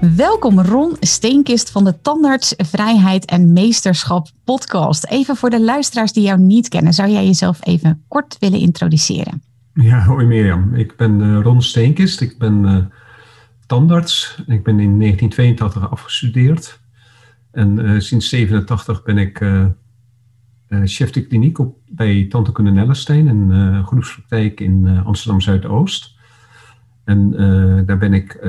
Welkom 0.00 0.60
Ron 0.60 0.96
Steenkist 1.00 1.70
van 1.70 1.84
de 1.84 2.00
Tandarts 2.00 2.54
Vrijheid 2.56 3.24
en 3.24 3.52
Meesterschap 3.52 4.28
podcast. 4.44 5.06
Even 5.06 5.36
voor 5.36 5.50
de 5.50 5.60
luisteraars 5.60 6.12
die 6.12 6.22
jou 6.22 6.40
niet 6.40 6.68
kennen, 6.68 6.92
zou 6.92 7.10
jij 7.10 7.24
jezelf 7.24 7.66
even 7.66 8.04
kort 8.08 8.36
willen 8.38 8.58
introduceren? 8.58 9.42
Ja, 9.72 10.04
hoi 10.04 10.26
Mirjam. 10.26 10.74
Ik 10.74 10.96
ben 10.96 11.20
uh, 11.20 11.40
Ron 11.42 11.62
Steenkist. 11.62 12.20
Ik 12.20 12.38
ben 12.38 12.64
uh, 12.64 12.76
tandarts. 13.66 14.42
Ik 14.46 14.64
ben 14.64 14.80
in 14.80 14.98
1982 14.98 15.90
afgestudeerd. 15.90 16.80
En 17.50 17.78
uh, 17.78 18.00
sinds 18.00 18.28
87 18.28 19.02
ben 19.02 19.18
ik 19.18 19.46
chef 20.84 21.10
de 21.10 21.26
kliniek 21.26 21.58
op, 21.58 21.78
bij 21.86 22.26
Tante 22.28 22.62
Nellestein, 22.62 23.26
een 23.26 23.84
groepspraktijk 23.84 24.60
in 24.60 25.02
Amsterdam 25.04 25.40
Zuidoost. 25.40 26.16
En 27.04 27.30
daar 27.86 27.98
ben 27.98 28.12
ik 28.12 28.40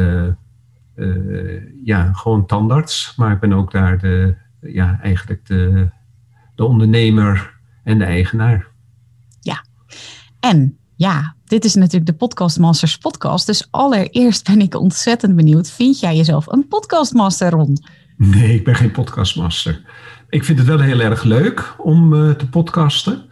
ja, 1.84 2.14
gewoon 2.14 2.46
tandarts, 2.46 3.14
maar 3.18 3.32
ik 3.32 3.40
ben 3.40 3.54
ook 3.54 3.72
daar 3.72 4.00
de, 4.00 4.36
ja, 4.62 5.00
eigenlijk 5.02 5.46
de, 5.46 5.90
de 6.56 6.64
ondernemer 6.64 7.60
en 7.84 7.98
de 7.98 8.06
eigenaar. 8.06 8.68
Ja, 9.40 9.64
en 10.40 10.78
ja, 10.96 11.36
dit 11.46 11.66
is 11.66 11.76
natuurlijk 11.76 12.06
de 12.06 12.18
Podcastmasters 12.18 12.98
podcast. 12.98 13.46
Dus 13.46 13.68
allereerst 13.72 14.48
ben 14.48 14.62
ik 14.62 14.76
ontzettend 14.76 15.36
benieuwd. 15.36 15.72
Vind 15.72 16.00
jij 16.00 16.16
jezelf 16.16 16.48
een 16.48 16.68
podcastmaster, 16.68 17.50
Ron? 17.50 17.78
Nee, 18.18 18.54
ik 18.54 18.64
ben 18.64 18.76
geen 18.76 18.92
podcastmaster. 18.92 19.82
Ik 20.30 20.44
vind 20.44 20.58
het 20.58 20.68
wel 20.68 20.80
heel 20.80 21.00
erg 21.00 21.24
leuk 21.24 21.74
om 21.78 22.14
uh, 22.14 22.32
te 22.32 22.50
podcasten. 22.50 23.30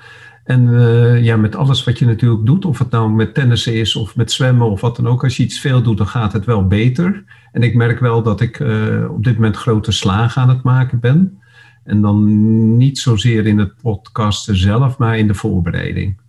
En 0.47 0.67
uh, 0.67 1.23
ja, 1.23 1.37
met 1.37 1.55
alles 1.55 1.83
wat 1.83 1.99
je 1.99 2.05
natuurlijk 2.05 2.45
doet, 2.45 2.65
of 2.65 2.79
het 2.79 2.89
nou 2.89 3.11
met 3.11 3.33
tennissen 3.33 3.73
is 3.73 3.95
of 3.95 4.15
met 4.15 4.31
zwemmen 4.31 4.69
of 4.69 4.81
wat 4.81 4.95
dan 4.95 5.07
ook. 5.07 5.23
Als 5.23 5.37
je 5.37 5.43
iets 5.43 5.59
veel 5.59 5.81
doet, 5.81 5.97
dan 5.97 6.07
gaat 6.07 6.33
het 6.33 6.45
wel 6.45 6.67
beter. 6.67 7.23
En 7.51 7.63
ik 7.63 7.75
merk 7.75 7.99
wel 7.99 8.23
dat 8.23 8.41
ik 8.41 8.59
uh, 8.59 9.11
op 9.11 9.23
dit 9.23 9.33
moment 9.33 9.57
grote 9.57 9.91
slagen 9.91 10.41
aan 10.41 10.49
het 10.49 10.63
maken 10.63 10.99
ben. 10.99 11.41
En 11.83 12.01
dan 12.01 12.77
niet 12.77 12.99
zozeer 12.99 13.45
in 13.45 13.57
het 13.57 13.73
podcasten 13.81 14.57
zelf, 14.57 14.97
maar 14.97 15.17
in 15.17 15.27
de 15.27 15.33
voorbereiding. 15.33 16.19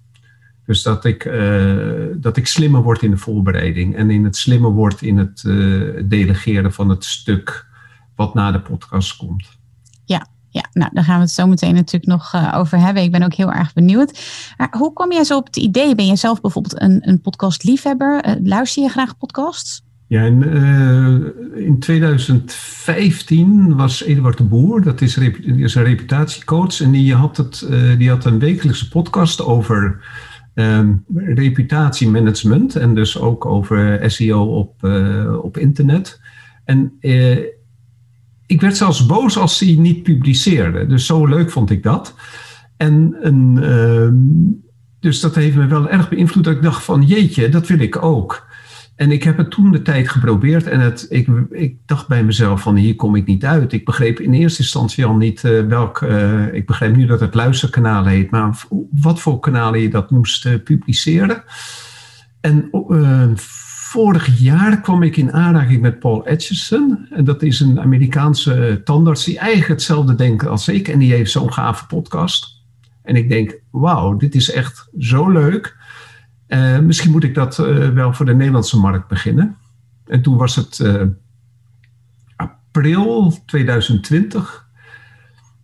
Dus 0.67 0.83
dat 0.83 1.05
ik, 1.05 1.25
uh, 1.25 2.07
dat 2.17 2.37
ik 2.37 2.47
slimmer 2.47 2.83
word 2.83 3.03
in 3.03 3.11
de 3.11 3.17
voorbereiding 3.17 3.97
en 3.97 4.11
in 4.11 4.25
het 4.25 4.37
slimmer 4.37 4.71
word 4.71 5.03
in 5.03 5.17
het 5.19 5.43
delegeren 6.09 6.73
van 6.73 6.89
het 6.89 7.05
stuk 7.05 7.67
wat 8.17 8.35
na 8.35 8.53
de 8.53 8.61
podcast 8.61 9.17
komt. 9.17 9.58
Ja, 10.51 10.65
nou 10.73 10.91
daar 10.93 11.05
gaan 11.05 11.17
we 11.17 11.23
het 11.23 11.31
zo 11.31 11.47
meteen 11.47 11.75
natuurlijk 11.75 12.13
nog 12.13 12.35
uh, 12.35 12.55
over 12.57 12.79
hebben. 12.79 13.03
Ik 13.03 13.13
ben 13.13 13.23
ook 13.23 13.35
heel 13.35 13.53
erg 13.53 13.73
benieuwd. 13.73 14.21
Maar 14.57 14.75
hoe 14.79 14.93
kom 14.93 15.13
jij 15.13 15.25
zo 15.25 15.37
op 15.37 15.47
het 15.47 15.57
idee? 15.57 15.95
Ben 15.95 16.07
je 16.07 16.17
zelf 16.17 16.41
bijvoorbeeld 16.41 16.81
een, 16.81 17.09
een 17.09 17.21
podcastliefhebber? 17.21 18.37
luister 18.43 18.83
je 18.83 18.89
graag 18.89 19.17
podcasts? 19.17 19.87
Ja, 20.07 20.23
in, 20.23 20.43
in 21.55 21.79
2015 21.79 23.77
was 23.77 24.03
Eduard 24.03 24.37
de 24.37 24.45
Boer, 24.45 24.83
dat 24.83 25.01
is, 25.01 25.17
is 25.17 25.75
een 25.75 25.84
reputatiecoach, 25.84 26.81
en 26.81 26.91
die 26.91 27.15
had, 27.15 27.37
het, 27.37 27.67
die 27.99 28.09
had 28.09 28.25
een 28.25 28.39
wekelijkse 28.39 28.89
podcast 28.89 29.43
over 29.45 30.01
Um, 30.59 31.05
reputatiemanagement 31.15 32.77
en 32.77 32.95
dus 32.95 33.19
ook 33.19 33.45
over 33.47 34.11
SEO 34.11 34.45
op, 34.45 34.83
uh, 34.83 35.39
op 35.45 35.56
internet. 35.56 36.21
En 36.65 36.97
uh, 37.01 37.39
ik 38.48 38.60
werd 38.60 38.76
zelfs 38.76 39.06
boos 39.06 39.38
als 39.38 39.60
hij 39.60 39.75
niet 39.75 40.03
publiceerde. 40.03 40.86
Dus 40.86 41.06
zo 41.06 41.26
leuk 41.26 41.50
vond 41.50 41.70
ik 41.70 41.82
dat. 41.82 42.14
En 42.76 43.16
een, 43.20 43.59
uh, 43.60 44.09
dus 45.00 45.20
dat 45.20 45.34
heeft 45.34 45.56
me 45.56 45.66
wel 45.66 45.88
erg 45.88 46.09
beïnvloed 46.09 46.44
dat 46.44 46.54
ik 46.54 46.62
dacht 46.62 46.84
van 46.84 47.03
jeetje, 47.03 47.48
dat 47.48 47.66
wil 47.66 47.78
ik 47.78 48.03
ook. 48.03 48.47
En 48.97 49.12
ik 49.12 49.22
heb 49.22 49.36
het 49.36 49.50
toen 49.50 49.70
de 49.70 49.82
tijd 49.82 50.09
geprobeerd 50.09 50.66
en 50.66 50.81
het, 50.81 51.06
ik, 51.09 51.28
ik 51.50 51.76
dacht 51.86 52.09
bij 52.09 52.25
mezelf 52.25 52.60
van 52.60 52.76
hier 52.76 52.97
kom 52.97 53.14
ik 53.14 53.26
niet 53.26 53.44
uit. 53.44 53.72
Ik 53.72 53.84
begreep 53.84 54.20
in 54.20 54.32
eerste 54.32 54.62
instantie 54.62 55.04
al 55.04 55.16
niet 55.16 55.42
uh, 55.42 55.66
welk, 55.66 56.00
uh, 56.00 56.54
ik 56.54 56.66
begreep 56.66 56.97
nu 56.97 57.06
dat 57.06 57.20
het 57.20 57.34
luisterkanaal 57.34 58.04
heet, 58.04 58.30
maar 58.30 58.65
wat 58.91 59.20
voor 59.20 59.41
kanalen 59.41 59.80
je 59.80 59.88
dat 59.88 60.10
moest 60.10 60.47
uh, 60.47 60.54
publiceren. 60.65 61.42
En 62.41 62.69
vorig 63.88 64.38
jaar 64.38 64.81
kwam 64.81 65.03
ik 65.03 65.16
in 65.16 65.32
aanraking 65.32 65.81
met 65.81 65.99
Paul 65.99 66.26
Atchison. 66.26 67.06
En 67.10 67.25
dat 67.25 67.43
is 67.43 67.60
een 67.60 67.81
Amerikaanse 67.81 68.81
tandarts 68.84 69.25
die 69.25 69.38
eigenlijk 69.38 69.69
hetzelfde 69.69 70.15
denkt 70.15 70.47
als 70.47 70.69
ik. 70.69 70.88
En 70.88 70.99
die 70.99 71.12
heeft 71.12 71.31
zo'n 71.31 71.53
gave 71.53 71.87
podcast. 71.87 72.65
En 73.03 73.16
ik 73.16 73.28
denk, 73.28 73.60
wauw, 73.71 74.16
dit 74.16 74.34
is 74.34 74.50
echt 74.50 74.88
zo 74.98 75.31
leuk. 75.31 75.77
Uh, 76.48 76.78
misschien 76.78 77.10
moet 77.10 77.25
ik 77.25 77.34
dat 77.34 77.59
uh, 77.59 77.88
wel 77.88 78.12
voor 78.12 78.27
de 78.27 78.34
Nederlandse 78.34 78.78
markt 78.78 79.09
beginnen. 79.09 79.56
En 80.06 80.22
toen 80.22 80.37
was 80.37 80.56
het 80.56 80.78
uh, 80.78 81.03
april 82.37 83.43
2020. 83.47 84.69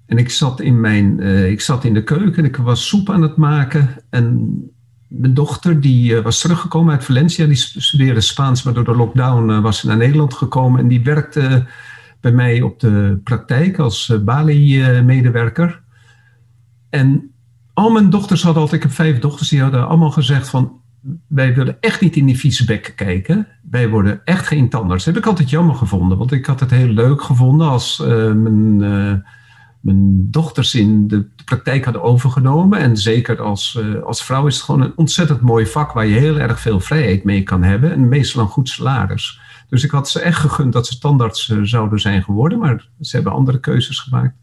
En 0.07 0.19
ik 0.19 0.31
zat, 0.31 0.61
in 0.61 0.81
mijn, 0.81 1.21
ik 1.51 1.61
zat 1.61 1.85
in 1.85 1.95
de 1.95 2.05
keuken 2.05 2.43
en 2.43 2.49
ik 2.49 2.57
was 2.57 2.89
soep 2.89 3.11
aan 3.11 3.23
het 3.23 3.37
maken. 3.37 3.89
En 4.11 4.55
mijn 5.17 5.35
dochter 5.35 5.81
die 5.81 6.21
was 6.21 6.41
teruggekomen 6.41 6.93
uit 6.93 7.05
Valencia. 7.05 7.47
Die 7.47 7.57
studeerde 7.57 8.21
Spaans, 8.21 8.63
maar 8.63 8.75
door 8.75 8.85
de 8.85 8.97
lockdown 8.97 9.61
was 9.61 9.79
ze 9.79 9.87
naar 9.87 9.97
Nederland 9.97 10.35
gekomen. 10.35 10.81
En 10.81 10.89
die 10.89 11.03
werkte 11.03 11.67
bij 12.21 12.33
mij 12.33 12.63
op 12.63 12.81
de 12.81 13.21
praktijk 13.25 13.79
als 13.79 14.13
Bali-medewerker. 14.25 15.83
En 16.91 17.31
al 17.75 17.91
mijn 17.91 18.11
dochters 18.11 18.43
hadden 18.43 18.63
altijd, 18.63 18.83
ik 18.83 18.89
heb 18.89 18.97
vijf 18.97 19.19
dochters, 19.19 19.49
die 19.49 19.61
hadden 19.61 19.89
allemaal 19.89 20.11
gezegd 20.11 20.49
van, 20.49 20.81
wij 21.27 21.55
willen 21.55 21.77
echt 21.81 22.01
niet 22.01 22.17
in 22.17 22.27
die 22.27 22.39
vieze 22.39 22.81
kijken. 22.95 23.47
Wij 23.71 23.89
worden 23.89 24.21
echt 24.25 24.47
geen 24.47 24.69
tandarts. 24.69 25.05
Dat 25.05 25.15
heb 25.15 25.23
ik 25.23 25.29
altijd 25.29 25.51
jammer 25.51 25.75
gevonden, 25.75 26.19
want 26.19 26.33
ik 26.33 26.47
had 26.47 26.61
het 26.61 26.71
heel 26.71 26.89
leuk 26.89 27.23
gevonden 27.23 27.69
als 27.69 27.99
mijn, 28.35 28.79
mijn 29.85 30.31
dochters 30.31 30.75
in 30.75 31.09
de 31.09 31.27
praktijk 31.45 31.85
hadden 31.85 32.03
overgenomen. 32.03 32.79
En 32.79 32.97
zeker 32.97 33.43
als, 33.43 33.79
uh, 33.81 34.03
als 34.03 34.25
vrouw 34.25 34.47
is 34.47 34.55
het 34.55 34.65
gewoon 34.65 34.81
een 34.81 34.93
ontzettend 34.97 35.41
mooi 35.41 35.67
vak 35.67 35.93
waar 35.93 36.07
je 36.07 36.19
heel 36.19 36.39
erg 36.39 36.61
veel 36.61 36.81
vrijheid 36.81 37.25
mee 37.25 37.43
kan 37.43 37.63
hebben. 37.63 37.93
En 37.93 38.09
meestal 38.09 38.43
een 38.43 38.49
goed 38.49 38.69
salaris. 38.69 39.41
Dus 39.69 39.85
ik 39.85 39.91
had 39.91 40.09
ze 40.09 40.21
echt 40.21 40.39
gegund 40.39 40.73
dat 40.73 40.87
ze 40.87 40.99
tandarts 40.99 41.53
zouden 41.63 42.01
zijn 42.01 42.23
geworden, 42.23 42.59
maar 42.59 42.89
ze 43.01 43.17
hebben 43.17 43.33
andere 43.33 43.61
keuzes 43.61 43.99
gemaakt. 43.99 44.35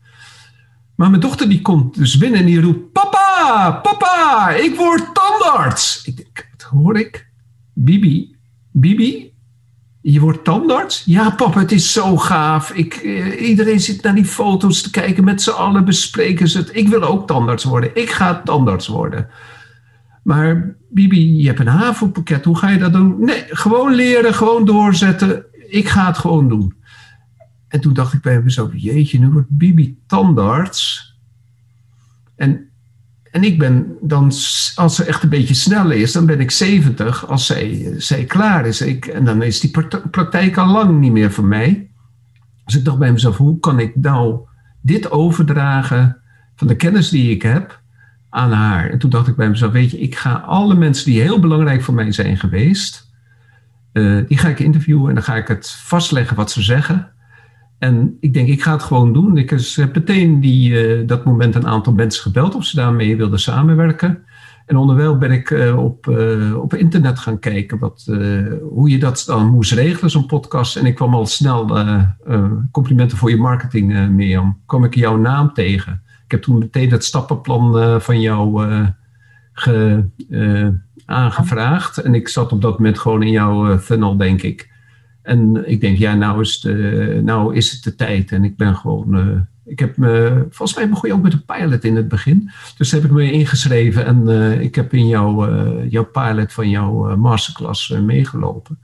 Maar 0.96 1.10
mijn 1.10 1.22
dochter 1.22 1.50
die 1.50 1.62
komt 1.62 1.96
dus 1.96 2.18
binnen 2.18 2.40
en 2.40 2.46
die 2.46 2.62
roept: 2.62 2.92
Papa, 2.92 3.72
papa, 3.72 4.50
ik 4.50 4.76
word 4.76 5.10
tandarts. 5.14 6.06
Ik 6.06 6.18
denk, 6.18 6.50
wat 6.52 6.62
hoor 6.62 7.00
ik? 7.00 7.30
Bibi, 7.74 8.36
Bibi, 8.72 9.31
je 10.02 10.20
wordt 10.20 10.44
tandarts? 10.44 11.04
Ja, 11.06 11.30
papa, 11.30 11.60
het 11.60 11.72
is 11.72 11.94
zo 11.94 12.18
gaaf. 12.18 12.72
Ik, 12.72 12.94
eh, 12.94 13.50
iedereen 13.50 13.80
zit 13.80 14.04
naar 14.04 14.16
die 14.16 14.26
foto's 14.26 14.82
te 14.82 14.90
kijken. 14.90 15.24
Met 15.24 15.42
z'n 15.42 15.50
allen 15.50 15.86
bespreken 15.86 16.48
ze 16.48 16.58
het. 16.58 16.76
Ik 16.76 16.88
wil 16.88 17.02
ook 17.02 17.28
tandarts 17.28 17.64
worden. 17.64 17.96
Ik 17.96 18.10
ga 18.10 18.42
tandarts 18.42 18.88
worden. 18.88 19.30
Maar 20.24 20.76
Bibi, 20.90 21.38
je 21.42 21.48
hebt 21.48 21.60
een 21.60 21.68
havenpakket. 21.68 22.46
Hoe 22.46 22.58
ga 22.58 22.70
je 22.70 22.78
dat 22.78 22.94
doen? 22.94 23.26
Nee, 23.26 23.46
gewoon 23.50 23.94
leren, 23.94 24.34
gewoon 24.34 24.66
doorzetten. 24.66 25.46
Ik 25.68 25.88
ga 25.88 26.08
het 26.08 26.18
gewoon 26.18 26.50
doen. 26.50 26.74
En 27.68 27.82
toen 27.82 27.94
dacht 27.94 28.14
ik 28.14 28.22
bij 28.22 28.42
mezelf, 28.42 28.72
jeetje, 28.74 29.20
nu 29.20 29.30
wordt 29.30 29.50
Bibi 29.50 29.98
tandarts. 30.08 31.14
En, 32.36 32.71
en 33.32 33.44
ik 33.44 33.58
ben 33.58 33.98
dan, 34.02 34.32
als 34.76 34.96
ze 34.96 35.04
echt 35.04 35.24
een 35.24 35.30
beetje 35.30 35.54
sneller 35.54 35.98
is, 35.98 36.12
dan 36.12 36.26
ben 36.26 36.40
ik 36.40 36.52
70 36.52 37.28
als 37.28 37.46
zij, 37.46 37.94
zij 37.98 38.24
klaar 38.24 38.66
is. 38.66 38.82
Ik, 38.82 39.06
en 39.06 39.26
dan 39.26 39.42
is 39.42 39.60
die 39.60 39.72
praktijk 40.12 40.58
al 40.58 40.68
lang 40.68 41.00
niet 41.00 41.12
meer 41.12 41.32
voor 41.32 41.46
mij. 41.46 41.90
Dus 42.66 42.76
ik 42.76 42.86
dacht 42.86 42.98
bij 42.98 43.12
mezelf, 43.12 43.38
hoe 43.38 43.60
kan 43.60 43.80
ik 43.80 43.96
nou 43.96 44.40
dit 44.82 45.12
overdragen 45.12 46.18
van 46.56 46.68
de 46.68 46.76
kennis 46.76 47.10
die 47.10 47.32
ik 47.32 47.42
heb 47.42 47.82
aan 48.30 48.52
haar? 48.52 48.90
En 48.90 49.00
toen 49.00 49.10
dacht 49.10 49.28
ik 49.28 49.36
bij 49.36 49.50
mezelf, 49.50 49.72
weet 49.72 49.92
je, 49.92 50.00
ik 50.00 50.16
ga 50.16 50.34
alle 50.34 50.76
mensen 50.76 51.06
die 51.06 51.22
heel 51.22 51.40
belangrijk 51.40 51.82
voor 51.82 51.94
mij 51.94 52.12
zijn 52.12 52.38
geweest, 52.38 53.10
uh, 53.94 54.28
die 54.28 54.38
ga 54.38 54.48
ik 54.48 54.60
interviewen 54.60 55.10
en 55.10 55.14
dan 55.16 55.24
ga 55.24 55.36
ik 55.36 55.48
het 55.48 55.72
vastleggen 55.72 56.36
wat 56.36 56.52
ze 56.52 56.62
zeggen. 56.62 57.12
En 57.82 58.18
ik 58.20 58.34
denk, 58.34 58.48
ik 58.48 58.62
ga 58.62 58.72
het 58.72 58.84
gewoon 58.84 59.14
doen. 59.14 59.38
Ik 59.38 59.50
heb 59.76 59.96
meteen 59.96 60.40
die, 60.40 60.70
uh, 60.70 61.08
dat 61.08 61.26
moment 61.26 61.56
een 61.56 61.68
aantal 61.68 61.94
mensen 61.94 62.22
gebeld 62.22 62.56
of 62.56 62.66
ze 62.66 62.76
daarmee 62.76 63.18
wilden 63.18 63.40
samenwerken. 63.40 64.24
En 64.66 64.78
onderwijl 64.78 65.18
ben 65.18 65.32
ik 65.32 65.74
op, 65.78 66.08
op 66.56 66.74
internet 66.74 67.20
gaan 67.20 67.40
kijken 67.40 67.80
wat, 67.80 68.06
hoe 68.70 68.90
je 68.90 69.00
dat 69.00 69.24
dan 69.28 69.48
moest 69.48 69.72
regelen, 69.72 70.10
zo'n 70.10 70.26
podcast. 70.26 70.76
En 70.76 70.86
ik 70.86 70.96
kwam 70.96 71.14
al 71.14 71.26
snel 71.26 71.78
complimenten 72.72 73.18
voor 73.18 73.30
je 73.30 73.38
marketing, 73.38 74.10
Mirjam. 74.10 74.60
kwam 74.66 74.84
ik 74.84 74.96
jouw 74.96 75.18
naam 75.18 75.54
tegen. 75.54 76.02
Ik 76.26 76.32
heb 76.32 76.42
toen 76.42 76.58
meteen 76.58 76.92
het 76.92 77.04
stappenplan 77.04 78.02
van 78.02 78.22
jou 78.22 78.68
ge, 79.54 80.04
aangevraagd. 81.06 81.98
En 81.98 82.16
ik 82.16 82.28
zat 82.28 82.52
op 82.52 82.62
dat 82.62 82.78
moment 82.78 83.00
gewoon 83.00 83.24
in 83.24 83.32
jouw 83.32 83.78
funnel, 83.80 84.18
denk 84.18 84.42
ik. 84.42 84.71
En 85.22 85.70
ik 85.70 85.82
denk, 85.82 85.98
ja, 85.98 86.16
nou 86.16 86.42
is, 86.42 86.60
de, 86.60 87.22
nou 87.24 87.56
is 87.56 87.72
het 87.72 87.84
de 87.84 87.96
tijd. 87.96 88.32
En 88.32 88.44
ik 88.44 88.58
ben 88.58 88.76
gewoon. 88.76 89.18
Uh, 89.18 89.40
ik 89.66 89.80
heb 89.80 89.98
me. 89.98 90.46
Volgens 90.50 90.78
mij 90.78 90.90
begon 90.90 91.10
je 91.10 91.16
ook 91.16 91.22
met 91.22 91.34
een 91.34 91.46
pilot 91.46 91.84
in 91.84 91.96
het 91.96 92.08
begin. 92.08 92.52
Dus 92.78 92.92
heb 92.92 93.04
ik 93.04 93.12
me 93.12 93.32
ingeschreven 93.32 94.06
en 94.06 94.30
uh, 94.30 94.62
ik 94.62 94.76
heb 94.76 94.94
in 94.94 95.08
jouw, 95.08 95.50
uh, 95.50 95.92
jouw 95.92 96.06
pilot 96.06 96.54
van 96.54 96.70
jouw 96.70 97.16
masterclass 97.16 97.90
meegelopen. 97.90 98.80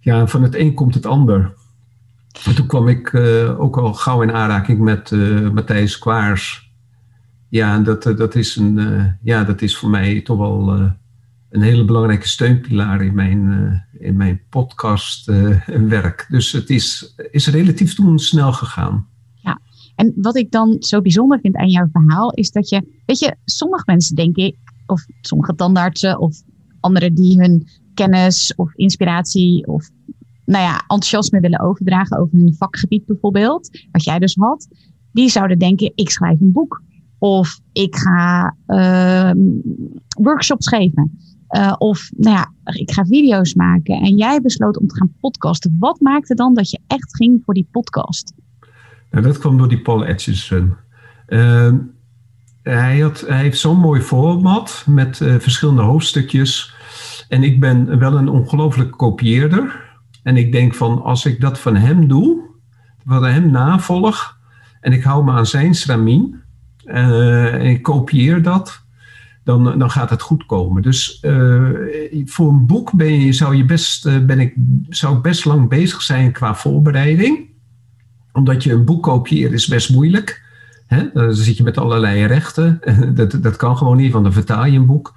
Ja, 0.00 0.26
van 0.26 0.42
het 0.42 0.54
een 0.54 0.74
komt 0.74 0.94
het 0.94 1.06
ander. 1.06 1.54
En 2.44 2.54
toen 2.54 2.66
kwam 2.66 2.88
ik 2.88 3.14
ook 3.58 3.76
al 3.76 3.94
gauw 3.94 4.22
in 4.22 4.32
aanraking 4.32 4.80
met 4.80 5.10
Matthijs 5.52 5.98
Kwaars. 5.98 6.72
Ja, 7.48 7.78
dat, 7.78 8.02
dat, 8.02 8.34
is 8.34 8.56
een, 8.56 8.78
ja, 9.22 9.44
dat 9.44 9.62
is 9.62 9.76
voor 9.76 9.90
mij 9.90 10.20
toch 10.20 10.38
wel 10.38 10.90
een 11.50 11.62
hele 11.62 11.84
belangrijke 11.84 12.28
steunpilaar 12.28 13.04
in 13.04 13.14
mijn, 13.14 13.38
uh, 13.38 14.06
in 14.08 14.16
mijn 14.16 14.40
podcastwerk. 14.50 16.20
Uh, 16.20 16.30
dus 16.30 16.52
het 16.52 16.70
is, 16.70 17.14
is 17.30 17.46
relatief 17.46 17.94
toen 17.94 18.18
snel 18.18 18.52
gegaan. 18.52 19.06
Ja, 19.34 19.60
en 19.94 20.12
wat 20.16 20.36
ik 20.36 20.50
dan 20.50 20.76
zo 20.78 21.00
bijzonder 21.00 21.40
vind 21.40 21.56
aan 21.56 21.68
jouw 21.68 21.88
verhaal 21.92 22.32
is 22.32 22.50
dat 22.50 22.68
je, 22.68 23.00
weet 23.06 23.18
je, 23.18 23.36
sommige 23.44 23.82
mensen 23.86 24.16
denk 24.16 24.36
ik, 24.36 24.56
of 24.86 25.06
sommige 25.20 25.54
tandartsen 25.54 26.18
of 26.18 26.42
anderen 26.80 27.14
die 27.14 27.40
hun 27.40 27.68
kennis 27.94 28.54
of 28.54 28.74
inspiratie 28.74 29.66
of 29.66 29.90
nou 30.44 30.64
ja, 30.64 30.74
enthousiasme 30.76 31.40
willen 31.40 31.60
overdragen 31.60 32.18
over 32.18 32.38
hun 32.38 32.54
vakgebied 32.54 33.06
bijvoorbeeld, 33.06 33.86
wat 33.92 34.04
jij 34.04 34.18
dus 34.18 34.34
had, 34.34 34.68
die 35.12 35.28
zouden 35.28 35.58
denken, 35.58 35.92
ik 35.94 36.10
schrijf 36.10 36.40
een 36.40 36.52
boek. 36.52 36.82
Of 37.18 37.60
ik 37.72 37.96
ga 37.96 38.56
uh, 38.66 39.30
workshops 40.20 40.68
geven. 40.68 41.18
Uh, 41.50 41.74
of 41.78 42.10
nou 42.16 42.36
ja, 42.36 42.52
ik 42.72 42.90
ga 42.90 43.04
video's 43.04 43.54
maken. 43.54 44.00
En 44.00 44.16
jij 44.16 44.40
besloot 44.40 44.78
om 44.78 44.86
te 44.86 44.96
gaan 44.96 45.14
podcasten. 45.20 45.76
Wat 45.78 46.00
maakte 46.00 46.34
dan 46.34 46.54
dat 46.54 46.70
je 46.70 46.78
echt 46.86 47.16
ging 47.16 47.42
voor 47.44 47.54
die 47.54 47.68
podcast? 47.70 48.32
Nou, 49.10 49.24
dat 49.24 49.38
kwam 49.38 49.58
door 49.58 49.68
die 49.68 49.82
Paul 49.82 50.04
Atchison. 50.04 50.74
Uh, 51.28 51.72
hij, 52.62 52.98
had, 52.98 53.20
hij 53.20 53.40
heeft 53.40 53.58
zo'n 53.58 53.78
mooi 53.78 54.00
format 54.00 54.84
met 54.88 55.20
uh, 55.20 55.34
verschillende 55.38 55.82
hoofdstukjes. 55.82 56.74
En 57.28 57.42
ik 57.42 57.60
ben 57.60 57.98
wel 57.98 58.16
een 58.16 58.28
ongelofelijke 58.28 58.96
kopieerder. 58.96 59.84
En 60.22 60.36
ik 60.36 60.52
denk 60.52 60.74
van 60.74 61.02
als 61.02 61.26
ik 61.26 61.40
dat 61.40 61.58
van 61.58 61.76
hem 61.76 62.08
doe, 62.08 62.40
wat 63.04 63.22
hem 63.22 63.50
navolg, 63.50 64.38
en 64.80 64.92
ik 64.92 65.02
hou 65.02 65.24
me 65.24 65.32
aan 65.32 65.46
zijn 65.46 65.74
stramien, 65.74 66.42
uh, 66.84 67.54
en 67.54 67.66
ik 67.66 67.82
kopieer 67.82 68.42
dat, 68.42 68.85
dan, 69.46 69.78
dan 69.78 69.90
gaat 69.90 70.10
het 70.10 70.22
goed 70.22 70.46
komen. 70.46 70.82
Dus 70.82 71.18
uh, 71.22 71.70
voor 72.24 72.48
een 72.48 72.66
boek 72.66 72.92
ben 72.92 73.20
je, 73.20 73.32
zou, 73.32 73.56
je 73.56 73.64
best, 73.64 74.06
uh, 74.06 74.24
ben 74.24 74.40
ik, 74.40 74.54
zou 74.88 75.16
ik 75.16 75.22
best 75.22 75.44
lang 75.44 75.68
bezig 75.68 76.02
zijn 76.02 76.32
qua 76.32 76.54
voorbereiding. 76.54 77.48
Omdat 78.32 78.64
je 78.64 78.72
een 78.72 78.84
boek 78.84 79.02
kopieert 79.02 79.52
is 79.52 79.66
best 79.66 79.90
moeilijk. 79.90 80.42
Hè? 80.86 81.10
Dan 81.12 81.34
zit 81.34 81.56
je 81.56 81.62
met 81.62 81.78
allerlei 81.78 82.24
rechten. 82.24 82.80
dat, 83.14 83.38
dat 83.42 83.56
kan 83.56 83.76
gewoon 83.76 83.96
niet, 83.96 84.12
want 84.12 84.24
dan 84.24 84.32
vertaal 84.32 84.64
je 84.64 84.78
een 84.78 84.86
boek. 84.86 85.14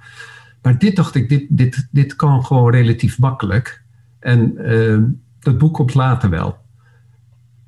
Maar 0.62 0.78
dit 0.78 0.96
dacht 0.96 1.14
ik, 1.14 1.28
dit, 1.28 1.46
dit, 1.48 1.88
dit 1.90 2.16
kan 2.16 2.44
gewoon 2.44 2.72
relatief 2.72 3.18
makkelijk. 3.18 3.82
En 4.18 4.54
uh, 4.58 4.98
dat 5.40 5.58
boek 5.58 5.74
komt 5.74 5.94
later 5.94 6.30
wel. 6.30 6.58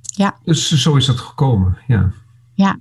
Ja. 0.01 0.37
Dus 0.45 0.73
zo 0.73 0.97
is 0.97 1.07
het 1.07 1.21
gekomen, 1.21 1.77
ja. 1.87 2.13
Ja, 2.55 2.79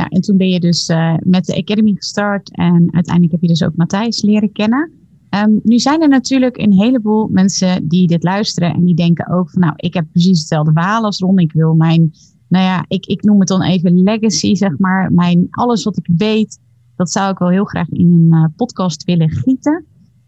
nou, 0.00 0.12
en 0.14 0.20
toen 0.20 0.36
ben 0.36 0.48
je 0.48 0.60
dus 0.60 0.88
uh, 0.88 1.14
met 1.22 1.44
de 1.44 1.56
Academy 1.56 1.94
gestart 1.94 2.56
en 2.56 2.88
uiteindelijk 2.90 3.32
heb 3.32 3.42
je 3.42 3.48
dus 3.48 3.64
ook 3.64 3.76
Matthijs 3.76 4.22
leren 4.22 4.52
kennen. 4.52 4.90
Um, 5.30 5.60
nu 5.62 5.78
zijn 5.78 6.02
er 6.02 6.08
natuurlijk 6.08 6.56
een 6.56 6.72
heleboel 6.72 7.28
mensen 7.28 7.88
die 7.88 8.06
dit 8.06 8.22
luisteren 8.22 8.74
en 8.74 8.84
die 8.84 8.94
denken 8.94 9.28
ook 9.28 9.50
van 9.50 9.60
nou, 9.60 9.72
ik 9.76 9.94
heb 9.94 10.06
precies 10.12 10.38
hetzelfde 10.38 10.72
verhaal 10.72 11.04
als 11.04 11.18
Ron. 11.18 11.38
Ik 11.38 11.52
wil 11.52 11.74
mijn, 11.74 12.12
nou 12.48 12.64
ja, 12.64 12.84
ik, 12.88 13.06
ik 13.06 13.22
noem 13.22 13.38
het 13.38 13.48
dan 13.48 13.62
even 13.62 14.02
legacy, 14.02 14.54
zeg 14.54 14.78
maar. 14.78 15.12
Mijn, 15.12 15.46
alles 15.50 15.84
wat 15.84 15.96
ik 15.96 16.08
weet, 16.16 16.58
dat 16.96 17.10
zou 17.10 17.32
ik 17.32 17.38
wel 17.38 17.48
heel 17.48 17.64
graag 17.64 17.88
in 17.88 18.10
een 18.10 18.38
uh, 18.38 18.44
podcast 18.56 19.04
willen 19.04 19.30
gieten. 19.30 19.84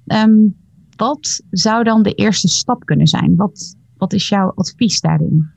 Um, 0.07 0.55
wat 0.97 1.43
zou 1.51 1.85
dan 1.85 2.03
de 2.03 2.15
eerste 2.15 2.49
stap 2.49 2.85
kunnen 2.85 3.07
zijn? 3.07 3.37
Wat, 3.37 3.77
wat 3.97 4.13
is 4.13 4.29
jouw 4.29 4.53
advies 4.55 5.01
daarin? 5.01 5.51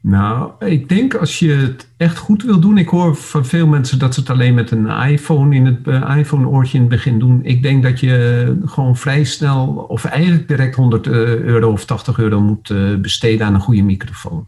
Nou, 0.00 0.52
ik 0.58 0.88
denk 0.88 1.14
als 1.14 1.38
je 1.38 1.52
het 1.52 1.88
echt 1.96 2.18
goed 2.18 2.42
wil 2.42 2.60
doen. 2.60 2.78
Ik 2.78 2.88
hoor 2.88 3.16
van 3.16 3.46
veel 3.46 3.66
mensen 3.66 3.98
dat 3.98 4.14
ze 4.14 4.20
het 4.20 4.30
alleen 4.30 4.54
met 4.54 4.70
een 4.70 4.86
iPhone 4.86 5.54
in 5.54 5.66
het 5.66 5.86
uh, 5.86 6.16
iPhone-oortje 6.16 6.74
in 6.74 6.80
het 6.82 6.92
begin 6.92 7.18
doen. 7.18 7.44
Ik 7.44 7.62
denk 7.62 7.82
dat 7.82 8.00
je 8.00 8.58
gewoon 8.64 8.96
vrij 8.96 9.24
snel, 9.24 9.66
of 9.88 10.04
eigenlijk 10.04 10.48
direct 10.48 10.74
100 10.74 11.06
euro 11.06 11.72
of 11.72 11.84
80 11.84 12.18
euro 12.18 12.40
moet 12.40 12.70
uh, 12.70 12.96
besteden 12.96 13.46
aan 13.46 13.54
een 13.54 13.60
goede 13.60 13.82
microfoon. 13.82 14.46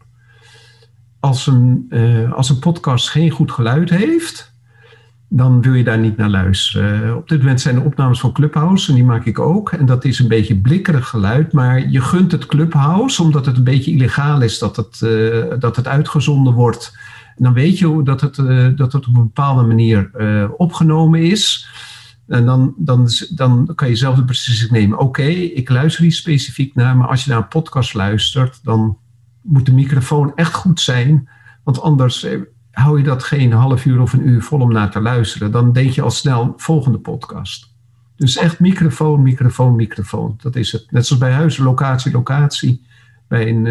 Als 1.19 1.47
een, 1.47 1.91
als 2.35 2.49
een 2.49 2.59
podcast 2.59 3.09
geen 3.09 3.29
goed 3.29 3.51
geluid 3.51 3.89
heeft, 3.89 4.50
dan 5.33 5.61
wil 5.61 5.73
je 5.73 5.83
daar 5.83 5.99
niet 5.99 6.17
naar 6.17 6.29
luisteren. 6.29 7.17
Op 7.17 7.29
dit 7.29 7.39
moment 7.39 7.61
zijn 7.61 7.75
er 7.75 7.83
opnames 7.83 8.19
van 8.19 8.31
Clubhouse 8.31 8.89
en 8.89 8.95
die 8.95 9.03
maak 9.03 9.25
ik 9.25 9.39
ook. 9.39 9.71
En 9.71 9.85
dat 9.85 10.05
is 10.05 10.19
een 10.19 10.27
beetje 10.27 10.55
blikkerig 10.55 11.07
geluid, 11.07 11.53
maar 11.53 11.89
je 11.89 12.01
gunt 12.01 12.31
het 12.31 12.45
Clubhouse 12.45 13.21
omdat 13.21 13.45
het 13.45 13.57
een 13.57 13.63
beetje 13.63 13.91
illegaal 13.91 14.41
is 14.41 14.59
dat 14.59 14.75
het, 14.75 15.01
uh, 15.03 15.43
dat 15.59 15.75
het 15.75 15.87
uitgezonden 15.87 16.53
wordt. 16.53 16.97
Dan 17.35 17.53
weet 17.53 17.79
je 17.79 18.03
dat 18.03 18.21
het, 18.21 18.37
uh, 18.37 18.67
dat 18.75 18.93
het 18.93 19.07
op 19.07 19.15
een 19.15 19.21
bepaalde 19.21 19.63
manier 19.63 20.11
opgenomen 20.57 21.21
is. 21.21 21.67
En 22.27 22.45
dan, 22.45 22.73
dan, 22.77 23.09
dan 23.35 23.71
kan 23.75 23.89
je 23.89 23.95
zelf 23.95 24.15
de 24.15 24.23
beslissing 24.23 24.71
nemen. 24.71 24.99
Oké, 24.99 25.27
ik 25.29 25.69
luister 25.69 26.03
hier 26.03 26.11
specifiek 26.11 26.75
naar, 26.75 26.97
maar 26.97 27.07
als 27.07 27.23
je 27.23 27.29
naar 27.29 27.39
een 27.39 27.47
podcast 27.47 27.93
luistert, 27.93 28.59
dan 28.63 28.97
moet 29.41 29.65
de 29.65 29.73
microfoon 29.73 30.31
echt 30.35 30.53
goed 30.53 30.79
zijn. 30.79 31.29
Want 31.63 31.81
anders 31.81 32.27
hou 32.71 32.97
je 32.97 33.03
dat 33.03 33.23
geen 33.23 33.51
half 33.51 33.85
uur 33.85 34.01
of 34.01 34.13
een 34.13 34.27
uur 34.27 34.41
vol 34.41 34.59
om 34.59 34.71
naar 34.71 34.91
te 34.91 35.01
luisteren, 35.01 35.51
dan 35.51 35.73
denk 35.73 35.91
je 35.91 36.01
al 36.01 36.11
snel 36.11 36.53
volgende 36.57 36.97
podcast. 36.97 37.73
Dus 38.15 38.37
echt 38.37 38.59
microfoon, 38.59 39.21
microfoon, 39.21 39.75
microfoon. 39.75 40.37
Dat 40.41 40.55
is 40.55 40.71
het. 40.71 40.91
Net 40.91 41.05
zoals 41.05 41.21
bij 41.21 41.31
huizen, 41.31 41.63
locatie, 41.63 42.11
locatie. 42.11 42.85
Bij 43.27 43.49
een, 43.49 43.65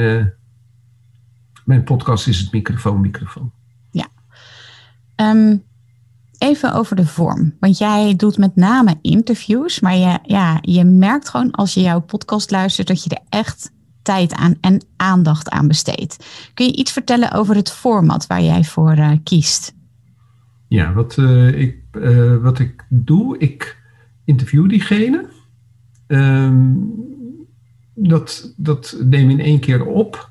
uh, 1.66 1.84
podcast 1.84 2.26
is 2.26 2.38
het 2.38 2.52
microfoon, 2.52 3.00
microfoon. 3.00 3.52
Ja. 3.90 4.06
Um, 5.16 5.62
even 6.38 6.74
over 6.74 6.96
de 6.96 7.06
vorm. 7.06 7.56
Want 7.60 7.78
jij 7.78 8.16
doet 8.16 8.38
met 8.38 8.56
name 8.56 8.98
interviews, 9.02 9.80
maar 9.80 9.96
je, 9.96 10.18
ja, 10.22 10.58
je 10.60 10.84
merkt 10.84 11.28
gewoon 11.28 11.50
als 11.50 11.74
je 11.74 11.80
jouw 11.80 12.00
podcast 12.00 12.50
luistert 12.50 12.86
dat 12.86 13.04
je 13.04 13.10
er 13.10 13.22
echt 13.28 13.70
tijd 14.10 14.34
aan 14.34 14.54
en 14.60 14.82
aandacht 14.96 15.50
aan 15.50 15.68
besteedt. 15.68 16.26
Kun 16.54 16.66
je 16.66 16.76
iets 16.76 16.92
vertellen 16.92 17.32
over 17.32 17.56
het 17.56 17.72
format 17.72 18.26
waar 18.26 18.42
jij 18.42 18.64
voor 18.64 18.96
uh, 18.96 19.10
kiest? 19.24 19.74
Ja, 20.68 20.92
wat, 20.92 21.16
uh, 21.16 21.60
ik, 21.60 21.76
uh, 21.92 22.36
wat 22.36 22.58
ik 22.58 22.84
doe, 22.88 23.38
ik 23.38 23.76
interview 24.24 24.68
diegene. 24.68 25.28
Um, 26.06 26.92
dat, 27.94 28.54
dat 28.56 28.96
neem 29.04 29.30
in 29.30 29.40
één 29.40 29.60
keer 29.60 29.84
op. 29.84 30.30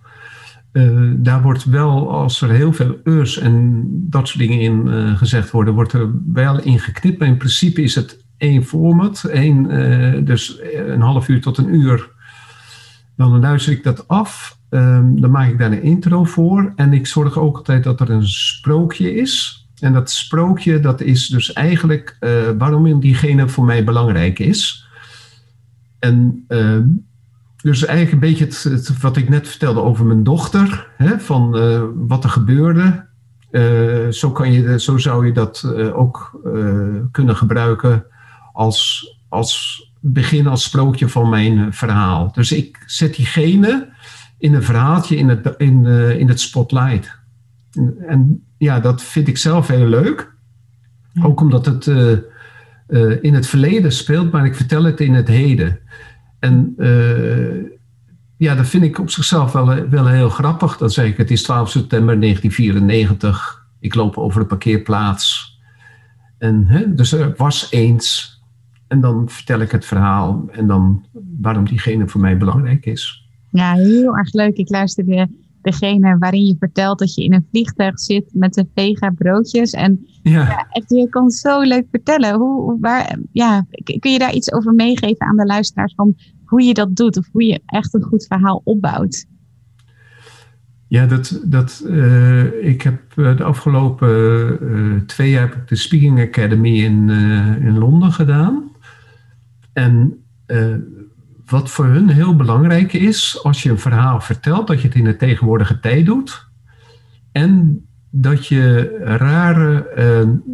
daar 1.15 1.41
wordt 1.41 1.63
wel, 1.63 2.11
als 2.11 2.41
er 2.41 2.49
heel 2.49 2.73
veel 2.73 2.97
urs 3.03 3.37
en 3.37 3.85
dat 4.09 4.27
soort 4.27 4.39
dingen 4.39 4.59
in 4.59 5.17
gezegd 5.17 5.51
worden, 5.51 5.73
wordt 5.73 5.93
er 5.93 6.11
wel 6.33 6.61
in 6.61 6.79
geknipt. 6.79 7.19
Maar 7.19 7.27
in 7.27 7.37
principe 7.37 7.81
is 7.81 7.95
het 7.95 8.25
één 8.37 8.63
format. 8.63 9.23
Één, 9.23 10.25
dus 10.25 10.59
een 10.87 11.01
half 11.01 11.27
uur 11.27 11.41
tot 11.41 11.57
een 11.57 11.73
uur 11.73 12.17
dan 13.19 13.39
luister 13.39 13.73
ik 13.73 13.83
dat 13.83 14.07
af. 14.07 14.57
Um, 14.69 15.21
dan 15.21 15.31
maak 15.31 15.49
ik 15.49 15.57
daar 15.57 15.71
een 15.71 15.83
intro 15.83 16.23
voor. 16.23 16.73
En 16.75 16.93
ik 16.93 17.07
zorg 17.07 17.37
ook 17.37 17.57
altijd 17.57 17.83
dat 17.83 17.99
er 17.99 18.09
een 18.09 18.27
sprookje 18.27 19.15
is. 19.15 19.67
En 19.79 19.93
dat 19.93 20.11
sprookje, 20.11 20.79
dat 20.79 21.01
is 21.01 21.27
dus 21.27 21.53
eigenlijk 21.53 22.17
uh, 22.19 22.31
waarom 22.57 22.99
diegene 22.99 23.49
voor 23.49 23.65
mij 23.65 23.83
belangrijk 23.83 24.39
is. 24.39 24.87
En 25.99 26.45
uh, 26.47 26.77
dus 27.61 27.85
eigenlijk 27.85 28.11
een 28.11 28.29
beetje 28.29 28.45
het, 28.45 28.99
wat 29.01 29.17
ik 29.17 29.29
net 29.29 29.47
vertelde 29.47 29.81
over 29.81 30.05
mijn 30.05 30.23
dochter. 30.23 30.87
Hè, 30.97 31.19
van 31.19 31.57
uh, 31.57 31.83
wat 31.95 32.23
er 32.23 32.29
gebeurde. 32.29 33.07
zo, 34.11 34.31
kan 34.31 34.51
je, 34.51 34.79
zo 34.79 34.97
zou 34.97 35.25
je 35.25 35.31
dat 35.31 35.73
ook 35.93 36.41
kunnen 37.11 37.35
gebruiken 37.35 38.05
als, 38.53 39.13
als 39.29 39.83
begin 39.99 40.47
als 40.47 40.63
sprookje 40.63 41.09
van 41.09 41.29
mijn 41.29 41.57
eh, 41.57 41.65
verhaal. 41.69 42.31
Dus 42.31 42.51
ik 42.51 42.83
zet 42.85 43.15
diegene 43.15 43.89
in 44.37 44.53
een 44.53 44.63
verhaaltje 44.63 45.15
in 45.15 45.29
het, 45.29 45.53
in, 45.57 45.83
uh, 45.85 46.19
in 46.19 46.27
het 46.27 46.39
spotlight. 46.39 47.19
En, 47.71 47.95
en, 48.07 48.43
ja, 48.57 48.79
dat 48.79 49.03
vind 49.03 49.27
ik 49.27 49.37
zelf 49.37 49.67
heel 49.67 49.87
leuk. 49.87 50.33
Ook 51.21 51.41
omdat 51.41 51.65
het, 51.65 51.85
uh, 51.85 52.17
in 53.21 53.33
het 53.33 53.47
verleden 53.47 53.91
speelt, 53.91 54.31
maar 54.31 54.45
ik 54.45 54.55
vertel 54.55 54.83
het 54.83 54.99
in 54.99 55.13
het 55.13 55.27
heden. 55.27 55.79
En 56.39 56.75
ja, 58.37 58.55
dat 58.55 58.67
vind 58.67 58.83
ik 58.83 58.99
op 58.99 59.09
zichzelf 59.09 59.51
wel, 59.51 59.89
wel 59.89 60.07
heel 60.07 60.29
grappig. 60.29 60.77
Dan 60.77 60.89
zeg 60.89 61.05
ik, 61.05 61.17
het 61.17 61.31
is 61.31 61.43
12 61.43 61.69
september 61.69 62.19
1994. 62.19 63.65
Ik 63.79 63.95
loop 63.95 64.17
over 64.17 64.39
de 64.39 64.45
parkeerplaats. 64.45 65.57
En, 66.37 66.65
hè, 66.67 66.93
dus 66.93 67.11
er 67.11 67.33
was 67.37 67.67
eens. 67.71 68.38
En 68.89 69.01
dan 69.01 69.29
vertel 69.29 69.59
ik 69.59 69.71
het 69.71 69.85
verhaal 69.85 70.45
en 70.51 70.67
dan 70.67 71.05
waarom 71.41 71.65
diegene 71.65 72.07
voor 72.07 72.21
mij 72.21 72.37
belangrijk 72.37 72.85
is. 72.85 73.29
Ja, 73.51 73.73
heel 73.73 74.17
erg 74.17 74.33
leuk. 74.33 74.57
Ik 74.57 74.69
luisterde 74.69 75.29
degene 75.61 76.17
waarin 76.17 76.45
je 76.45 76.55
vertelt 76.59 76.99
dat 76.99 77.13
je 77.13 77.23
in 77.23 77.33
een 77.33 77.47
vliegtuig 77.49 77.99
zit 77.99 78.29
met 78.33 78.53
de 78.53 78.67
vega 78.75 79.09
broodjes. 79.09 79.71
En 79.71 80.07
ja. 80.23 80.67
echt, 80.71 80.89
je 80.89 81.09
kan 81.09 81.29
zo 81.29 81.61
leuk 81.61 81.85
vertellen. 81.91 82.35
Hoe, 82.35 82.77
waar, 82.79 83.19
ja, 83.31 83.65
kun 83.99 84.11
je 84.11 84.19
daar 84.19 84.33
iets 84.33 84.53
over 84.53 84.73
meegeven 84.73 85.27
aan 85.27 85.37
de 85.37 85.45
luisteraars 85.45 85.93
van 85.95 86.15
hoe 86.45 86.63
je 86.63 86.73
dat 86.73 86.95
doet 86.95 87.17
of 87.17 87.27
hoe 87.31 87.43
je 87.43 87.61
echt 87.65 87.93
een 87.93 88.03
goed 88.03 88.25
verhaal 88.27 88.61
opbouwt? 88.63 89.25
Ja, 90.87 91.05
dat, 91.05 91.41
dat, 91.45 91.83
uh, 91.87 92.65
ik 92.67 92.81
heb 92.81 93.01
eh, 93.15 93.37
de 93.37 93.43
afgelopen 93.43 94.57
uh, 94.61 95.01
twee 95.01 95.29
jaar 95.29 95.41
heb 95.41 95.55
ik 95.55 95.67
de 95.67 95.75
Speaking 95.75 96.19
Academy 96.19 96.83
in, 96.83 97.09
in 97.61 97.77
Londen 97.77 98.11
gedaan. 98.11 98.68
En 99.79 100.23
wat 101.45 101.69
voor 101.69 101.85
hun 101.85 102.09
heel 102.09 102.35
belangrijk 102.35 102.93
is, 102.93 103.39
als 103.43 103.63
je 103.63 103.69
een 103.69 103.79
verhaal 103.79 104.21
vertelt, 104.21 104.67
dat 104.67 104.81
je 104.81 104.87
het 104.87 104.97
in 104.97 105.03
de 105.03 105.15
tegenwoordige 105.15 105.79
tijd 105.79 106.05
doet. 106.05 106.47
En 107.31 107.81
dat 108.09 108.47
je 108.47 108.97
rare, 109.03 109.87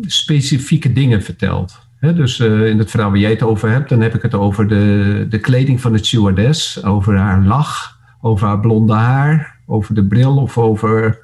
specifieke 0.01 0.93
dingen 0.93 1.23
vertelt. 1.23 1.79
dus 1.99 2.39
in 2.39 2.79
het 2.79 2.91
verhaal 2.91 3.09
waar 3.09 3.19
jij 3.19 3.29
het 3.29 3.43
over 3.43 3.69
hebt, 3.69 3.89
dan 3.89 4.01
heb 4.01 4.15
ik 4.15 4.21
het 4.21 4.33
over 4.33 4.67
de, 4.67 5.25
de 5.29 5.39
kleding 5.39 5.81
van 5.81 5.91
de 5.91 6.05
stewardess, 6.05 6.83
over 6.83 7.17
haar 7.17 7.43
lach, 7.43 7.99
over 8.21 8.47
haar 8.47 8.59
blonde 8.59 8.93
haar, 8.93 9.59
over 9.65 9.95
de 9.95 10.05
bril 10.05 10.37
of 10.37 10.57
over 10.57 11.23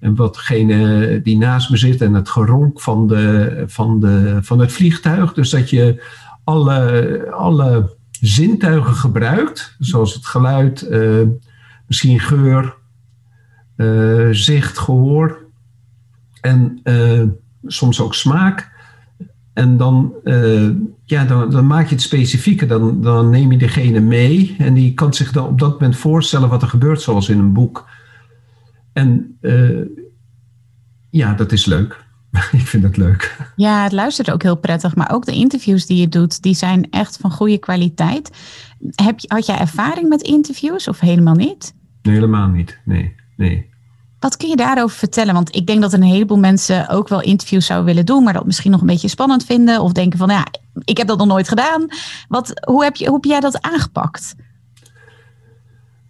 en 0.00 0.14
watgene 0.14 1.20
die 1.22 1.38
naast 1.38 1.70
me 1.70 1.76
zit 1.76 2.00
en 2.00 2.14
het 2.14 2.28
geronk 2.28 2.80
van, 2.80 3.06
de, 3.06 3.64
van, 3.66 4.00
de, 4.00 4.38
van 4.42 4.58
het 4.58 4.72
vliegtuig. 4.72 5.32
Dus 5.32 5.50
dat 5.50 5.70
je 5.70 6.02
alle, 6.50 7.26
alle 7.30 7.96
zintuigen 8.20 8.94
gebruikt, 8.94 9.76
zoals 9.78 10.14
het 10.14 10.26
geluid, 10.26 10.86
uh, 10.90 11.26
misschien 11.86 12.20
geur, 12.20 12.74
uh, 13.76 14.28
zicht, 14.30 14.78
gehoor 14.78 15.38
en 16.40 16.80
uh, 16.84 17.22
soms 17.66 18.00
ook 18.00 18.14
smaak. 18.14 18.78
En 19.52 19.76
dan, 19.76 20.14
ja, 21.04 21.24
dan, 21.24 21.50
dan, 21.50 21.66
maak 21.66 21.86
je 21.86 21.94
het 21.94 22.02
specifieker. 22.02 22.68
Dan, 22.68 23.02
dan 23.02 23.30
neem 23.30 23.52
je 23.52 23.58
degene 23.58 24.00
mee 24.00 24.56
en 24.58 24.74
die 24.74 24.94
kan 24.94 25.14
zich 25.14 25.32
dan 25.32 25.46
op 25.46 25.58
dat 25.58 25.72
moment 25.72 25.96
voorstellen 25.96 26.48
wat 26.48 26.62
er 26.62 26.68
gebeurt, 26.68 27.00
zoals 27.00 27.28
in 27.28 27.38
een 27.38 27.52
boek. 27.52 27.88
En 28.92 29.38
ja, 31.10 31.34
dat 31.34 31.52
is 31.52 31.64
leuk. 31.64 32.04
ik 32.52 32.66
vind 32.66 32.82
het 32.82 32.96
leuk. 32.96 33.36
Ja, 33.56 33.82
het 33.82 33.92
luistert 33.92 34.30
ook 34.30 34.42
heel 34.42 34.56
prettig. 34.56 34.94
Maar 34.94 35.12
ook 35.12 35.24
de 35.24 35.34
interviews 35.34 35.86
die 35.86 35.96
je 35.96 36.08
doet, 36.08 36.42
die 36.42 36.54
zijn 36.54 36.90
echt 36.90 37.16
van 37.16 37.30
goede 37.30 37.58
kwaliteit. 37.58 38.30
Heb 38.94 39.18
je, 39.20 39.28
had 39.34 39.46
jij 39.46 39.58
ervaring 39.58 40.08
met 40.08 40.22
interviews 40.22 40.88
of 40.88 41.00
helemaal 41.00 41.34
niet? 41.34 41.74
Nee, 42.02 42.14
helemaal 42.14 42.48
niet. 42.48 42.78
Nee, 42.84 43.14
nee. 43.36 43.68
Wat 44.18 44.36
kun 44.36 44.48
je 44.48 44.56
daarover 44.56 44.96
vertellen? 44.96 45.34
Want 45.34 45.56
ik 45.56 45.66
denk 45.66 45.80
dat 45.80 45.92
een 45.92 46.02
heleboel 46.02 46.38
mensen 46.38 46.88
ook 46.88 47.08
wel 47.08 47.22
interviews 47.22 47.66
zouden 47.66 47.88
willen 47.88 48.06
doen, 48.06 48.22
maar 48.22 48.32
dat 48.32 48.46
misschien 48.46 48.70
nog 48.70 48.80
een 48.80 48.86
beetje 48.86 49.08
spannend 49.08 49.44
vinden. 49.44 49.80
Of 49.80 49.92
denken 49.92 50.18
van, 50.18 50.28
ja, 50.28 50.46
ik 50.84 50.96
heb 50.96 51.06
dat 51.06 51.18
nog 51.18 51.26
nooit 51.26 51.48
gedaan. 51.48 51.86
Wat, 52.28 52.60
hoe, 52.64 52.84
heb 52.84 52.96
je, 52.96 53.04
hoe 53.06 53.14
heb 53.14 53.24
jij 53.24 53.40
dat 53.40 53.62
aangepakt? 53.62 54.34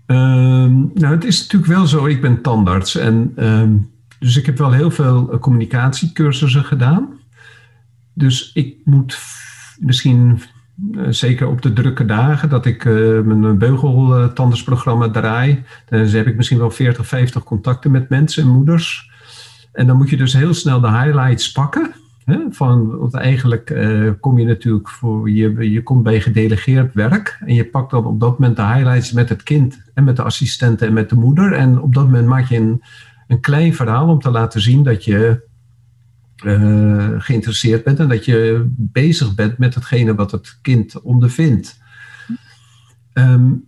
Um, 0.07 0.91
nou, 0.95 1.15
het 1.15 1.25
is 1.25 1.41
natuurlijk 1.41 1.73
wel 1.73 1.87
zo, 1.87 2.07
ik 2.07 2.21
ben 2.21 2.43
tandarts 2.43 2.97
en 2.97 3.33
um, 3.37 3.90
dus 4.21 4.37
ik 4.37 4.47
heb 4.47 4.59
wel 4.59 4.73
heel 4.73 4.91
veel 4.91 5.33
eh, 5.33 5.39
communicatiecursussen 5.39 6.65
gedaan. 6.65 7.09
Dus 8.15 8.51
ik 8.55 8.77
moet 8.85 9.19
misschien, 9.79 10.41
eh, 10.95 11.03
zeker 11.09 11.49
op 11.49 11.63
de 11.63 11.73
drukke 11.73 12.05
dagen, 12.05 12.49
dat 12.49 12.67
ik 12.67 12.85
uh, 12.85 13.21
mijn 13.21 13.59
beugeltandersprogramma 13.59 15.11
draai. 15.11 15.65
Dan 15.89 16.01
heb 16.01 16.27
ik 16.27 16.37
misschien 16.37 16.59
wel 16.59 16.71
40, 16.71 17.07
50 17.07 17.45
contacten 17.45 17.91
met 17.91 18.09
mensen 18.09 18.43
en 18.43 18.49
moeders. 18.49 19.11
En 19.73 19.87
dan 19.87 19.97
moet 19.97 20.11
je 20.11 20.17
dus 20.17 20.33
heel 20.33 20.55
snel 20.55 20.81
de 20.81 20.91
highlights 20.91 21.53
pakken. 21.53 21.91
Hè, 22.25 22.39
van, 22.51 22.99
want 22.99 23.15
eigenlijk 23.15 23.75
kom 24.21 24.39
je 24.39 24.47
natuurlijk 24.47 24.89
voor, 24.89 25.31
je, 25.31 25.71
je 25.71 25.83
komt 25.83 26.03
bij 26.03 26.21
gedelegeerd 26.21 26.95
werk. 26.95 27.39
En 27.47 27.55
je 27.55 27.65
pakt 27.65 27.91
dan 27.91 28.05
op 28.05 28.21
dat 28.21 28.39
moment 28.39 28.57
de 28.57 28.67
highlights 28.67 29.13
met 29.13 29.29
het 29.29 29.43
kind 29.43 29.83
en 29.95 30.05
met 30.05 30.17
de 30.17 30.23
assistenten 30.23 30.87
en 30.87 30.93
met 30.93 31.09
de 31.09 31.17
moeder. 31.17 31.53
En 31.53 31.81
op 31.81 31.95
dat 31.95 32.05
moment 32.05 32.27
maak 32.27 32.49
je 32.49 32.57
een 32.57 32.83
een 33.31 33.41
klein 33.41 33.75
verhaal 33.75 34.09
om 34.09 34.19
te 34.19 34.31
laten 34.31 34.61
zien 34.61 34.83
dat 34.83 35.05
je 35.05 35.49
uh, 36.45 37.09
geïnteresseerd 37.19 37.85
bent 37.85 37.99
en 37.99 38.09
dat 38.09 38.25
je 38.25 38.67
bezig 38.77 39.35
bent 39.35 39.59
met 39.59 39.75
hetgene 39.75 40.15
wat 40.15 40.31
het 40.31 40.59
kind 40.63 41.01
ondervindt. 41.01 41.79
Um, 43.13 43.65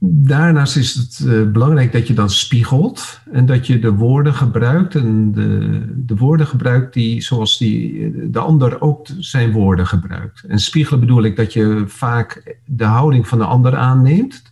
daarnaast 0.00 0.76
is 0.76 0.94
het 0.94 1.20
uh, 1.24 1.50
belangrijk 1.50 1.92
dat 1.92 2.06
je 2.06 2.14
dan 2.14 2.30
spiegelt 2.30 3.20
en 3.32 3.46
dat 3.46 3.66
je 3.66 3.78
de 3.78 3.92
woorden 3.92 4.34
gebruikt 4.34 4.94
en 4.94 5.32
de, 5.32 5.82
de 5.96 6.16
woorden 6.16 6.46
gebruikt 6.46 6.94
die 6.94 7.22
zoals 7.22 7.58
die, 7.58 8.30
de 8.30 8.38
ander 8.38 8.80
ook 8.80 9.06
zijn 9.18 9.52
woorden 9.52 9.86
gebruikt. 9.86 10.42
En 10.42 10.58
spiegelen 10.58 11.00
bedoel 11.00 11.22
ik 11.22 11.36
dat 11.36 11.52
je 11.52 11.84
vaak 11.86 12.56
de 12.64 12.84
houding 12.84 13.28
van 13.28 13.38
de 13.38 13.44
ander 13.44 13.76
aanneemt. 13.76 14.42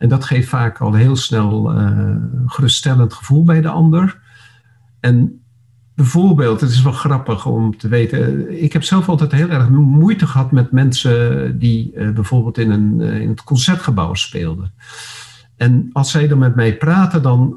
En 0.00 0.08
dat 0.08 0.24
geeft 0.24 0.48
vaak 0.48 0.78
al 0.78 0.92
heel 0.92 1.16
snel 1.16 1.70
een 1.70 2.42
geruststellend 2.46 3.12
gevoel 3.12 3.44
bij 3.44 3.60
de 3.60 3.68
ander. 3.68 4.20
En 5.00 5.42
bijvoorbeeld, 5.94 6.60
het 6.60 6.70
is 6.70 6.82
wel 6.82 6.92
grappig 6.92 7.46
om 7.46 7.76
te 7.76 7.88
weten. 7.88 8.62
Ik 8.62 8.72
heb 8.72 8.82
zelf 8.82 9.08
altijd 9.08 9.32
heel 9.32 9.48
erg 9.48 9.68
moeite 9.68 10.26
gehad 10.26 10.52
met 10.52 10.72
mensen 10.72 11.58
die 11.58 11.92
uh, 11.94 12.10
bijvoorbeeld 12.10 12.58
in, 12.58 12.70
een, 12.70 13.00
in 13.00 13.28
het 13.28 13.44
concertgebouw 13.44 14.14
speelden. 14.14 14.72
En 15.56 15.90
als 15.92 16.10
zij 16.10 16.28
dan 16.28 16.38
met 16.38 16.54
mij 16.54 16.76
praten, 16.76 17.22
dan, 17.22 17.56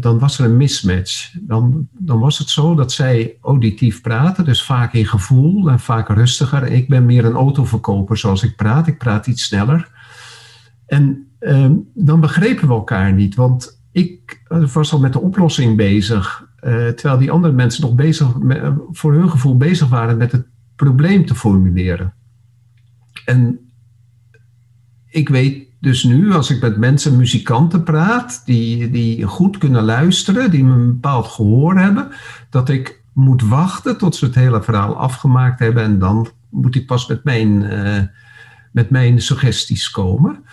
dan 0.00 0.18
was 0.18 0.38
er 0.38 0.44
een 0.44 0.56
mismatch. 0.56 1.34
Dan, 1.40 1.88
dan 1.92 2.18
was 2.18 2.38
het 2.38 2.48
zo 2.48 2.74
dat 2.74 2.92
zij 2.92 3.36
auditief 3.42 4.00
praten, 4.00 4.44
dus 4.44 4.62
vaak 4.62 4.92
in 4.92 5.06
gevoel 5.06 5.70
en 5.70 5.80
vaak 5.80 6.08
rustiger. 6.08 6.62
Ik 6.62 6.88
ben 6.88 7.06
meer 7.06 7.24
een 7.24 7.34
autoverkoper 7.34 8.16
zoals 8.16 8.42
ik 8.42 8.56
praat. 8.56 8.86
Ik 8.86 8.98
praat 8.98 9.26
iets 9.26 9.44
sneller. 9.44 9.90
En 10.86 11.26
Ehm, 11.44 11.74
dan 11.94 12.20
begrepen 12.20 12.68
we 12.68 12.74
elkaar 12.74 13.12
niet. 13.12 13.34
Want 13.34 13.82
ik 13.92 14.42
was 14.72 14.92
al 14.92 15.00
met 15.00 15.12
de 15.12 15.20
oplossing 15.20 15.76
bezig, 15.76 16.48
uh, 16.56 16.88
terwijl 16.88 17.18
die 17.18 17.30
andere 17.30 17.54
mensen 17.54 17.82
nog 17.82 17.94
bezig, 17.94 18.38
met, 18.38 18.72
voor 18.90 19.12
hun 19.12 19.30
gevoel 19.30 19.56
bezig 19.56 19.88
waren 19.88 20.16
met 20.16 20.32
het 20.32 20.46
probleem 20.76 21.26
te 21.26 21.34
formuleren. 21.34 22.14
En 23.24 23.58
ik 25.06 25.28
weet 25.28 25.66
dus 25.80 26.04
nu, 26.04 26.32
als 26.32 26.50
ik 26.50 26.60
met 26.60 26.76
mensen, 26.76 27.16
muzikanten 27.16 27.82
praat, 27.82 28.42
die, 28.44 28.90
die 28.90 29.22
goed 29.22 29.58
kunnen 29.58 29.84
luisteren, 29.84 30.50
die 30.50 30.64
een 30.64 30.86
bepaald 30.86 31.26
gehoor 31.26 31.78
hebben, 31.78 32.08
dat 32.50 32.68
ik 32.68 33.02
moet 33.12 33.42
wachten 33.42 33.98
tot 33.98 34.16
ze 34.16 34.24
het 34.24 34.34
hele 34.34 34.62
verhaal 34.62 34.96
afgemaakt 34.96 35.58
hebben 35.58 35.82
en 35.82 35.98
dan 35.98 36.28
moet 36.50 36.74
ik 36.74 36.86
pas 36.86 37.06
met 37.06 37.24
mijn, 37.24 37.58
met 38.72 38.90
mijn 38.90 39.20
suggesties 39.20 39.90
komen. 39.90 40.44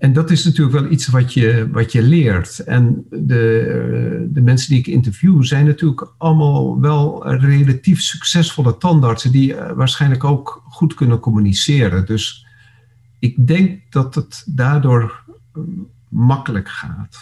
En 0.00 0.12
dat 0.12 0.30
is 0.30 0.44
natuurlijk 0.44 0.80
wel 0.80 0.90
iets 0.90 1.06
wat 1.06 1.32
je, 1.32 1.68
wat 1.72 1.92
je 1.92 2.02
leert. 2.02 2.58
En 2.58 3.06
de, 3.10 4.28
de 4.30 4.40
mensen 4.40 4.70
die 4.70 4.78
ik 4.78 4.86
interview 4.86 5.44
zijn 5.44 5.66
natuurlijk 5.66 6.12
allemaal 6.18 6.80
wel 6.80 7.34
relatief 7.34 8.00
succesvolle 8.00 8.76
tandartsen 8.76 9.32
die 9.32 9.54
eh, 9.54 9.72
waarschijnlijk 9.72 10.24
ook 10.24 10.62
goed 10.68 10.94
kunnen 10.94 11.20
communiceren. 11.20 12.06
Dus 12.06 12.46
ik 13.18 13.46
denk 13.46 13.80
dat 13.90 14.14
het 14.14 14.42
daardoor 14.46 15.24
eh, 15.52 15.62
makkelijk 16.08 16.68
gaat. 16.68 17.16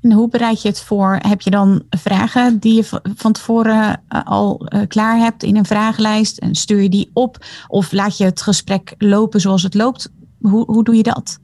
En 0.00 0.12
hoe 0.12 0.28
bereid 0.28 0.62
je 0.62 0.68
het 0.68 0.80
voor? 0.80 1.18
Heb 1.20 1.40
je 1.40 1.50
dan 1.50 1.82
vragen 1.90 2.58
die 2.58 2.74
je 2.74 3.00
van 3.16 3.32
tevoren 3.32 4.02
eh, 4.08 4.20
al 4.24 4.68
klaar 4.88 5.18
hebt 5.18 5.42
in 5.42 5.56
een 5.56 5.66
vragenlijst 5.66 6.38
en 6.38 6.54
stuur 6.54 6.80
je 6.80 6.88
die 6.88 7.10
op? 7.12 7.44
Of 7.68 7.92
laat 7.92 8.16
je 8.16 8.24
het 8.24 8.42
gesprek 8.42 8.94
lopen 8.98 9.40
zoals 9.40 9.62
het 9.62 9.74
loopt? 9.74 10.12
Hoe, 10.38 10.64
hoe 10.64 10.84
doe 10.84 10.96
je 10.96 11.02
dat? 11.02 11.38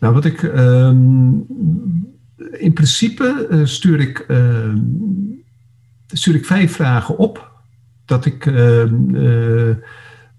Nou, 0.00 0.14
wat 0.14 0.24
ik. 0.24 0.42
Ehm, 0.42 1.30
in 2.52 2.72
principe 2.72 3.46
uh, 3.50 3.66
stuur, 3.66 4.00
ik, 4.00 4.24
uh, 4.28 4.74
stuur 6.06 6.34
ik 6.34 6.46
vijf 6.46 6.72
vragen 6.72 7.18
op. 7.18 7.50
Dat 8.04 8.24
ik 8.24 8.46
ehm, 8.46 9.14
eh, 9.14 9.76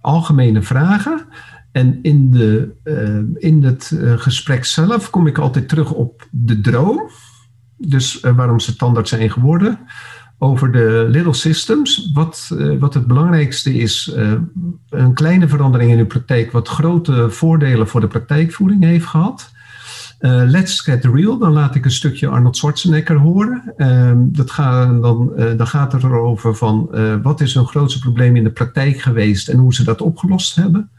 algemene 0.02 0.62
vragen. 0.62 1.26
En 1.72 2.00
in, 2.02 2.32
de, 2.32 2.72
in 3.38 3.64
het 3.64 3.96
gesprek 4.16 4.66
zelf 4.66 5.10
kom 5.10 5.28
ik 5.28 5.38
altijd 5.38 5.70
terug 5.70 5.92
op 5.92 6.28
de 6.32 6.62
droom. 6.62 7.10
Dus 7.78 8.20
waarom 8.20 8.60
ze 8.60 8.76
tandarts 8.76 9.10
zijn 9.10 9.32
geworden 9.32 9.80
over 10.44 10.72
de 10.72 11.06
little 11.10 11.34
systems. 11.34 12.12
Wat, 12.14 12.52
eh, 12.58 12.78
wat 12.80 12.94
het 12.94 13.08
belangrijkste 13.08 13.74
is, 13.74 14.14
uh, 14.18 14.32
een 14.90 15.14
kleine 15.14 15.48
verandering 15.48 15.92
in 15.92 15.98
uw 15.98 16.06
praktijk, 16.06 16.52
wat 16.52 16.68
grote 16.68 17.30
voordelen 17.30 17.88
voor 17.88 18.02
de 18.02 18.08
praktijkvoering 18.08 18.84
heeft 18.84 19.06
gehad. 19.06 19.52
Uh, 20.20 20.42
let's 20.46 20.80
get 20.80 21.06
real, 21.06 21.38
dan 21.38 21.52
laat 21.52 21.76
ik 21.76 21.86
een 21.86 21.92
stukje 21.92 22.28
Arnold 22.28 22.58
Schwarzenegger 22.58 23.18
horen. 23.18 23.74
Ehm, 23.78 24.18
dat 24.20 24.52
gaat, 24.52 25.02
dan, 25.02 25.34
dan 25.58 25.68
gaat 25.68 25.92
het 25.92 26.04
erover 26.04 26.56
van 26.56 26.90
wat 27.22 27.42
is 27.42 27.54
hun 27.54 27.68
grootste 27.68 28.00
probleem 28.00 28.36
in 28.36 28.44
de 28.44 28.52
praktijk 28.52 29.02
geweest 29.02 29.50
en 29.50 29.58
hoe 29.58 29.74
ze 29.74 29.84
dat 29.84 30.02
opgelost 30.02 30.56
hebben. 30.56 30.90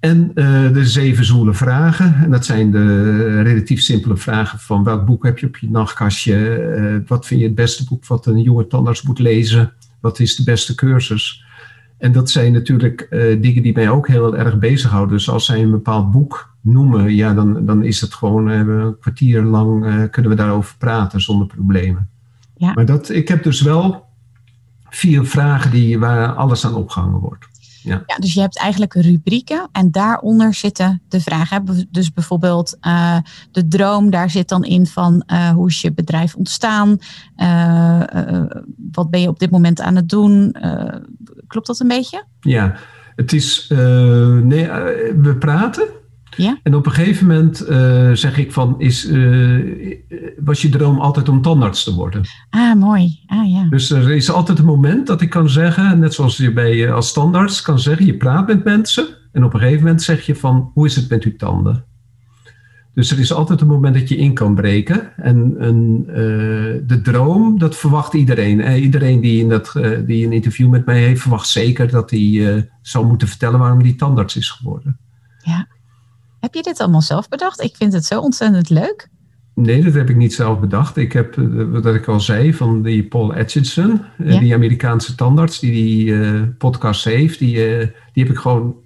En 0.00 0.30
uh, 0.34 0.72
de 0.72 0.86
zeven 0.86 1.24
zoele 1.24 1.54
vragen. 1.54 2.14
En 2.14 2.30
dat 2.30 2.44
zijn 2.44 2.70
de 2.70 3.42
relatief 3.42 3.80
simpele 3.80 4.16
vragen 4.16 4.58
van 4.58 4.84
welk 4.84 5.06
boek 5.06 5.24
heb 5.24 5.38
je 5.38 5.46
op 5.46 5.56
je 5.56 5.70
nachtkastje? 5.70 6.34
Uh, 6.76 7.08
wat 7.08 7.26
vind 7.26 7.40
je 7.40 7.46
het 7.46 7.54
beste 7.54 7.84
boek 7.84 8.06
wat 8.06 8.26
een 8.26 8.42
jonge 8.42 8.66
tandarts 8.66 9.02
moet 9.02 9.18
lezen? 9.18 9.72
Wat 10.00 10.18
is 10.18 10.36
de 10.36 10.42
beste 10.42 10.74
cursus? 10.74 11.44
En 11.98 12.12
dat 12.12 12.30
zijn 12.30 12.52
natuurlijk 12.52 13.06
uh, 13.10 13.42
dingen 13.42 13.62
die 13.62 13.72
mij 13.72 13.90
ook 13.90 14.08
heel 14.08 14.36
erg 14.36 14.58
bezighouden. 14.58 15.16
Dus 15.16 15.30
als 15.30 15.46
zij 15.46 15.62
een 15.62 15.70
bepaald 15.70 16.10
boek 16.10 16.54
noemen, 16.60 17.14
ja, 17.14 17.34
dan, 17.34 17.66
dan 17.66 17.84
is 17.84 18.00
het 18.00 18.14
gewoon 18.14 18.48
een 18.48 18.98
kwartier 19.00 19.42
lang 19.42 20.10
kunnen 20.10 20.30
we 20.30 20.36
daarover 20.36 20.74
praten 20.78 21.20
zonder 21.20 21.46
problemen. 21.46 22.08
Ja. 22.56 22.72
Maar 22.72 22.86
dat, 22.86 23.08
ik 23.08 23.28
heb 23.28 23.42
dus 23.42 23.60
wel 23.60 24.04
vier 24.90 25.24
vragen 25.24 25.70
die, 25.70 25.98
waar 25.98 26.32
alles 26.32 26.66
aan 26.66 26.74
opgehangen 26.74 27.20
wordt. 27.20 27.49
Ja. 27.82 28.02
ja. 28.06 28.16
dus 28.16 28.34
je 28.34 28.40
hebt 28.40 28.58
eigenlijk 28.58 28.94
rubrieken 28.94 29.68
en 29.72 29.90
daaronder 29.90 30.54
zitten 30.54 31.02
de 31.08 31.20
vragen. 31.20 31.88
Dus 31.90 32.12
bijvoorbeeld 32.12 32.76
uh, 32.86 33.18
de 33.50 33.68
droom, 33.68 34.10
daar 34.10 34.30
zit 34.30 34.48
dan 34.48 34.64
in 34.64 34.86
van 34.86 35.22
uh, 35.26 35.50
hoe 35.50 35.68
is 35.68 35.80
je 35.80 35.92
bedrijf 35.92 36.34
ontstaan? 36.34 36.98
Uh, 37.36 38.02
wat 38.92 39.10
ben 39.10 39.20
je 39.20 39.28
op 39.28 39.38
dit 39.38 39.50
moment 39.50 39.80
aan 39.80 39.96
het 39.96 40.08
doen? 40.08 40.56
klopt 41.46 41.66
dat 41.66 41.80
een 41.80 41.88
beetje? 41.88 42.24
Ja, 42.40 42.74
het 43.16 43.32
is, 43.32 43.66
nee, 43.68 44.68
we 45.16 45.36
praten 45.38 45.88
ja? 46.36 46.58
En 46.62 46.74
op 46.74 46.86
een 46.86 46.92
gegeven 46.92 47.26
moment 47.26 47.68
uh, 47.68 48.10
zeg 48.12 48.38
ik 48.38 48.52
van, 48.52 48.74
is, 48.78 49.08
uh, 49.08 49.96
was 50.38 50.62
je 50.62 50.68
droom 50.68 50.98
altijd 50.98 51.28
om 51.28 51.42
tandarts 51.42 51.84
te 51.84 51.94
worden? 51.94 52.22
Ah, 52.50 52.74
mooi. 52.74 53.20
Ah, 53.26 53.50
ja. 53.50 53.66
Dus 53.68 53.90
er 53.90 54.10
is 54.10 54.30
altijd 54.30 54.58
een 54.58 54.64
moment 54.64 55.06
dat 55.06 55.20
ik 55.20 55.30
kan 55.30 55.48
zeggen, 55.48 55.98
net 55.98 56.14
zoals 56.14 56.36
je 56.36 56.52
bij, 56.52 56.92
als 56.92 57.12
tandarts 57.12 57.62
kan 57.62 57.78
zeggen, 57.78 58.06
je 58.06 58.16
praat 58.16 58.46
met 58.46 58.64
mensen. 58.64 59.06
En 59.32 59.44
op 59.44 59.54
een 59.54 59.60
gegeven 59.60 59.82
moment 59.82 60.02
zeg 60.02 60.26
je 60.26 60.34
van, 60.34 60.70
hoe 60.74 60.86
is 60.86 60.96
het 60.96 61.08
met 61.08 61.24
uw 61.24 61.36
tanden? 61.36 61.84
Dus 62.94 63.10
er 63.10 63.18
is 63.18 63.32
altijd 63.32 63.60
een 63.60 63.66
moment 63.66 63.94
dat 63.94 64.08
je 64.08 64.16
in 64.16 64.34
kan 64.34 64.54
breken. 64.54 65.16
En 65.16 65.56
uh, 65.58 66.14
de 66.86 67.00
droom, 67.02 67.58
dat 67.58 67.76
verwacht 67.76 68.14
iedereen. 68.14 68.82
iedereen 68.82 69.20
die, 69.20 69.40
in 69.40 69.48
dat, 69.48 69.72
die 70.06 70.26
een 70.26 70.32
interview 70.32 70.68
met 70.68 70.86
mij 70.86 70.98
heeft, 70.98 71.20
verwacht 71.20 71.48
zeker 71.48 71.90
dat 71.90 72.10
hij 72.10 72.68
zou 72.82 73.06
moeten 73.06 73.28
vertellen 73.28 73.58
waarom 73.58 73.80
hij 73.80 73.92
tandarts 73.92 74.36
is 74.36 74.50
geworden. 74.50 74.98
Ja. 75.42 75.66
Heb 76.40 76.54
je 76.54 76.62
dit 76.62 76.80
allemaal 76.80 77.02
zelf 77.02 77.28
bedacht? 77.28 77.60
Ik 77.60 77.76
vind 77.76 77.92
het 77.92 78.04
zo 78.04 78.20
ontzettend 78.20 78.70
leuk. 78.70 79.08
Nee, 79.54 79.82
dat 79.82 79.94
heb 79.94 80.10
ik 80.10 80.16
niet 80.16 80.34
zelf 80.34 80.60
bedacht. 80.60 80.96
Ik 80.96 81.12
heb, 81.12 81.38
eh, 81.38 81.44
wat 81.70 81.94
ik 81.94 82.08
al 82.08 82.20
zei, 82.20 82.54
van 82.54 82.82
die 82.82 83.08
Paul 83.08 83.34
Atchison, 83.34 84.04
eh, 84.18 84.38
die 84.38 84.54
Amerikaanse 84.54 85.14
tandarts 85.14 85.58
die 85.58 85.72
die 85.72 86.06
uh, 86.06 86.42
podcast 86.58 87.04
heeft, 87.04 87.38
die, 87.38 87.54
die 88.12 88.24
heb 88.24 88.32
ik 88.32 88.38
gewoon 88.38 88.76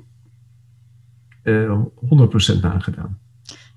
uh, 1.44 1.80
100% 2.56 2.60
nagedaan. 2.60 3.18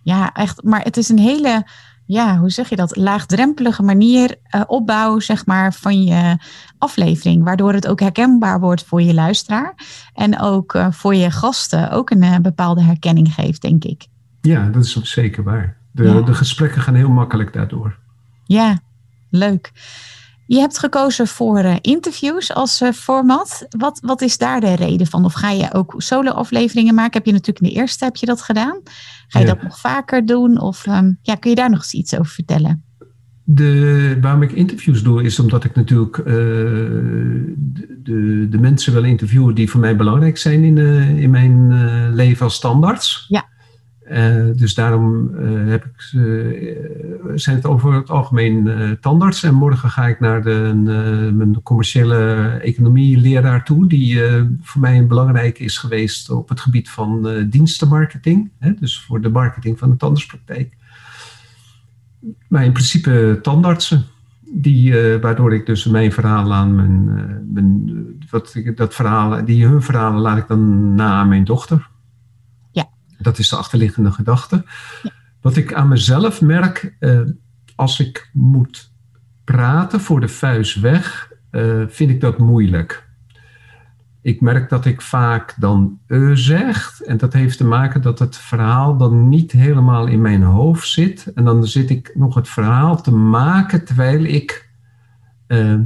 Ja, 0.01 0.33
echt. 0.33 0.63
Maar 0.63 0.81
het 0.81 0.97
is 0.97 1.09
een 1.09 1.19
hele 1.19 1.65
ja, 2.07 2.37
hoe 2.37 2.49
zeg 2.49 2.69
je 2.69 2.75
dat, 2.75 2.95
laagdrempelige 2.95 3.83
manier 3.83 4.35
uh, 4.55 4.61
opbouw 4.67 5.19
zeg 5.19 5.45
maar, 5.45 5.73
van 5.73 6.03
je 6.03 6.37
aflevering. 6.77 7.43
Waardoor 7.43 7.73
het 7.73 7.87
ook 7.87 7.99
herkenbaar 7.99 8.59
wordt 8.59 8.83
voor 8.83 9.01
je 9.01 9.13
luisteraar. 9.13 9.73
En 10.13 10.39
ook 10.39 10.73
uh, 10.73 10.91
voor 10.91 11.15
je 11.15 11.31
gasten 11.31 11.91
ook 11.91 12.09
een 12.09 12.23
uh, 12.23 12.35
bepaalde 12.37 12.81
herkenning 12.81 13.33
geeft, 13.33 13.61
denk 13.61 13.83
ik. 13.83 14.07
Ja, 14.41 14.65
dat 14.69 14.83
is 14.83 14.97
ook 14.97 15.05
zeker 15.05 15.43
waar. 15.43 15.77
De, 15.91 16.03
ja. 16.03 16.21
de 16.21 16.33
gesprekken 16.33 16.81
gaan 16.81 16.95
heel 16.95 17.09
makkelijk 17.09 17.53
daardoor. 17.53 17.97
Ja, 18.43 18.79
leuk. 19.29 19.71
Je 20.47 20.59
hebt 20.59 20.79
gekozen 20.79 21.27
voor 21.27 21.63
uh, 21.63 21.75
interviews 21.81 22.53
als 22.53 22.81
uh, 22.81 22.91
format. 22.91 23.65
Wat, 23.69 23.99
wat 24.01 24.21
is 24.21 24.37
daar 24.37 24.59
de 24.59 24.75
reden 24.75 25.07
van? 25.07 25.25
Of 25.25 25.33
ga 25.33 25.51
je 25.51 25.73
ook 25.73 25.93
solo-afleveringen 25.97 26.95
maken? 26.95 27.13
Heb 27.13 27.25
je 27.25 27.31
natuurlijk 27.31 27.65
in 27.65 27.69
de 27.73 27.79
eerste 27.79 28.05
heb 28.05 28.15
je 28.15 28.25
dat 28.25 28.41
gedaan. 28.41 28.81
Ga 29.27 29.39
je 29.39 29.45
ja. 29.45 29.53
dat 29.53 29.63
nog 29.63 29.79
vaker 29.79 30.25
doen? 30.25 30.59
Of 30.59 30.85
um, 30.85 31.19
ja, 31.21 31.35
kun 31.35 31.49
je 31.49 31.55
daar 31.55 31.69
nog 31.69 31.79
eens 31.79 31.93
iets 31.93 32.13
over 32.13 32.31
vertellen? 32.31 32.83
De, 33.43 34.17
waarom 34.21 34.41
ik 34.41 34.51
interviews 34.51 35.03
doe, 35.03 35.23
is 35.23 35.39
omdat 35.39 35.63
ik 35.63 35.75
natuurlijk 35.75 36.17
uh, 36.17 36.25
de, 36.25 37.99
de, 38.03 38.47
de, 38.49 38.57
mensen 38.57 38.93
wil 38.93 39.03
interviewen 39.03 39.55
die 39.55 39.69
voor 39.69 39.79
mij 39.79 39.95
belangrijk 39.95 40.37
zijn 40.37 40.63
in, 40.63 40.77
in 41.17 41.29
mijn 41.29 42.13
leven 42.13 42.43
als 42.43 42.55
standaards. 42.55 43.25
Ja. 43.27 43.45
Uh, 44.11 44.45
dus 44.55 44.73
daarom 44.73 45.29
uh, 45.33 45.69
heb 45.69 45.85
ik, 45.85 46.11
uh, 46.15 47.31
zijn 47.35 47.55
het 47.55 47.65
over 47.65 47.93
het 47.93 48.09
algemeen 48.09 48.97
tandarts. 49.01 49.43
En 49.43 49.53
morgen 49.53 49.89
ga 49.89 50.07
ik 50.07 50.19
naar 50.19 50.43
de, 50.43 50.71
mijn 51.33 51.61
commerciële 51.63 52.47
economie 52.61 53.17
leraar 53.17 53.63
toe, 53.63 53.87
die 53.87 54.21
voor 54.61 54.81
mij 54.81 54.97
een 54.97 55.07
belangrijke 55.07 55.63
is 55.63 55.77
geweest 55.77 56.29
op 56.29 56.49
het 56.49 56.59
gebied 56.59 56.89
van 56.89 57.45
dienstenmarketing. 57.49 58.49
Hè, 58.59 58.73
dus 58.73 59.01
voor 59.01 59.21
de 59.21 59.29
marketing 59.29 59.79
van 59.79 59.89
de 59.89 59.97
tandartspraktijk. 59.97 60.73
Maar 62.47 62.65
in 62.65 62.71
principe 62.71 63.39
tandartsen, 63.41 64.03
die, 64.53 65.19
waardoor 65.21 65.53
ik 65.53 65.65
dus 65.65 65.85
mijn 65.85 66.11
verhaal 66.11 66.53
aan 66.53 66.75
mijn, 66.75 67.05
mijn 67.53 67.91
wat, 68.29 68.61
dat 68.75 68.95
verhaal, 68.95 69.45
die 69.45 69.65
hun 69.65 69.81
verhalen 69.81 70.21
laat 70.21 70.37
ik 70.37 70.47
dan 70.47 70.95
na 70.95 71.11
aan 71.13 71.27
mijn 71.29 71.43
dochter. 71.43 71.89
Dat 73.17 73.37
is 73.37 73.49
de 73.49 73.55
achterliggende 73.55 74.11
gedachte. 74.11 74.65
Wat 75.41 75.55
ik 75.55 75.73
aan 75.73 75.87
mezelf 75.87 76.41
merk, 76.41 76.95
uh, 76.99 77.21
als 77.75 77.99
ik 77.99 78.29
moet 78.33 78.91
praten 79.43 80.01
voor 80.01 80.19
de 80.19 80.27
vuist 80.27 80.79
weg, 80.79 81.31
uh, 81.51 81.83
vind 81.87 82.09
ik 82.09 82.21
dat 82.21 82.37
moeilijk. 82.37 83.05
Ik 84.21 84.41
merk 84.41 84.69
dat 84.69 84.85
ik 84.85 85.01
vaak 85.01 85.55
dan 85.57 85.99
uh 86.07 86.31
zeg. 86.33 87.01
En 87.01 87.17
dat 87.17 87.33
heeft 87.33 87.57
te 87.57 87.65
maken 87.65 88.01
dat 88.01 88.19
het 88.19 88.37
verhaal 88.37 88.97
dan 88.97 89.29
niet 89.29 89.51
helemaal 89.51 90.07
in 90.07 90.21
mijn 90.21 90.43
hoofd 90.43 90.87
zit. 90.87 91.31
En 91.35 91.43
dan 91.43 91.67
zit 91.67 91.89
ik 91.89 92.11
nog 92.15 92.35
het 92.35 92.49
verhaal 92.49 93.01
te 93.01 93.11
maken 93.11 93.85
terwijl 93.85 94.23
ik, 94.23 94.69
uh, 95.47 95.79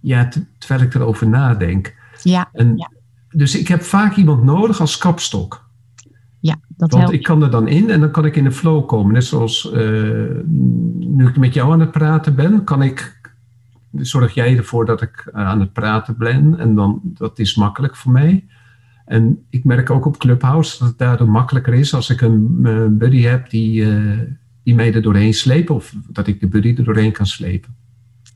ja, 0.00 0.28
terwijl 0.58 0.82
ik 0.82 0.94
erover 0.94 1.28
nadenk. 1.28 1.94
Ja, 2.22 2.48
en, 2.52 2.76
ja. 2.76 2.90
Dus 3.30 3.58
ik 3.58 3.68
heb 3.68 3.82
vaak 3.82 4.16
iemand 4.16 4.42
nodig 4.42 4.80
als 4.80 4.98
kapstok. 4.98 5.63
Ja, 6.44 6.56
dat 6.68 6.90
Want 6.90 7.02
helpt. 7.02 7.12
ik 7.12 7.22
kan 7.22 7.42
er 7.42 7.50
dan 7.50 7.68
in 7.68 7.90
en 7.90 8.00
dan 8.00 8.10
kan 8.10 8.24
ik 8.24 8.36
in 8.36 8.44
de 8.44 8.52
flow 8.52 8.86
komen. 8.86 9.12
Net 9.12 9.24
zoals 9.24 9.70
uh, 9.72 9.72
nu 10.98 11.28
ik 11.28 11.36
met 11.36 11.54
jou 11.54 11.72
aan 11.72 11.80
het 11.80 11.90
praten 11.90 12.34
ben, 12.34 12.64
kan 12.64 12.82
ik, 12.82 13.20
zorg 13.92 14.34
jij 14.34 14.56
ervoor 14.56 14.86
dat 14.86 15.02
ik 15.02 15.28
aan 15.32 15.60
het 15.60 15.72
praten 15.72 16.18
ben. 16.18 16.58
En 16.58 16.74
dan, 16.74 17.00
dat 17.02 17.38
is 17.38 17.54
makkelijk 17.54 17.96
voor 17.96 18.12
mij. 18.12 18.44
En 19.04 19.44
ik 19.50 19.64
merk 19.64 19.90
ook 19.90 20.04
op 20.04 20.18
Clubhouse 20.18 20.78
dat 20.78 20.88
het 20.88 20.98
daardoor 20.98 21.28
makkelijker 21.28 21.74
is 21.74 21.94
als 21.94 22.10
ik 22.10 22.20
een 22.20 22.58
uh, 22.62 22.86
buddy 22.90 23.22
heb 23.22 23.50
die, 23.50 23.80
uh, 23.80 24.20
die 24.62 24.74
mij 24.74 24.94
er 24.94 25.02
doorheen 25.02 25.34
sleept. 25.34 25.70
Of 25.70 25.94
dat 26.08 26.26
ik 26.26 26.40
de 26.40 26.48
buddy 26.48 26.74
er 26.76 26.84
doorheen 26.84 27.12
kan 27.12 27.26
slepen. 27.26 27.74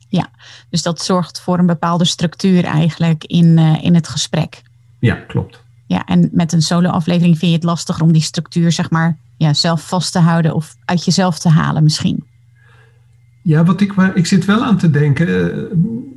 Ja, 0.09 0.31
dus 0.71 0.83
dat 0.83 1.01
zorgt 1.01 1.40
voor 1.40 1.59
een 1.59 1.66
bepaalde 1.66 2.05
structuur 2.05 2.64
eigenlijk 2.64 3.25
in, 3.25 3.59
in 3.59 3.94
het 3.94 4.09
gesprek. 4.09 4.62
Ja, 4.99 5.14
klopt. 5.14 5.66
Ja, 5.88 6.05
en 6.05 6.29
met 6.33 6.53
een 6.53 6.62
solo-aflevering 6.62 7.38
vind 7.38 7.51
je 7.51 7.57
het 7.57 7.66
lastiger 7.66 8.03
om 8.03 8.12
die 8.12 8.22
structuur, 8.22 8.72
zeg 8.72 8.90
maar, 8.90 9.18
ja, 9.37 9.55
zelf 9.55 9.88
vast 9.88 10.12
te 10.12 10.18
houden 10.18 10.55
of 10.55 10.77
uit 10.85 11.05
jezelf 11.05 11.38
te 11.38 11.48
halen 11.48 11.83
misschien. 11.83 12.24
Ja, 13.42 13.64
wat 13.64 13.81
ik, 13.81 13.92
ik 14.14 14.27
zit 14.27 14.44
wel 14.44 14.64
aan 14.64 14.79
te 14.79 14.90
denken 14.90 15.68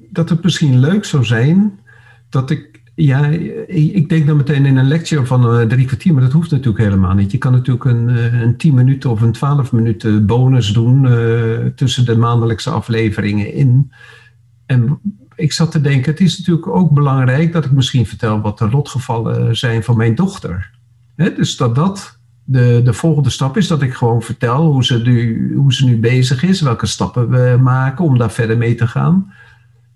dat 0.09 0.29
het 0.29 0.43
misschien 0.43 0.79
leuk 0.79 1.05
zou 1.05 1.25
zijn 1.25 1.79
dat 2.29 2.49
ik, 2.49 2.81
ja, 2.95 3.25
ik 3.67 4.09
denk 4.09 4.27
dan 4.27 4.37
meteen 4.37 4.65
in 4.65 4.77
een 4.77 4.87
lecture 4.87 5.25
van 5.25 5.61
uh, 5.61 5.67
drie 5.67 5.85
kwartier, 5.85 6.13
maar 6.13 6.23
dat 6.23 6.31
hoeft 6.31 6.51
natuurlijk 6.51 6.83
helemaal 6.83 7.13
niet. 7.13 7.31
Je 7.31 7.37
kan 7.37 7.51
natuurlijk 7.51 7.85
een, 7.85 8.07
een 8.41 8.57
tien 8.57 8.73
minuten 8.73 9.09
of 9.09 9.21
een 9.21 9.31
twaalf 9.31 9.71
minuten 9.71 10.25
bonus 10.25 10.73
doen 10.73 11.07
tussen 11.75 12.05
de 12.05 12.17
maandelijkse 12.17 12.69
afleveringen 12.69 13.53
in. 13.53 13.91
En 14.65 14.99
ik 15.41 15.51
zat 15.51 15.71
te 15.71 15.81
denken, 15.81 16.11
het 16.11 16.19
is 16.19 16.37
natuurlijk 16.37 16.67
ook 16.67 16.91
belangrijk 16.91 17.51
dat 17.51 17.65
ik 17.65 17.71
misschien 17.71 18.05
vertel 18.05 18.41
wat 18.41 18.57
de 18.57 18.69
lotgevallen 18.69 19.57
zijn 19.57 19.83
van 19.83 19.97
mijn 19.97 20.15
dochter. 20.15 20.71
Dus 21.15 21.57
dat 21.57 21.75
dat 21.75 22.19
de, 22.43 22.81
de 22.83 22.93
volgende 22.93 23.29
stap 23.29 23.57
is, 23.57 23.67
dat 23.67 23.81
ik 23.81 23.93
gewoon 23.93 24.21
vertel 24.21 24.71
hoe 24.71 24.85
ze, 24.85 25.01
nu, 25.01 25.53
hoe 25.55 25.73
ze 25.73 25.85
nu 25.85 25.99
bezig 25.99 26.43
is, 26.43 26.61
welke 26.61 26.85
stappen 26.85 27.29
we 27.29 27.57
maken 27.61 28.05
om 28.05 28.17
daar 28.17 28.31
verder 28.31 28.57
mee 28.57 28.75
te 28.75 28.87
gaan. 28.87 29.33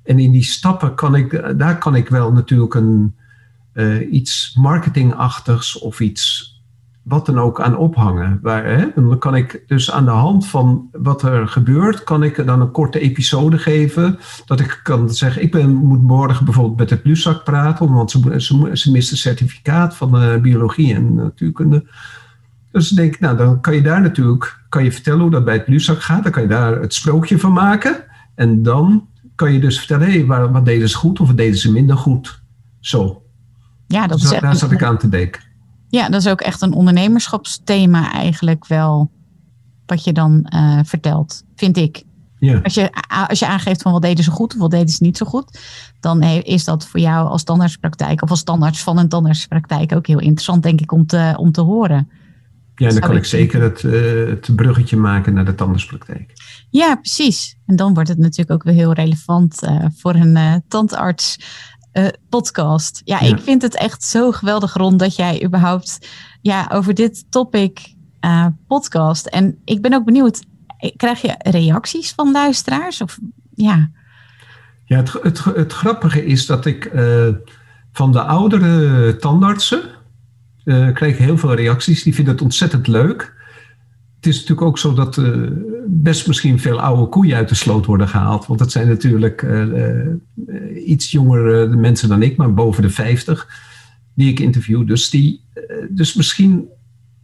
En 0.03 0.19
in 0.19 0.31
die 0.31 0.43
stappen 0.43 0.95
kan 0.95 1.15
ik, 1.15 1.57
daar 1.57 1.77
kan 1.77 1.95
ik 1.95 2.09
wel 2.09 2.31
natuurlijk 2.31 2.73
een, 2.73 3.15
uh, 3.73 4.13
iets 4.13 4.55
marketingachtigs 4.59 5.79
of 5.79 5.99
iets 5.99 6.54
wat 7.05 7.25
dan 7.25 7.39
ook 7.39 7.61
aan 7.61 7.77
ophangen. 7.77 8.39
Waar, 8.41 8.65
hè, 8.65 8.85
dan 8.95 9.17
kan 9.19 9.35
ik 9.35 9.63
dus 9.67 9.91
aan 9.91 10.05
de 10.05 10.11
hand 10.11 10.47
van 10.47 10.89
wat 10.91 11.21
er 11.21 11.47
gebeurt, 11.47 12.03
kan 12.03 12.23
ik 12.23 12.45
dan 12.45 12.61
een 12.61 12.71
korte 12.71 12.99
episode 12.99 13.57
geven. 13.57 14.19
Dat 14.45 14.59
ik 14.59 14.79
kan 14.83 15.09
zeggen, 15.09 15.41
ik 15.41 15.51
ben, 15.51 15.73
moet 15.73 16.01
morgen 16.01 16.45
bijvoorbeeld 16.45 16.77
met 16.77 16.89
het 16.89 17.05
LUSAC 17.05 17.43
praten, 17.43 17.93
want 17.93 18.11
ze, 18.11 18.41
ze, 18.41 18.69
ze 18.73 18.91
mist 18.91 19.11
een 19.11 19.17
certificaat 19.17 19.95
van 19.95 20.23
uh, 20.23 20.35
biologie 20.35 20.93
en 20.93 21.15
natuurkunde. 21.15 21.85
Dus 22.71 22.89
ik 22.91 22.97
denk, 22.97 23.19
nou, 23.19 23.37
dan 23.37 23.61
kan 23.61 23.75
je 23.75 23.81
daar 23.81 24.01
natuurlijk 24.01 24.63
kan 24.69 24.83
je 24.83 24.91
vertellen 24.91 25.21
hoe 25.21 25.31
dat 25.31 25.45
bij 25.45 25.53
het 25.53 25.67
LUSAC 25.67 26.01
gaat. 26.01 26.23
Dan 26.23 26.31
kan 26.31 26.41
je 26.41 26.49
daar 26.49 26.81
het 26.81 26.93
sprookje 26.93 27.39
van 27.39 27.53
maken. 27.53 28.03
En 28.35 28.63
dan 28.63 29.07
kan 29.35 29.53
je 29.53 29.59
dus 29.59 29.77
vertellen, 29.77 30.07
hé, 30.07 30.25
hey, 30.25 30.49
wat 30.51 30.65
deden 30.65 30.89
ze 30.89 30.97
goed 30.97 31.19
of 31.19 31.27
wat 31.27 31.37
deden 31.37 31.57
ze 31.57 31.71
minder 31.71 31.97
goed. 31.97 32.41
Zo. 32.79 33.23
Ja, 33.87 34.07
dat 34.07 34.19
dus 34.19 34.31
is 34.31 34.39
daar 34.39 34.55
zat 34.55 34.71
ik 34.71 34.83
aan 34.83 34.97
te 34.97 35.09
denken. 35.09 35.41
Ja, 35.95 36.09
dat 36.09 36.21
is 36.21 36.27
ook 36.27 36.41
echt 36.41 36.61
een 36.61 36.73
ondernemerschapsthema 36.73 38.11
eigenlijk 38.11 38.67
wel. 38.67 39.11
Wat 39.85 40.03
je 40.03 40.13
dan 40.13 40.51
uh, 40.55 40.79
vertelt, 40.83 41.43
vind 41.55 41.77
ik. 41.77 42.03
Ja. 42.39 42.59
Als, 42.63 42.73
je, 42.73 42.89
als 43.27 43.39
je 43.39 43.47
aangeeft 43.47 43.81
van 43.81 43.91
wat 43.91 44.01
deden 44.01 44.23
ze 44.23 44.31
goed 44.31 44.53
of 44.53 44.59
wat 44.59 44.71
deden 44.71 44.89
ze 44.89 45.03
niet 45.03 45.17
zo 45.17 45.25
goed, 45.25 45.59
dan 45.99 46.21
is 46.23 46.63
dat 46.63 46.87
voor 46.87 46.99
jou 46.99 47.27
als 47.27 47.43
tandartspraktijk 47.43 48.21
of 48.21 48.29
als 48.29 48.39
standaards 48.39 48.83
van 48.83 48.97
een 48.97 49.09
tandartspraktijk 49.09 49.95
ook 49.95 50.07
heel 50.07 50.19
interessant, 50.19 50.63
denk 50.63 50.81
ik, 50.81 50.91
om 50.91 51.05
te, 51.05 51.33
om 51.37 51.51
te 51.51 51.61
horen. 51.61 52.09
Ja, 52.75 52.89
dan 52.89 52.99
kan 52.99 53.15
ik 53.15 53.25
zeker 53.25 53.61
het, 53.61 53.83
uh, 53.83 54.29
het 54.29 54.55
bruggetje 54.55 54.97
maken 54.97 55.33
naar 55.33 55.45
de 55.45 55.55
tandartspraktijk. 55.55 56.33
Ja, 56.69 56.95
precies. 56.95 57.57
En 57.65 57.75
dan 57.75 57.93
wordt 57.93 58.09
het 58.09 58.17
natuurlijk 58.17 58.51
ook 58.51 58.63
weer 58.63 58.73
heel 58.73 58.93
relevant 58.93 59.63
uh, 59.63 59.85
voor 59.95 60.15
een 60.15 60.35
uh, 60.35 60.55
tandarts 60.67 61.37
uh, 61.97 62.07
podcast. 62.29 63.01
Ja, 63.03 63.19
ja, 63.19 63.27
ik 63.35 63.39
vind 63.39 63.61
het 63.61 63.75
echt 63.75 64.03
zo 64.03 64.31
geweldig 64.31 64.73
rond 64.73 64.99
dat 64.99 65.15
jij 65.15 65.43
überhaupt 65.43 66.09
ja, 66.41 66.69
over 66.73 66.93
dit 66.93 67.25
topic 67.29 67.93
uh, 68.21 68.45
podcast. 68.67 69.25
En 69.25 69.57
ik 69.65 69.81
ben 69.81 69.93
ook 69.93 70.05
benieuwd, 70.05 70.43
krijg 70.95 71.21
je 71.21 71.35
reacties 71.37 72.13
van 72.13 72.31
luisteraars? 72.31 73.01
Of, 73.01 73.19
ja, 73.55 73.89
ja 74.85 74.97
het, 74.97 75.13
het, 75.21 75.43
het 75.43 75.73
grappige 75.73 76.25
is 76.25 76.45
dat 76.45 76.65
ik 76.65 76.93
uh, 76.93 77.27
van 77.91 78.11
de 78.11 78.21
oudere 78.21 79.15
tandartsen 79.17 79.81
krijg 80.93 81.17
heel 81.17 81.37
veel 81.37 81.53
reacties. 81.53 82.03
Die 82.03 82.13
vinden 82.13 82.33
het 82.33 82.43
ontzettend 82.43 82.87
leuk. 82.87 83.34
Het 84.25 84.33
is 84.33 84.39
natuurlijk 84.39 84.67
ook 84.67 84.77
zo 84.77 84.93
dat 84.93 85.17
uh, 85.17 85.47
best 85.87 86.27
misschien 86.27 86.59
veel 86.59 86.81
oude 86.81 87.09
koeien 87.09 87.35
uit 87.35 87.49
de 87.49 87.55
sloot 87.55 87.85
worden 87.85 88.07
gehaald. 88.07 88.45
Want 88.45 88.59
dat 88.59 88.71
zijn 88.71 88.87
natuurlijk 88.87 89.41
uh, 89.41 89.65
uh, 89.65 90.87
iets 90.87 91.11
jongere 91.11 91.67
mensen 91.67 92.09
dan 92.09 92.21
ik, 92.21 92.37
maar 92.37 92.53
boven 92.53 92.81
de 92.81 92.89
50, 92.89 93.47
die 94.13 94.29
ik 94.29 94.39
interview. 94.39 94.87
Dus, 94.87 95.09
die, 95.09 95.41
dus 95.89 96.13
misschien 96.13 96.67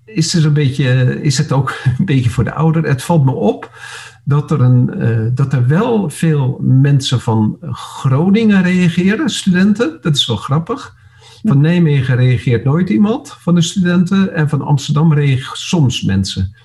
is 0.05 0.33
het, 0.33 0.43
een 0.43 0.53
beetje, 0.53 1.21
is 1.21 1.37
het 1.37 1.51
ook 1.51 1.75
een 1.97 2.05
beetje 2.05 2.29
voor 2.29 2.43
de 2.43 2.53
ouder. 2.53 2.83
Het 2.83 3.03
valt 3.03 3.25
me 3.25 3.31
op 3.31 3.71
dat 4.23 4.51
er, 4.51 4.61
een, 4.61 4.91
dat 5.35 5.53
er 5.53 5.67
wel 5.67 6.09
veel 6.09 6.57
mensen 6.61 7.21
van 7.21 7.57
Groningen 7.61 8.63
reageren, 8.63 9.29
studenten. 9.29 9.97
Dat 10.01 10.15
is 10.15 10.27
wel 10.27 10.37
grappig. 10.37 10.95
Van 11.43 11.61
Nijmegen 11.61 12.15
reageert 12.15 12.63
nooit 12.63 12.89
iemand 12.89 13.35
van 13.39 13.55
de 13.55 13.61
studenten. 13.61 14.33
En 14.33 14.49
van 14.49 14.61
Amsterdam 14.61 15.13
reageert 15.13 15.57
soms 15.57 16.01
mensen. 16.01 16.55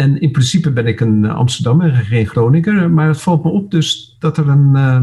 En 0.00 0.20
in 0.20 0.30
principe 0.30 0.70
ben 0.70 0.86
ik 0.86 1.00
een 1.00 1.24
Amsterdammer 1.24 1.94
en 1.94 2.04
geen 2.04 2.26
Groninger. 2.26 2.90
Maar 2.90 3.08
het 3.08 3.20
valt 3.20 3.44
me 3.44 3.50
op 3.50 3.70
dus 3.70 4.16
dat, 4.18 4.36
er 4.36 4.48
een, 4.48 4.70
uh, 4.74 5.02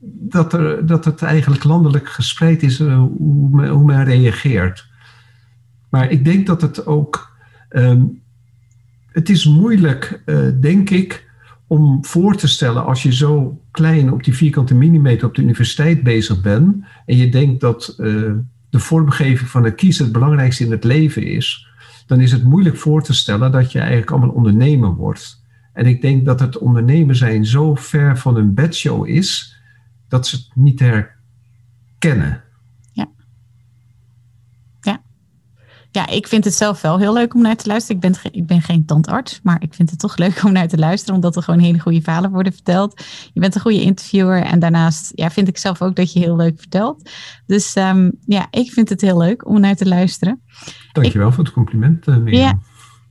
dat, 0.00 0.52
er, 0.52 0.86
dat 0.86 1.04
het 1.04 1.22
eigenlijk 1.22 1.64
landelijk 1.64 2.08
gespreid 2.08 2.62
is 2.62 2.80
uh, 2.80 2.96
hoe, 2.96 3.48
men, 3.50 3.68
hoe, 3.68 3.84
men, 3.84 4.04
reageert. 4.04 4.86
Maar 5.88 6.10
ik 6.10 6.24
denk 6.24 6.46
dat 6.46 6.62
het 6.62 6.86
ook. 6.86 7.36
Um, 7.70 8.20
het 9.08 9.28
is 9.28 9.46
moeilijk, 9.46 10.22
denk 10.60 10.90
ik, 10.90 11.30
om 11.66 12.04
voor 12.04 12.36
te 12.36 12.48
stellen 12.48 12.84
als 12.84 13.02
je 13.02 13.12
zo 13.12 13.60
klein 13.70 14.12
op 14.12 14.24
die 14.24 14.34
vierkante 14.34 14.74
millimeter 14.74 15.26
op 15.26 15.34
de 15.34 15.42
universiteit 15.42 16.02
bezig 16.02 16.40
bent. 16.40 16.84
En 17.06 17.16
je 17.16 17.28
denkt 17.28 17.60
dat 17.60 17.94
de 18.70 18.78
vormgeving 18.78 19.48
van 19.48 19.64
het 19.64 19.74
kiezen 19.74 20.04
het 20.04 20.12
belangrijkste 20.12 20.64
in 20.64 20.70
het 20.70 20.84
leven 20.84 21.22
is 21.22 21.67
dan 22.08 22.20
is 22.20 22.32
het 22.32 22.44
moeilijk 22.44 22.76
voor 22.76 23.02
te 23.02 23.14
stellen 23.14 23.52
dat 23.52 23.72
je 23.72 23.78
eigenlijk 23.78 24.10
allemaal 24.10 24.30
ondernemer 24.30 24.94
wordt. 24.94 25.44
En 25.72 25.86
ik 25.86 26.00
denk 26.00 26.24
dat 26.24 26.40
het 26.40 26.58
ondernemer 26.58 27.14
zijn 27.14 27.44
zo 27.44 27.74
ver 27.74 28.18
van 28.18 28.36
een 28.36 28.54
bedshow 28.54 29.06
is, 29.06 29.56
dat 30.08 30.26
ze 30.26 30.36
het 30.36 30.50
niet 30.54 30.80
herkennen. 30.80 32.44
Ja. 32.92 33.08
Ja. 34.80 35.02
Ja, 35.90 36.08
ik 36.08 36.26
vind 36.26 36.44
het 36.44 36.54
zelf 36.54 36.80
wel 36.80 36.98
heel 36.98 37.12
leuk 37.12 37.34
om 37.34 37.42
naar 37.42 37.56
te 37.56 37.68
luisteren. 37.68 38.02
Ik 38.02 38.10
ben, 38.10 38.32
ik 38.32 38.46
ben 38.46 38.62
geen 38.62 38.84
tandarts, 38.84 39.40
maar 39.42 39.62
ik 39.62 39.74
vind 39.74 39.90
het 39.90 39.98
toch 39.98 40.16
leuk 40.24 40.42
om 40.44 40.52
naar 40.52 40.68
te 40.68 40.78
luisteren, 40.78 41.14
omdat 41.14 41.36
er 41.36 41.42
gewoon 41.42 41.60
hele 41.60 41.78
goede 41.78 42.02
verhalen 42.02 42.30
worden 42.30 42.52
verteld. 42.52 43.04
Je 43.32 43.40
bent 43.40 43.54
een 43.54 43.60
goede 43.60 43.82
interviewer 43.82 44.42
en 44.42 44.58
daarnaast 44.58 45.12
ja, 45.14 45.30
vind 45.30 45.48
ik 45.48 45.58
zelf 45.58 45.82
ook 45.82 45.96
dat 45.96 46.12
je 46.12 46.18
heel 46.18 46.36
leuk 46.36 46.58
vertelt. 46.58 47.10
Dus 47.46 47.76
um, 47.76 48.12
ja, 48.24 48.46
ik 48.50 48.72
vind 48.72 48.88
het 48.88 49.00
heel 49.00 49.18
leuk 49.18 49.48
om 49.48 49.60
naar 49.60 49.76
te 49.76 49.86
luisteren. 49.86 50.42
Dankjewel 50.92 51.28
ik, 51.28 51.34
voor 51.34 51.44
het 51.44 51.52
compliment, 51.52 52.06
uh. 52.06 52.26
Ja, 52.26 52.58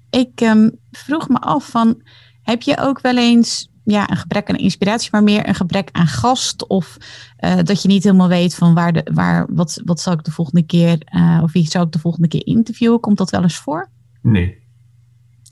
ik 0.09 0.41
um, 0.41 0.71
vroeg 0.91 1.29
me 1.29 1.39
af 1.39 1.69
van, 1.69 2.01
heb 2.41 2.61
je 2.61 2.77
ook 2.79 3.01
wel 3.01 3.17
eens 3.17 3.69
ja, 3.91 4.09
een 4.09 4.17
gebrek 4.17 4.49
aan 4.49 4.55
inspiratie, 4.55 5.09
maar 5.11 5.23
meer 5.23 5.47
een 5.47 5.55
gebrek 5.55 5.89
aan 5.91 6.07
gast? 6.07 6.67
Of 6.67 6.97
uh, 7.39 7.55
dat 7.63 7.81
je 7.81 7.87
niet 7.87 8.03
helemaal 8.03 8.27
weet 8.27 8.55
van 8.55 8.73
waar, 8.73 8.93
de, 8.93 9.09
waar 9.13 9.45
wat, 9.49 9.81
wat 9.85 9.99
zal 9.99 10.13
ik 10.13 10.23
de 10.23 10.31
volgende 10.31 10.65
keer, 10.65 10.97
uh, 11.15 11.39
of 11.43 11.51
wie 11.51 11.67
zou 11.67 11.85
ik 11.85 11.91
de 11.91 11.99
volgende 11.99 12.27
keer 12.27 12.45
interviewen? 12.45 12.99
Komt 12.99 13.17
dat 13.17 13.29
wel 13.29 13.41
eens 13.41 13.57
voor? 13.57 13.89
Nee. 14.21 14.65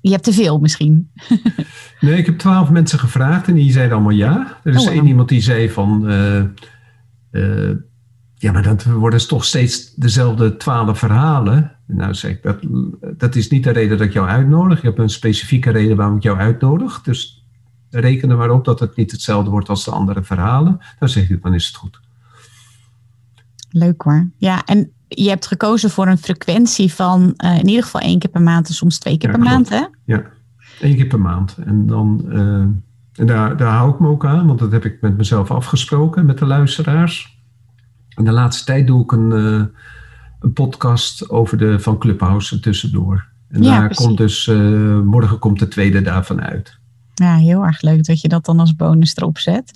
Je 0.01 0.11
hebt 0.11 0.23
te 0.23 0.33
veel 0.33 0.59
misschien. 0.59 1.11
nee, 1.99 2.17
ik 2.17 2.25
heb 2.25 2.37
twaalf 2.37 2.69
mensen 2.69 2.99
gevraagd 2.99 3.47
en 3.47 3.53
die 3.53 3.71
zeiden 3.71 3.93
allemaal 3.93 4.11
ja. 4.11 4.57
Er 4.63 4.73
is 4.73 4.87
oh, 4.87 4.93
één 4.93 5.07
iemand 5.07 5.29
die 5.29 5.41
zei 5.41 5.69
van... 5.69 6.11
Uh, 6.11 7.71
ja, 8.35 8.51
maar 8.51 8.63
dat 8.63 8.83
worden 8.83 9.27
toch 9.27 9.45
steeds 9.45 9.93
dezelfde 9.93 10.57
twaalf 10.57 10.99
verhalen. 10.99 11.75
Nou 11.87 12.13
zeg 12.13 12.31
ik, 12.31 12.43
dat, 12.43 12.59
dat 13.17 13.35
is 13.35 13.49
niet 13.49 13.63
de 13.63 13.71
reden 13.71 13.97
dat 13.97 14.07
ik 14.07 14.13
jou 14.13 14.27
uitnodig. 14.27 14.81
Je 14.81 14.87
hebt 14.87 14.99
een 14.99 15.09
specifieke 15.09 15.71
reden 15.71 15.97
waarom 15.97 16.15
ik 16.15 16.23
jou 16.23 16.37
uitnodig. 16.37 17.01
Dus 17.01 17.34
reken 17.99 18.29
er 18.29 18.37
maar 18.37 18.49
op 18.49 18.65
dat 18.65 18.79
het 18.79 18.95
niet 18.95 19.11
hetzelfde 19.11 19.49
wordt 19.49 19.69
als 19.69 19.85
de 19.85 19.91
andere 19.91 20.23
verhalen. 20.23 20.79
Dan 20.99 21.09
zeg 21.09 21.29
ik, 21.29 21.41
dan 21.41 21.53
is 21.53 21.67
het 21.67 21.75
goed. 21.75 21.99
Leuk 23.69 24.01
hoor. 24.01 24.29
Ja, 24.37 24.63
en 24.65 24.91
je 25.07 25.29
hebt 25.29 25.47
gekozen 25.47 25.89
voor 25.89 26.07
een 26.07 26.17
frequentie 26.17 26.93
van 26.93 27.33
uh, 27.45 27.57
in 27.57 27.67
ieder 27.67 27.83
geval 27.83 28.01
één 28.01 28.19
keer 28.19 28.29
per 28.29 28.41
maand 28.41 28.67
en 28.67 28.73
soms 28.73 28.97
twee 28.97 29.17
keer 29.17 29.29
ja, 29.29 29.35
per 29.35 29.45
klopt. 29.45 29.69
maand, 29.69 29.81
hè? 29.81 30.13
Ja, 30.13 30.23
één 30.79 30.95
keer 30.95 31.07
per 31.07 31.19
maand. 31.19 31.57
En 31.65 31.85
dan... 31.87 32.21
Uh, 32.27 32.65
en 33.15 33.25
daar, 33.25 33.57
daar 33.57 33.73
hou 33.73 33.93
ik 33.93 33.99
me 33.99 34.07
ook 34.07 34.25
aan, 34.25 34.47
want 34.47 34.59
dat 34.59 34.71
heb 34.71 34.85
ik 34.85 35.01
met 35.01 35.17
mezelf 35.17 35.51
afgesproken, 35.51 36.25
met 36.25 36.37
de 36.37 36.45
luisteraars. 36.45 37.39
In 38.15 38.23
de 38.23 38.31
laatste 38.31 38.65
tijd 38.65 38.87
doe 38.87 39.03
ik 39.03 39.11
een, 39.11 39.31
uh, 39.31 39.63
een 40.39 40.53
podcast 40.53 41.29
over 41.29 41.57
de 41.57 41.79
Van 41.79 41.97
Clubhouse 41.97 42.59
tussendoor. 42.59 43.25
En 43.49 43.63
Ja, 43.63 43.69
daar 43.69 43.85
precies. 43.85 44.05
komt 44.05 44.17
dus, 44.17 44.47
morgen 45.03 45.39
komt 45.39 45.59
de 45.59 45.67
tweede 45.67 46.01
daarvan 46.01 46.41
uit. 46.41 46.79
Ja, 47.15 47.35
heel 47.35 47.63
erg 47.63 47.81
leuk 47.81 48.05
dat 48.05 48.21
je 48.21 48.27
dat 48.27 48.45
dan 48.45 48.59
als 48.59 48.75
bonus 48.75 49.15
erop 49.15 49.37
zet. 49.37 49.71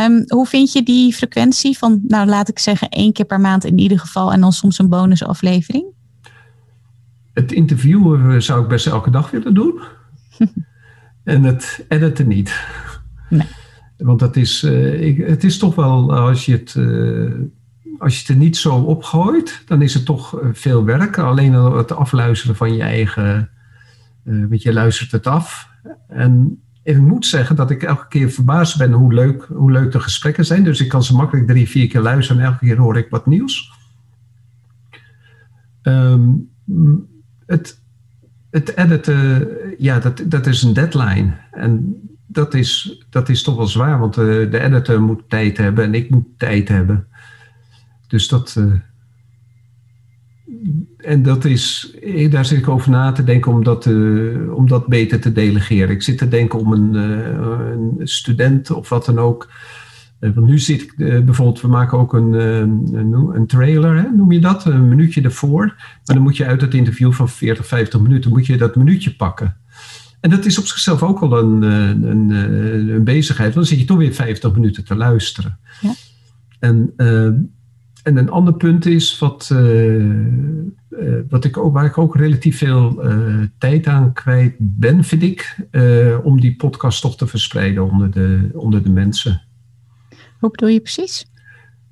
Um, 0.00 0.24
hoe 0.26 0.46
vind 0.46 0.72
je 0.72 0.82
die 0.82 1.12
frequentie 1.12 1.78
van, 1.78 2.00
nou 2.08 2.28
laat 2.28 2.48
ik 2.48 2.58
zeggen, 2.58 2.88
één 2.88 3.12
keer 3.12 3.24
per 3.24 3.40
maand 3.40 3.64
in 3.64 3.78
ieder 3.78 3.98
geval 3.98 4.32
en 4.32 4.40
dan 4.40 4.52
soms 4.52 4.78
een 4.78 4.88
bonusaflevering? 4.88 5.84
Het 7.32 7.52
interviewen 7.52 8.42
zou 8.42 8.62
ik 8.62 8.68
best 8.68 8.86
elke 8.86 9.10
dag 9.10 9.30
willen 9.30 9.54
doen. 9.54 9.80
en 11.24 11.42
het 11.42 11.84
editen 11.88 12.28
niet. 12.28 12.66
Nee. 13.28 13.46
Want 13.96 14.18
dat 14.18 14.36
is, 14.36 14.62
uh, 14.62 15.02
ik, 15.02 15.26
het 15.26 15.44
is 15.44 15.58
toch 15.58 15.74
wel, 15.74 16.16
als 16.16 16.46
je 16.46 16.52
het, 16.52 16.74
uh, 16.74 17.32
als 17.98 18.14
je 18.14 18.20
het 18.20 18.28
er 18.28 18.36
niet 18.36 18.56
zo 18.56 18.76
opgooit, 18.76 19.62
dan 19.66 19.82
is 19.82 19.94
het 19.94 20.04
toch 20.04 20.38
veel 20.52 20.84
werk. 20.84 21.18
Alleen 21.18 21.54
al 21.54 21.76
het 21.76 21.92
afluisteren 21.92 22.56
van 22.56 22.74
je 22.74 22.82
eigen, 22.82 23.50
uh, 24.24 24.58
je, 24.58 24.72
luistert 24.72 25.10
het 25.10 25.26
af. 25.26 25.68
En 26.08 26.62
ik 26.86 26.98
moet 26.98 27.26
zeggen 27.26 27.56
dat 27.56 27.70
ik 27.70 27.82
elke 27.82 28.08
keer 28.08 28.30
verbaasd 28.30 28.78
ben 28.78 28.92
hoe 28.92 29.14
leuk, 29.14 29.42
hoe 29.42 29.72
leuk 29.72 29.92
de 29.92 30.00
gesprekken 30.00 30.44
zijn. 30.44 30.64
Dus 30.64 30.80
ik 30.80 30.88
kan 30.88 31.02
ze 31.02 31.14
makkelijk 31.14 31.46
drie, 31.46 31.68
vier 31.68 31.88
keer 31.88 32.00
luisteren 32.00 32.42
en 32.42 32.48
elke 32.48 32.66
keer 32.66 32.76
hoor 32.76 32.96
ik 32.96 33.08
wat 33.10 33.26
nieuws. 33.26 33.72
Um, 35.82 36.48
het, 37.46 37.80
het 38.50 38.76
editen, 38.76 39.48
ja, 39.78 39.98
dat, 39.98 40.22
dat 40.26 40.46
is 40.46 40.62
een 40.62 40.72
deadline. 40.72 41.34
En 41.50 42.00
dat 42.26 42.54
is, 42.54 43.04
dat 43.10 43.28
is 43.28 43.42
toch 43.42 43.56
wel 43.56 43.66
zwaar, 43.66 43.98
want 43.98 44.14
de, 44.14 44.48
de 44.50 44.60
editor 44.60 45.00
moet 45.00 45.22
tijd 45.28 45.56
hebben 45.56 45.84
en 45.84 45.94
ik 45.94 46.10
moet 46.10 46.26
tijd 46.36 46.68
hebben. 46.68 47.06
Dus 48.06 48.28
dat. 48.28 48.54
Uh, 48.58 48.72
en 51.06 51.22
dat 51.22 51.44
is, 51.44 51.94
daar 52.30 52.44
zit 52.44 52.58
ik 52.58 52.68
over 52.68 52.90
na 52.90 53.12
te 53.12 53.24
denken 53.24 53.52
om 53.52 53.64
dat, 53.64 53.86
uh, 53.86 54.54
om 54.54 54.68
dat 54.68 54.86
beter 54.86 55.20
te 55.20 55.32
delegeren. 55.32 55.94
Ik 55.94 56.02
zit 56.02 56.18
te 56.18 56.28
denken 56.28 56.58
om 56.58 56.72
een, 56.72 56.94
uh, 56.94 57.98
een 57.98 58.08
student 58.08 58.70
of 58.70 58.88
wat 58.88 59.04
dan 59.04 59.18
ook 59.18 59.48
want 60.18 60.46
nu 60.46 60.58
zit 60.58 60.82
ik 60.82 60.96
bijvoorbeeld, 60.96 61.60
we 61.60 61.68
maken 61.68 61.98
ook 61.98 62.12
een, 62.12 62.32
een, 62.32 63.30
een 63.32 63.46
trailer, 63.46 63.96
hè, 63.96 64.10
noem 64.10 64.32
je 64.32 64.40
dat? 64.40 64.64
Een 64.64 64.88
minuutje 64.88 65.22
ervoor. 65.22 65.64
Maar 65.76 66.16
dan 66.16 66.22
moet 66.22 66.36
je 66.36 66.46
uit 66.46 66.60
het 66.60 66.74
interview 66.74 67.12
van 67.12 67.28
40, 67.28 67.66
50 67.66 68.00
minuten, 68.00 68.30
moet 68.30 68.46
je 68.46 68.56
dat 68.56 68.76
minuutje 68.76 69.14
pakken. 69.14 69.56
En 70.20 70.30
dat 70.30 70.44
is 70.44 70.58
op 70.58 70.66
zichzelf 70.66 71.02
ook 71.02 71.20
al 71.20 71.38
een, 71.38 71.62
een, 71.62 72.30
een, 72.30 72.88
een 72.88 73.04
bezigheid. 73.04 73.54
Want 73.54 73.66
dan 73.66 73.76
zit 73.76 73.78
je 73.78 73.84
toch 73.84 73.98
weer 73.98 74.14
50 74.14 74.52
minuten 74.52 74.84
te 74.84 74.94
luisteren. 74.94 75.58
Ja. 75.80 75.92
En 76.58 76.92
en 78.06 78.16
een 78.16 78.30
ander 78.30 78.54
punt 78.54 78.86
is 78.86 79.18
wat, 79.18 79.50
uh, 79.52 80.04
uh, 80.04 81.20
wat 81.28 81.44
ik 81.44 81.56
ook, 81.56 81.72
waar 81.72 81.84
ik 81.84 81.98
ook 81.98 82.16
relatief 82.16 82.58
veel 82.58 83.04
uh, 83.04 83.42
tijd 83.58 83.86
aan 83.86 84.12
kwijt 84.12 84.54
ben, 84.58 85.04
vind 85.04 85.22
ik, 85.22 85.56
om 86.22 86.40
die 86.40 86.56
podcast 86.56 87.00
toch 87.00 87.16
te 87.16 87.26
verspreiden 87.26 87.90
onder 87.90 88.10
de, 88.10 88.50
onder 88.52 88.82
de 88.82 88.90
mensen. 88.90 89.42
Hoe 90.38 90.50
bedoel 90.50 90.68
je 90.68 90.80
precies? 90.80 91.26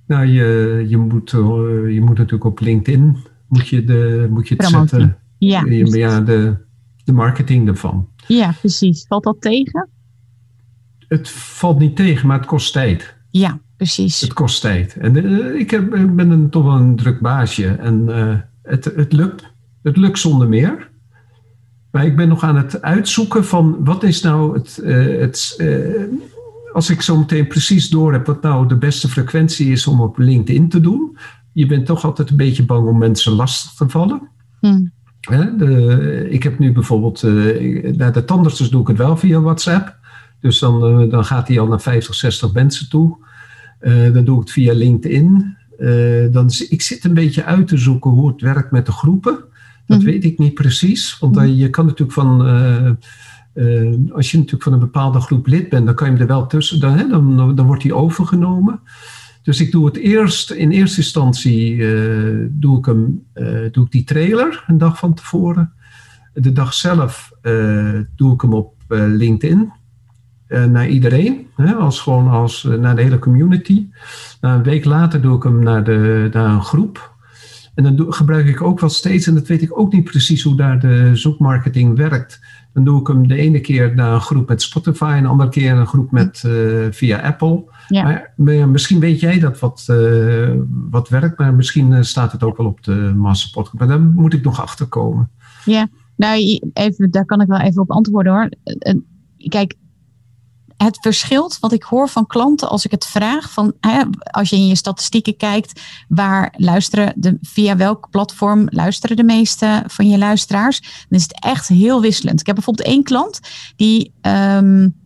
Nou, 0.06 0.26
je, 0.26 0.84
je, 0.88 0.96
moet, 0.96 1.30
je 1.30 2.00
moet 2.00 2.16
natuurlijk 2.16 2.44
op 2.44 2.60
LinkedIn 2.60 3.16
moet 3.48 3.68
je, 3.68 3.84
de, 3.84 4.26
moet 4.30 4.48
je 4.48 4.54
het 4.54 4.66
zetten. 4.66 5.16
Ja, 5.38 5.64
ja 5.68 6.20
de, 6.20 6.56
de 7.04 7.12
marketing 7.12 7.68
ervan. 7.68 8.08
Ja, 8.26 8.52
precies. 8.60 9.06
Valt 9.06 9.24
dat 9.24 9.40
tegen? 9.40 9.88
Het 11.08 11.28
valt 11.30 11.78
niet 11.78 11.96
tegen, 11.96 12.26
maar 12.26 12.38
het 12.38 12.46
kost 12.46 12.72
tijd. 12.72 13.16
Ja, 13.30 13.60
precies. 13.76 14.20
Het 14.20 14.32
kost 14.32 14.60
tijd. 14.60 14.96
En 14.96 15.16
uh, 15.16 15.60
ik, 15.60 15.70
heb, 15.70 15.94
ik 15.94 16.16
ben 16.16 16.30
een, 16.30 16.50
toch 16.50 16.64
wel 16.64 16.74
een 16.74 16.96
druk 16.96 17.20
baasje. 17.20 17.68
En 17.68 18.04
uh, 18.08 18.34
het, 18.62 18.84
het, 18.84 19.12
lukt, 19.12 19.52
het 19.82 19.96
lukt 19.96 20.18
zonder 20.18 20.48
meer. 20.48 20.90
Maar 21.90 22.06
ik 22.06 22.16
ben 22.16 22.28
nog 22.28 22.42
aan 22.42 22.56
het 22.56 22.82
uitzoeken 22.82 23.44
van 23.44 23.84
wat 23.84 24.02
is 24.02 24.22
nou 24.22 24.54
het. 24.54 24.80
Uh, 24.82 25.20
het 25.20 25.56
als 26.72 26.90
ik 26.90 27.02
zo 27.02 27.18
meteen 27.18 27.46
precies 27.46 27.88
door 27.88 28.12
heb 28.12 28.26
wat 28.26 28.42
nou 28.42 28.68
de 28.68 28.76
beste 28.76 29.08
frequentie 29.08 29.72
is 29.72 29.86
om 29.86 30.00
op 30.00 30.18
LinkedIn 30.18 30.68
te 30.68 30.80
doen. 30.80 31.16
Je 31.52 31.66
bent 31.66 31.86
toch 31.86 32.04
altijd 32.04 32.30
een 32.30 32.36
beetje 32.36 32.64
bang 32.64 32.88
om 32.88 32.98
mensen 32.98 33.32
lastig 33.32 33.72
te 33.72 33.88
vallen. 33.88 34.28
Hmm. 34.60 34.92
De, 35.20 36.26
ik 36.30 36.42
heb 36.42 36.58
nu 36.58 36.72
bijvoorbeeld, 36.72 37.22
naar 37.96 38.12
de 38.12 38.24
tandarts 38.24 38.70
doe 38.70 38.80
ik 38.80 38.88
het 38.88 38.96
wel 38.96 39.16
via 39.16 39.40
WhatsApp. 39.40 39.96
Dus 40.40 40.58
dan, 40.58 41.08
dan 41.08 41.24
gaat 41.24 41.48
hij 41.48 41.60
al 41.60 41.66
naar 41.66 41.80
50, 41.80 42.14
60 42.14 42.52
mensen 42.52 42.88
toe. 42.88 43.16
Uh, 43.84 44.12
dan 44.12 44.24
doe 44.24 44.34
ik 44.34 44.40
het 44.40 44.50
via 44.50 44.74
LinkedIn. 44.74 45.56
Uh, 45.78 46.32
dan, 46.32 46.50
ik 46.68 46.82
zit 46.82 47.04
een 47.04 47.14
beetje 47.14 47.44
uit 47.44 47.68
te 47.68 47.76
zoeken 47.76 48.10
hoe 48.10 48.28
het 48.28 48.40
werkt 48.40 48.70
met 48.70 48.86
de 48.86 48.92
groepen. 48.92 49.38
Dat 49.86 49.98
mhm. 49.98 50.06
weet 50.06 50.24
ik 50.24 50.38
niet 50.38 50.54
precies. 50.54 51.18
Want 51.18 51.58
je 51.58 51.70
kan 51.70 51.86
natuurlijk 51.86 52.12
van. 52.12 52.40
als 54.12 54.30
je 54.30 54.36
natuurlijk 54.36 54.62
van 54.62 54.72
een 54.72 54.78
bepaalde 54.78 55.20
groep 55.20 55.46
lid 55.46 55.68
bent, 55.68 55.86
dan 55.86 55.94
kan 55.94 56.06
je 56.06 56.12
hem 56.12 56.22
er 56.22 56.28
wel 56.28 56.46
tussen. 56.46 56.80
Dan, 56.80 56.98
hè, 56.98 57.08
dan, 57.08 57.56
dan 57.56 57.66
wordt 57.66 57.82
hij 57.82 57.92
overgenomen. 57.92 58.80
Dus 59.42 59.60
ik 59.60 59.72
doe 59.72 59.86
het 59.86 59.96
eerst, 59.96 60.50
in 60.50 60.70
eerste 60.70 60.96
instantie 60.96 61.76
doe, 62.50 62.78
ik 62.78 62.84
hem, 62.84 63.24
doe 63.72 63.84
ik 63.84 63.90
die 63.90 64.04
trailer 64.04 64.64
een 64.66 64.78
dag 64.78 64.98
van 64.98 65.14
tevoren. 65.14 65.72
De 66.32 66.52
dag 66.52 66.74
zelf 66.74 67.32
doe 68.16 68.34
ik 68.34 68.40
hem 68.40 68.52
op 68.52 68.74
LinkedIn. 68.88 69.72
Eh, 70.46 70.64
naar 70.64 70.88
iedereen, 70.88 71.46
hè, 71.56 71.74
als 71.74 72.00
gewoon 72.00 72.28
als, 72.28 72.64
uh, 72.64 72.78
naar 72.78 72.96
de 72.96 73.02
hele 73.02 73.18
community. 73.18 73.88
een 74.40 74.62
week 74.62 74.84
later 74.84 75.20
doe 75.20 75.36
ik 75.36 75.42
hem 75.42 75.62
naar, 75.62 75.84
de, 75.84 76.28
naar 76.32 76.50
een 76.50 76.62
groep. 76.62 77.12
En 77.74 77.84
dan 77.84 77.96
doe, 77.96 78.12
gebruik 78.12 78.46
ik 78.46 78.62
ook 78.62 78.80
wel 78.80 78.88
steeds, 78.88 79.26
en 79.26 79.34
dat 79.34 79.46
weet 79.46 79.62
ik 79.62 79.78
ook 79.78 79.92
niet 79.92 80.04
precies 80.04 80.42
hoe 80.42 80.56
daar 80.56 80.80
de 80.80 81.10
zoekmarketing 81.16 81.96
werkt. 81.96 82.40
Dan 82.72 82.84
doe 82.84 83.00
ik 83.00 83.06
hem 83.06 83.28
de 83.28 83.36
ene 83.36 83.60
keer 83.60 83.94
naar 83.94 84.12
een 84.12 84.20
groep 84.20 84.48
met 84.48 84.62
Spotify, 84.62 85.12
en 85.16 85.22
de 85.22 85.28
andere 85.28 85.50
keer 85.50 85.72
een 85.72 85.86
groep 85.86 86.10
met, 86.10 86.42
uh, 86.46 86.86
via 86.90 87.18
Apple. 87.18 87.64
Ja. 87.88 88.32
Maar, 88.36 88.68
misschien 88.68 89.00
weet 89.00 89.20
jij 89.20 89.38
dat 89.38 89.58
wat, 89.58 89.92
wat 90.90 91.08
werkt, 91.08 91.38
maar 91.38 91.54
misschien 91.54 92.04
staat 92.04 92.32
het 92.32 92.42
ook 92.42 92.56
wel 92.56 92.66
op 92.66 92.82
de 92.82 93.12
Masterpodcast. 93.16 93.78
Maar 93.78 93.88
daar 93.88 94.00
moet 94.00 94.32
ik 94.32 94.44
nog 94.44 94.60
achter 94.60 94.86
komen. 94.86 95.30
Ja, 95.64 95.88
nou, 96.16 96.60
even, 96.72 97.10
daar 97.10 97.24
kan 97.24 97.40
ik 97.40 97.46
wel 97.46 97.60
even 97.60 97.82
op 97.82 97.90
antwoorden 97.90 98.32
hoor. 98.32 98.48
Kijk, 99.48 99.76
het 100.76 100.98
verschilt 101.00 101.58
wat 101.60 101.72
ik 101.72 101.82
hoor 101.82 102.08
van 102.08 102.26
klanten 102.26 102.68
als 102.68 102.84
ik 102.84 102.90
het 102.90 103.06
vraag 103.06 103.50
van 103.50 103.72
hè, 103.80 104.02
als 104.30 104.50
je 104.50 104.56
in 104.56 104.66
je 104.66 104.76
statistieken 104.76 105.36
kijkt, 105.36 105.80
waar 106.08 106.54
luisteren 106.56 107.12
de, 107.16 107.38
via 107.40 107.76
welk 107.76 108.10
platform 108.10 108.66
luisteren 108.70 109.16
de 109.16 109.24
meeste 109.24 109.84
van 109.86 110.08
je 110.08 110.18
luisteraars, 110.18 110.80
dan 110.80 111.18
is 111.18 111.22
het 111.22 111.40
echt 111.40 111.68
heel 111.68 112.00
wisselend. 112.00 112.40
Ik 112.40 112.46
heb 112.46 112.54
bijvoorbeeld 112.54 112.88
één 112.88 113.02
klant 113.02 113.40
die 113.76 114.12
um, 114.22 115.03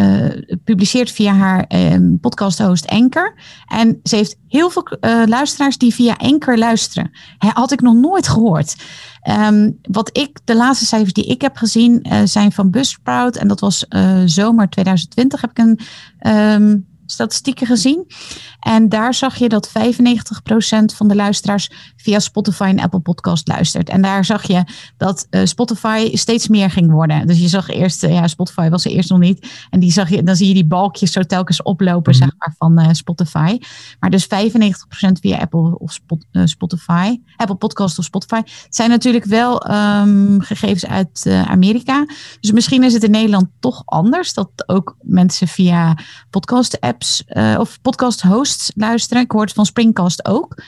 uh, 0.00 0.56
publiceert 0.64 1.10
via 1.10 1.32
haar 1.32 1.64
um, 1.68 2.20
podcast-host 2.20 2.86
Anchor. 2.86 3.34
En 3.66 4.00
ze 4.02 4.16
heeft 4.16 4.36
heel 4.48 4.70
veel 4.70 4.86
uh, 5.00 5.22
luisteraars 5.26 5.78
die 5.78 5.94
via 5.94 6.14
Anchor 6.14 6.58
luisteren. 6.58 7.10
He, 7.38 7.48
had 7.52 7.72
ik 7.72 7.80
nog 7.80 7.94
nooit 7.94 8.28
gehoord. 8.28 8.76
Um, 9.30 9.78
wat 9.82 10.18
ik, 10.18 10.38
de 10.44 10.56
laatste 10.56 10.86
cijfers 10.86 11.12
die 11.12 11.26
ik 11.26 11.40
heb 11.40 11.56
gezien, 11.56 12.06
uh, 12.06 12.20
zijn 12.24 12.52
van 12.52 12.70
Buzzsprout. 12.70 13.36
En 13.36 13.48
dat 13.48 13.60
was 13.60 13.86
zomer 14.24 14.68
2020 14.68 15.40
heb 15.40 15.50
ik 15.50 15.58
een 15.58 15.80
um, 16.32 16.88
statistieken 17.10 17.66
gezien. 17.66 18.06
En 18.60 18.88
daar 18.88 19.14
zag 19.14 19.36
je 19.36 19.48
dat 19.48 19.68
95% 19.68 19.72
van 20.96 21.08
de 21.08 21.14
luisteraars 21.14 21.70
via 21.96 22.18
Spotify 22.18 22.64
en 22.64 22.80
Apple 22.80 23.00
Podcast 23.00 23.48
luistert. 23.48 23.88
En 23.88 24.02
daar 24.02 24.24
zag 24.24 24.46
je 24.46 24.64
dat 24.96 25.26
uh, 25.30 25.44
Spotify 25.44 26.16
steeds 26.16 26.48
meer 26.48 26.70
ging 26.70 26.90
worden. 26.90 27.26
Dus 27.26 27.38
je 27.38 27.48
zag 27.48 27.68
eerst, 27.68 28.04
uh, 28.04 28.12
ja, 28.12 28.26
Spotify 28.26 28.68
was 28.68 28.84
er 28.84 28.90
eerst 28.90 29.10
nog 29.10 29.18
niet. 29.18 29.48
En 29.70 29.80
die 29.80 29.92
zag 29.92 30.10
je, 30.10 30.22
dan 30.22 30.36
zie 30.36 30.48
je 30.48 30.54
die 30.54 30.66
balkjes 30.66 31.12
zo 31.12 31.22
telkens 31.22 31.62
oplopen, 31.62 32.14
mm 32.14 32.20
-hmm. 32.20 32.28
zeg 32.28 32.38
maar, 32.38 32.54
van 32.58 32.80
uh, 32.80 32.88
Spotify. 32.92 33.58
Maar 34.00 34.10
dus 34.10 34.24
95% 34.24 34.28
via 35.20 35.38
Apple 35.38 35.78
of 35.78 35.92
Spot, 35.92 36.26
Spotify, 36.44 37.20
Apple 37.36 37.54
Podcast 37.54 37.98
of 37.98 38.04
Spotify. 38.04 38.36
Het 38.44 38.66
zijn 38.68 38.90
natuurlijk 38.90 39.24
wel 39.24 39.70
um, 39.70 40.40
gegevens 40.40 40.86
uit 40.86 41.26
Amerika. 41.46 42.06
Dus 42.40 42.52
misschien 42.52 42.82
is 42.82 42.92
het 42.92 43.04
in 43.04 43.10
Nederland 43.10 43.46
toch 43.60 43.82
anders. 43.84 44.34
Dat 44.34 44.50
ook 44.66 44.96
mensen 45.02 45.48
via 45.48 45.96
podcast 46.30 46.80
apps 47.00 47.24
of 47.58 47.80
podcast 47.80 48.20
hosts 48.22 48.72
luisteren. 48.74 49.22
Ik 49.22 49.30
hoor 49.30 49.40
het 49.40 49.52
van 49.52 49.66
Springcast 49.66 50.26
ook. 50.26 50.62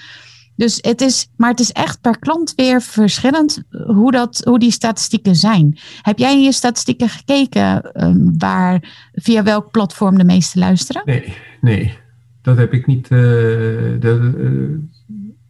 Dus 0.56 0.78
het 0.80 1.00
is, 1.00 1.28
maar 1.36 1.50
het 1.50 1.60
is 1.60 1.72
echt 1.72 2.00
per 2.00 2.18
klant 2.18 2.52
weer 2.56 2.82
verschillend 2.82 3.62
hoe, 3.70 4.12
dat, 4.12 4.40
hoe 4.44 4.58
die 4.58 4.70
statistieken 4.70 5.34
zijn. 5.34 5.78
Heb 6.02 6.18
jij 6.18 6.32
in 6.32 6.42
je 6.42 6.52
statistieken 6.52 7.08
gekeken 7.08 8.02
um, 8.04 8.38
waar, 8.38 9.08
via 9.12 9.42
welk 9.42 9.70
platform 9.70 10.18
de 10.18 10.24
meeste 10.24 10.58
luisteren? 10.58 11.02
Nee, 11.04 11.36
nee. 11.60 11.98
Dat 12.42 12.56
heb 12.56 12.72
ik 12.72 12.86
niet. 12.86 13.10
Uh, 13.10 14.00
dat, 14.00 14.20
uh, 14.20 14.78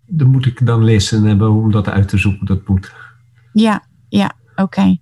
dat 0.07 0.27
moet 0.27 0.47
ik 0.47 0.67
dan 0.67 0.85
lezen 0.85 1.25
hebben 1.25 1.51
om 1.51 1.71
dat 1.71 1.89
uit 1.89 2.09
te 2.09 2.19
zoeken. 2.19 2.47
Dat 2.47 2.69
moet. 2.69 2.93
Ja, 3.53 3.85
ja, 4.09 4.33
oké. 4.51 4.63
Okay. 4.63 5.01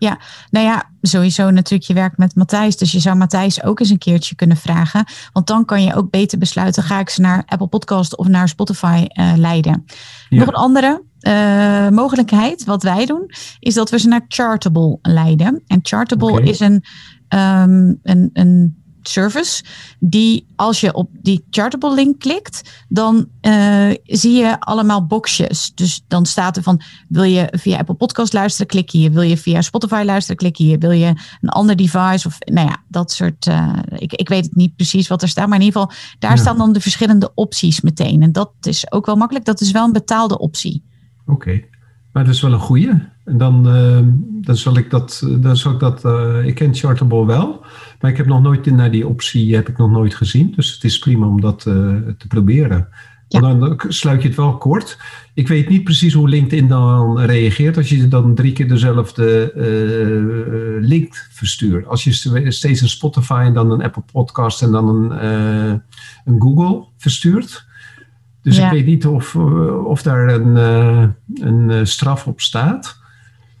Ja, 0.00 0.18
nou 0.50 0.66
ja, 0.66 0.90
sowieso 1.02 1.50
natuurlijk 1.50 1.88
je 1.88 1.94
werkt 1.94 2.18
met 2.18 2.34
Matthijs. 2.34 2.76
Dus 2.76 2.92
je 2.92 2.98
zou 2.98 3.16
Matthijs 3.16 3.62
ook 3.62 3.80
eens 3.80 3.90
een 3.90 3.98
keertje 3.98 4.34
kunnen 4.34 4.56
vragen. 4.56 5.04
Want 5.32 5.46
dan 5.46 5.64
kan 5.64 5.82
je 5.82 5.94
ook 5.94 6.10
beter 6.10 6.38
besluiten, 6.38 6.82
ga 6.82 6.98
ik 6.98 7.10
ze 7.10 7.20
naar 7.20 7.42
Apple 7.46 7.66
Podcast 7.66 8.16
of 8.16 8.28
naar 8.28 8.48
Spotify 8.48 9.06
uh, 9.20 9.32
leiden. 9.36 9.84
Ja. 10.28 10.38
Nog 10.38 10.48
een 10.48 10.54
andere 10.54 11.02
uh, 11.20 11.88
mogelijkheid, 11.88 12.64
wat 12.64 12.82
wij 12.82 13.06
doen, 13.06 13.30
is 13.58 13.74
dat 13.74 13.90
we 13.90 13.98
ze 13.98 14.08
naar 14.08 14.24
Chartable 14.28 14.98
leiden. 15.02 15.62
En 15.66 15.78
Chartable 15.82 16.30
okay. 16.30 16.44
is 16.44 16.60
een, 16.60 16.84
um, 17.28 17.98
een, 18.02 18.30
een 18.32 18.79
service. 19.02 19.64
Die 19.98 20.46
als 20.56 20.80
je 20.80 20.94
op 20.94 21.10
die 21.12 21.44
Chartable 21.50 21.94
link 21.94 22.18
klikt, 22.18 22.84
dan 22.88 23.28
uh, 23.42 23.90
zie 24.04 24.32
je 24.32 24.60
allemaal 24.60 25.06
boxjes. 25.06 25.72
Dus 25.74 26.02
dan 26.08 26.26
staat 26.26 26.56
er 26.56 26.62
van, 26.62 26.80
wil 27.08 27.22
je 27.22 27.48
via 27.50 27.78
Apple 27.78 27.94
Podcast 27.94 28.32
luisteren, 28.32 28.66
klik 28.66 28.90
hier. 28.90 29.10
Wil 29.10 29.22
je 29.22 29.36
via 29.36 29.60
Spotify 29.60 30.02
luisteren, 30.04 30.36
klik 30.36 30.56
hier. 30.56 30.78
Wil 30.78 30.90
je 30.90 31.14
een 31.40 31.48
ander 31.48 31.76
device 31.76 32.26
of 32.26 32.36
nou 32.38 32.68
ja, 32.68 32.82
dat 32.88 33.12
soort, 33.12 33.46
uh, 33.46 33.78
ik, 33.88 34.12
ik 34.12 34.28
weet 34.28 34.44
het 34.44 34.54
niet 34.54 34.76
precies 34.76 35.08
wat 35.08 35.22
er 35.22 35.28
staat. 35.28 35.48
Maar 35.48 35.58
in 35.58 35.64
ieder 35.64 35.80
geval, 35.80 35.96
daar 36.18 36.34
ja. 36.34 36.36
staan 36.36 36.58
dan 36.58 36.72
de 36.72 36.80
verschillende 36.80 37.30
opties 37.34 37.80
meteen. 37.80 38.22
En 38.22 38.32
dat 38.32 38.52
is 38.60 38.92
ook 38.92 39.06
wel 39.06 39.16
makkelijk. 39.16 39.44
Dat 39.44 39.60
is 39.60 39.70
wel 39.70 39.84
een 39.84 39.92
betaalde 39.92 40.38
optie. 40.38 40.84
Oké, 41.26 41.32
okay. 41.32 41.68
Maar 42.12 42.24
dat 42.24 42.34
is 42.34 42.40
wel 42.40 42.52
een 42.52 42.58
goede. 42.58 43.08
En 43.24 43.38
dan, 43.38 43.76
uh, 43.76 44.00
dan 44.44 44.56
zal 44.56 44.76
ik 44.76 44.90
dat, 44.90 45.26
dan 45.40 45.56
zal 45.56 45.72
ik 45.72 45.78
dat, 45.78 46.04
ik 46.44 46.54
ken 46.54 46.74
Chartable 46.74 47.26
wel. 47.26 47.64
Maar 48.00 48.10
ik 48.10 48.16
heb 48.16 48.26
nog 48.26 48.42
nooit 48.42 48.66
naar 48.66 48.90
die 48.90 49.06
optie 49.06 49.54
heb 49.54 49.68
ik 49.68 49.78
nog 49.78 49.90
nooit 49.90 50.14
gezien. 50.14 50.52
Dus 50.56 50.74
het 50.74 50.84
is 50.84 50.98
prima 50.98 51.26
om 51.26 51.40
dat 51.40 51.64
uh, 51.68 51.74
te 52.18 52.26
proberen. 52.28 52.88
Ja. 53.28 53.40
Dan 53.40 53.80
sluit 53.88 54.22
je 54.22 54.28
het 54.28 54.36
wel 54.36 54.58
kort. 54.58 54.98
Ik 55.34 55.48
weet 55.48 55.68
niet 55.68 55.84
precies 55.84 56.14
hoe 56.14 56.28
LinkedIn 56.28 56.68
dan 56.68 57.20
reageert 57.20 57.76
als 57.76 57.88
je 57.88 58.08
dan 58.08 58.34
drie 58.34 58.52
keer 58.52 58.68
dezelfde 58.68 59.52
uh, 59.56 60.88
link 60.88 61.28
verstuurt. 61.30 61.86
Als 61.86 62.04
je 62.04 62.50
steeds 62.50 62.80
een 62.80 62.88
Spotify 62.88 63.42
en 63.46 63.54
dan 63.54 63.70
een 63.70 63.82
Apple 63.82 64.02
Podcast 64.12 64.62
en 64.62 64.70
dan 64.70 64.88
een, 64.88 65.12
uh, 65.24 65.74
een 66.24 66.40
Google 66.40 66.84
verstuurt. 66.96 67.68
Dus 68.42 68.56
ja. 68.56 68.66
ik 68.66 68.72
weet 68.72 68.86
niet 68.86 69.06
of, 69.06 69.36
of 69.84 70.02
daar 70.02 70.28
een, 70.28 70.56
een 71.34 71.86
straf 71.86 72.26
op 72.26 72.40
staat. 72.40 72.98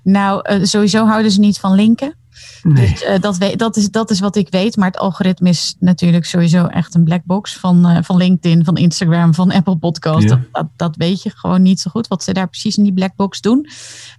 Nou, 0.02 0.66
sowieso 0.66 1.06
houden 1.06 1.30
ze 1.30 1.40
niet 1.40 1.58
van 1.58 1.74
linken. 1.74 2.14
Nee. 2.62 2.90
Dus 2.90 3.02
uh, 3.02 3.18
dat, 3.20 3.58
dat, 3.58 3.76
is, 3.76 3.90
dat 3.90 4.10
is 4.10 4.20
wat 4.20 4.36
ik 4.36 4.48
weet. 4.50 4.76
Maar 4.76 4.86
het 4.86 4.98
algoritme 4.98 5.48
is 5.48 5.76
natuurlijk 5.78 6.24
sowieso 6.24 6.66
echt 6.66 6.94
een 6.94 7.04
black 7.04 7.24
box 7.24 7.56
van, 7.56 7.90
uh, 7.90 7.98
van 8.02 8.16
LinkedIn, 8.16 8.64
van 8.64 8.76
Instagram, 8.76 9.34
van 9.34 9.52
Apple 9.52 9.76
Podcast. 9.76 10.28
Ja. 10.28 10.40
Dat, 10.52 10.66
dat, 10.76 10.96
weet 10.96 11.22
je 11.22 11.30
gewoon 11.30 11.62
niet 11.62 11.80
zo 11.80 11.90
goed 11.90 12.08
wat 12.08 12.22
ze 12.22 12.32
daar 12.32 12.48
precies 12.48 12.76
in 12.76 12.84
die 12.84 12.92
black 12.92 13.16
box 13.16 13.40
doen. 13.40 13.68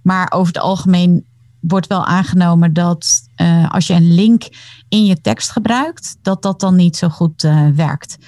Maar 0.02 0.32
over 0.32 0.52
het 0.52 0.62
algemeen 0.62 1.24
wordt 1.60 1.86
wel 1.86 2.04
aangenomen 2.04 2.72
dat 2.72 3.22
uh, 3.36 3.70
als 3.70 3.86
je 3.86 3.94
een 3.94 4.14
link 4.14 4.42
in 4.88 5.04
je 5.04 5.20
tekst 5.20 5.50
gebruikt, 5.50 6.16
dat 6.22 6.42
dat 6.42 6.60
dan 6.60 6.76
niet 6.76 6.96
zo 6.96 7.08
goed 7.08 7.42
werkt. 7.74 8.18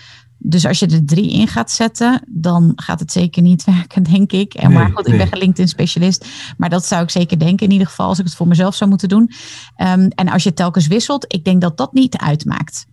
Dus 0.46 0.66
als 0.66 0.78
je 0.78 0.86
er 0.86 1.04
drie 1.04 1.32
in 1.32 1.48
gaat 1.48 1.70
zetten, 1.70 2.22
dan 2.28 2.72
gaat 2.76 3.00
het 3.00 3.12
zeker 3.12 3.42
niet 3.42 3.64
werken, 3.74 4.02
denk 4.02 4.32
ik. 4.32 4.54
En 4.54 4.68
nee, 4.68 4.78
maar 4.78 4.90
goed, 4.94 5.08
ik 5.08 5.16
ben 5.16 5.26
geen 5.26 5.38
LinkedIn 5.38 5.68
specialist. 5.68 6.26
Maar 6.56 6.70
dat 6.70 6.86
zou 6.86 7.02
ik 7.02 7.10
zeker 7.10 7.38
denken, 7.38 7.66
in 7.66 7.72
ieder 7.72 7.86
geval, 7.86 8.06
als 8.06 8.18
ik 8.18 8.24
het 8.24 8.34
voor 8.34 8.48
mezelf 8.48 8.74
zou 8.74 8.90
moeten 8.90 9.08
doen. 9.08 9.30
Um, 9.76 10.08
en 10.08 10.28
als 10.28 10.42
je 10.42 10.52
telkens 10.52 10.86
wisselt, 10.86 11.34
ik 11.34 11.44
denk 11.44 11.60
dat 11.60 11.76
dat 11.76 11.92
niet 11.92 12.16
uitmaakt. 12.16 12.86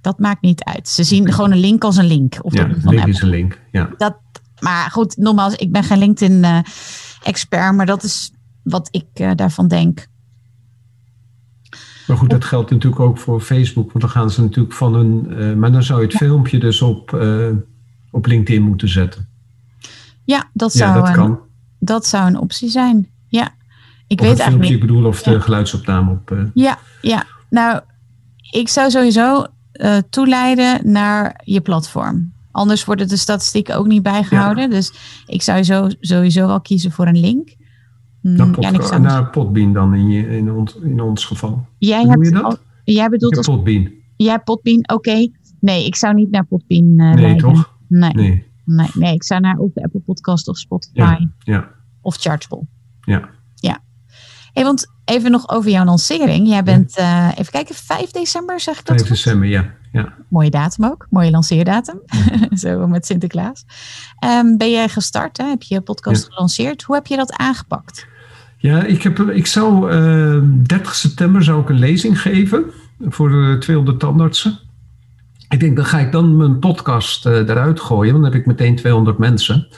Dat 0.00 0.18
maakt 0.18 0.42
niet 0.42 0.64
uit. 0.64 0.88
Ze 0.88 1.04
zien 1.04 1.32
gewoon 1.32 1.52
een 1.52 1.58
link 1.58 1.84
als 1.84 1.96
een 1.96 2.06
link. 2.06 2.38
Of 2.42 2.54
ja, 2.54 2.64
een 2.64 2.80
link 2.84 3.06
is 3.06 3.22
een 3.22 3.28
link. 3.28 3.60
Ja. 3.72 3.90
Dat, 3.96 4.16
maar 4.60 4.90
goed, 4.90 5.16
nogmaals, 5.16 5.54
ik 5.54 5.72
ben 5.72 5.84
geen 5.84 5.98
LinkedIn-expert, 5.98 7.74
maar 7.74 7.86
dat 7.86 8.02
is 8.02 8.32
wat 8.62 8.88
ik 8.90 9.06
uh, 9.14 9.30
daarvan 9.34 9.68
denk. 9.68 10.06
Maar 12.08 12.16
goed, 12.16 12.30
dat 12.30 12.44
geldt 12.44 12.70
natuurlijk 12.70 13.02
ook 13.02 13.18
voor 13.18 13.40
Facebook, 13.40 13.86
want 13.92 14.00
dan 14.00 14.10
gaan 14.10 14.30
ze 14.30 14.40
natuurlijk 14.40 14.74
van 14.74 14.94
een. 14.94 15.26
Uh, 15.28 15.54
maar 15.54 15.72
dan 15.72 15.82
zou 15.82 16.00
je 16.00 16.06
het 16.06 16.16
filmpje 16.16 16.58
dus 16.58 16.82
op, 16.82 17.12
uh, 17.12 17.48
op 18.10 18.26
LinkedIn 18.26 18.62
moeten 18.62 18.88
zetten. 18.88 19.28
Ja, 20.24 20.50
dat 20.52 20.72
zou, 20.72 20.96
ja, 20.96 21.02
dat, 21.02 21.14
kan. 21.14 21.38
dat 21.78 22.06
zou 22.06 22.26
een 22.26 22.38
optie 22.38 22.68
zijn. 22.68 23.08
Ja, 23.28 23.48
ik 24.06 24.20
of 24.20 24.26
weet 24.26 24.30
het 24.36 24.40
eigenlijk 24.40 24.48
filmpje, 24.48 24.70
niet. 24.70 24.82
Ik 24.82 24.86
bedoel, 24.86 25.04
of 25.04 25.22
de 25.22 25.30
ja. 25.30 25.40
geluidsopname 25.40 26.10
op. 26.10 26.30
Uh, 26.30 26.42
ja, 26.54 26.78
ja, 27.00 27.24
nou, 27.50 27.80
ik 28.50 28.68
zou 28.68 28.90
sowieso 28.90 29.46
toeleiden 30.10 30.92
naar 30.92 31.40
je 31.44 31.60
platform. 31.60 32.32
Anders 32.50 32.84
worden 32.84 33.08
de 33.08 33.16
statistieken 33.16 33.76
ook 33.76 33.86
niet 33.86 34.02
bijgehouden. 34.02 34.62
Ja. 34.62 34.70
Dus 34.70 34.92
ik 35.26 35.42
zou 35.42 35.62
zo, 35.62 35.88
sowieso 36.00 36.46
wel 36.46 36.60
kiezen 36.60 36.92
voor 36.92 37.06
een 37.06 37.20
link. 37.20 37.56
Naar, 38.20 38.50
pot, 38.50 38.88
ja, 38.90 39.22
Potbean 39.22 39.72
dan 39.72 39.94
in, 39.94 40.08
je, 40.08 40.36
in, 40.36 40.52
ons, 40.52 40.76
in 40.76 41.00
ons 41.00 41.24
geval. 41.24 41.66
Jij 41.78 42.02
Hoe 42.02 42.10
hebt, 42.10 42.24
je 42.26 42.32
dat? 42.32 42.42
Al, 42.42 42.56
jij 42.84 43.08
bedoelt 43.08 43.36
als, 43.36 43.46
Potbean. 43.46 43.90
Jij 44.16 44.38
Potbean, 44.38 44.78
oké. 44.78 44.92
Okay. 44.94 45.32
Nee, 45.60 45.86
ik 45.86 45.96
zou 45.96 46.14
niet 46.14 46.30
naar 46.30 46.44
Potbean 46.44 46.84
uh, 46.84 46.96
nee, 46.96 47.14
leiden. 47.14 47.52
Toch? 47.52 47.74
Nee. 47.88 48.12
nee. 48.12 48.46
Nee, 48.64 48.90
nee, 48.94 49.14
ik 49.14 49.24
zou 49.24 49.40
naar 49.40 49.58
of 49.58 49.72
de 49.72 49.82
Apple 49.82 50.00
Podcast 50.00 50.48
of 50.48 50.58
Spotify. 50.58 50.98
Ja, 50.98 51.28
ja. 51.38 51.68
Of 52.00 52.16
Chargeable. 52.16 52.66
Ja. 53.00 53.28
Ja. 53.54 53.80
Hey, 54.52 54.64
want 54.64 54.86
even 55.04 55.30
nog 55.30 55.48
over 55.48 55.70
jouw 55.70 55.84
lancering. 55.84 56.48
Jij 56.48 56.62
bent, 56.62 56.94
ja. 56.94 57.28
uh, 57.28 57.38
even 57.38 57.52
kijken, 57.52 57.74
5 57.74 58.10
december 58.10 58.60
zeg 58.60 58.78
ik 58.78 58.86
dat 58.86 58.96
5 58.96 59.08
december, 59.08 59.48
ja. 59.48 59.74
Ja. 59.92 60.14
Mooie 60.28 60.50
datum 60.50 60.84
ook, 60.84 61.06
mooie 61.10 61.30
lanceerdatum. 61.30 62.00
Ja. 62.06 62.56
Zo 62.68 62.86
met 62.86 63.06
Sinterklaas. 63.06 63.64
Um, 64.24 64.56
ben 64.56 64.70
jij 64.70 64.88
gestart, 64.88 65.36
hè? 65.36 65.44
heb 65.44 65.62
je 65.62 65.74
je 65.74 65.80
podcast 65.80 66.26
ja. 66.26 66.32
gelanceerd. 66.32 66.82
Hoe 66.82 66.94
heb 66.94 67.06
je 67.06 67.16
dat 67.16 67.32
aangepakt? 67.32 68.06
Ja, 68.56 68.84
ik, 68.84 69.02
heb, 69.02 69.18
ik 69.18 69.46
zou 69.46 69.92
uh, 69.92 70.42
30 70.62 70.94
september 70.94 71.44
zou 71.44 71.60
ik 71.60 71.68
een 71.68 71.78
lezing 71.78 72.20
geven 72.20 72.64
voor 73.00 73.28
de 73.28 73.56
200 73.60 74.00
tandartsen. 74.00 74.58
Ik 75.48 75.60
denk, 75.60 75.76
dan 75.76 75.84
ga 75.84 75.98
ik 75.98 76.12
dan 76.12 76.36
mijn 76.36 76.58
podcast 76.58 77.26
uh, 77.26 77.36
eruit 77.36 77.80
gooien, 77.80 78.12
want 78.12 78.24
dan 78.24 78.32
heb 78.32 78.40
ik 78.40 78.46
meteen 78.46 78.76
200 78.76 79.18
mensen. 79.18 79.68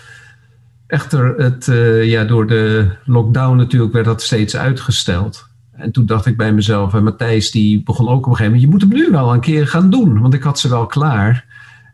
Echter, 0.86 1.34
het, 1.36 1.66
uh, 1.66 2.04
ja, 2.04 2.24
door 2.24 2.46
de 2.46 2.90
lockdown 3.04 3.56
natuurlijk 3.56 3.92
werd 3.92 4.04
dat 4.04 4.22
steeds 4.22 4.56
uitgesteld. 4.56 5.49
En 5.80 5.92
toen 5.92 6.06
dacht 6.06 6.26
ik 6.26 6.36
bij 6.36 6.52
mezelf, 6.52 6.94
en 6.94 7.04
Matthijs 7.04 7.50
die 7.50 7.82
begon 7.82 8.08
ook 8.08 8.26
op 8.26 8.30
een 8.30 8.36
gegeven 8.36 8.52
moment, 8.52 8.62
je 8.62 8.70
moet 8.70 8.80
hem 8.80 9.04
nu 9.04 9.10
wel 9.10 9.32
een 9.32 9.40
keer 9.40 9.66
gaan 9.66 9.90
doen, 9.90 10.20
want 10.20 10.34
ik 10.34 10.42
had 10.42 10.58
ze 10.58 10.68
wel 10.68 10.86
klaar. 10.86 11.44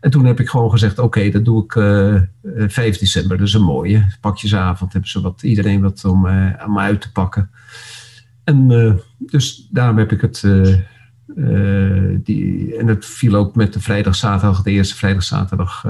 En 0.01 0.11
toen 0.11 0.25
heb 0.25 0.39
ik 0.39 0.49
gewoon 0.49 0.71
gezegd, 0.71 0.99
oké, 0.99 1.29
dat 1.29 1.45
doe 1.45 1.63
ik 1.63 1.75
uh, 1.75 2.21
5 2.67 2.97
december. 2.97 3.37
Dat 3.37 3.47
is 3.47 3.53
een 3.53 3.61
mooie. 3.61 4.05
Pakjesavond 4.21 4.91
hebben 4.91 5.09
ze 5.09 5.21
wat, 5.21 5.43
iedereen 5.43 5.81
wat 5.81 6.05
om, 6.05 6.25
uh, 6.25 6.51
om 6.65 6.79
uit 6.79 7.01
te 7.01 7.11
pakken. 7.11 7.49
En 8.43 8.67
dus 9.17 9.67
daarom 9.71 9.97
heb 9.97 10.11
ik 10.11 10.21
het... 10.21 10.41
Die, 12.23 12.75
en 12.77 12.87
het 12.87 13.05
viel 13.05 13.35
ook 13.35 13.55
met 13.55 13.73
de 13.73 13.79
vrijdag, 13.79 14.15
zaterdag, 14.15 14.61
de 14.61 14.71
eerste 14.71 14.95
vrijdag, 14.95 15.23
zaterdag 15.23 15.85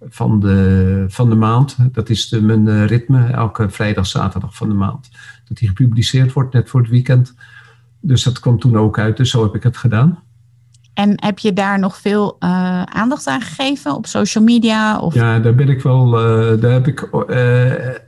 van, 0.00 0.40
de, 0.40 1.04
van 1.08 1.28
de 1.28 1.34
maand. 1.34 1.76
Dat 1.92 2.08
is 2.08 2.28
de, 2.28 2.42
mijn 2.42 2.86
ritme, 2.86 3.26
elke 3.26 3.70
vrijdag, 3.70 4.06
zaterdag 4.06 4.56
van 4.56 4.68
de 4.68 4.74
maand. 4.74 5.08
Dat 5.44 5.56
die 5.56 5.68
gepubliceerd 5.68 6.32
wordt, 6.32 6.52
net 6.52 6.68
voor 6.68 6.80
het 6.80 6.90
weekend. 6.90 7.34
Dus 8.00 8.22
dat 8.22 8.40
kwam 8.40 8.58
toen 8.58 8.76
ook 8.76 8.98
uit, 8.98 9.16
dus 9.16 9.30
zo 9.30 9.42
heb 9.42 9.54
ik 9.54 9.62
het 9.62 9.76
gedaan. 9.76 10.18
En 10.94 11.12
heb 11.24 11.38
je 11.38 11.52
daar 11.52 11.78
nog 11.78 11.96
veel 11.96 12.36
uh, 12.40 12.82
aandacht 12.82 13.26
aan 13.26 13.40
gegeven 13.40 13.94
op 13.94 14.06
social 14.06 14.44
media? 14.44 14.98
Of? 14.98 15.14
Ja, 15.14 15.38
daar 15.38 15.54
ben 15.54 15.68
ik 15.68 15.82
wel. 15.82 16.06
Uh, 16.06 16.60
daar, 16.60 16.72
heb 16.72 16.86
ik, 16.86 17.08
uh, 17.12 17.26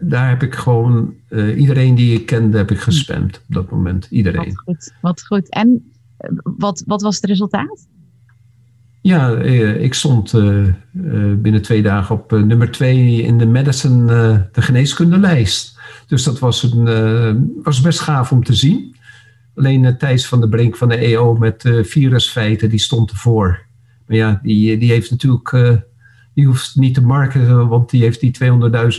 daar 0.00 0.28
heb 0.28 0.42
ik 0.42 0.54
gewoon 0.54 1.14
iedereen 1.56 1.94
die 1.94 2.14
ik 2.14 2.26
kende, 2.26 2.56
heb 2.56 2.70
ik 2.70 2.80
gespamd 2.80 3.36
op 3.36 3.54
dat 3.54 3.70
moment. 3.70 4.06
Iedereen. 4.10 4.44
Wat 4.44 4.58
goed. 4.64 4.92
Wat 5.00 5.26
goed. 5.26 5.48
En 5.48 5.92
wat, 6.42 6.82
wat 6.86 7.02
was 7.02 7.14
het 7.16 7.24
resultaat? 7.24 7.86
Ja, 9.02 9.36
ik 9.78 9.94
stond 9.94 10.32
binnen 11.42 11.62
twee 11.62 11.82
dagen 11.82 12.14
op 12.14 12.30
nummer 12.30 12.70
twee 12.70 13.22
in 13.22 13.38
de 13.38 13.46
Medicine, 13.46 14.48
de 14.52 14.62
geneeskundenlijst. 14.62 15.78
Dus 16.06 16.24
dat 16.24 16.38
was, 16.38 16.62
een, 16.62 17.62
was 17.62 17.80
best 17.80 18.00
gaaf 18.00 18.32
om 18.32 18.44
te 18.44 18.54
zien. 18.54 18.96
Alleen 19.54 19.98
Thijs 19.98 20.26
van 20.26 20.40
de 20.40 20.48
Brink 20.48 20.76
van 20.76 20.88
de 20.88 20.96
EO 20.96 21.34
met 21.34 21.80
virusfeiten, 21.82 22.70
die 22.70 22.78
stond 22.78 23.10
ervoor. 23.10 23.66
Maar 24.06 24.16
ja, 24.16 24.40
die, 24.42 24.78
die 24.78 24.90
heeft 24.90 25.10
natuurlijk, 25.10 25.50
die 26.34 26.46
hoeft 26.46 26.76
niet 26.76 26.94
te 26.94 27.02
marketen, 27.02 27.68
want 27.68 27.90
die 27.90 28.02
heeft 28.02 28.20
die 28.20 28.36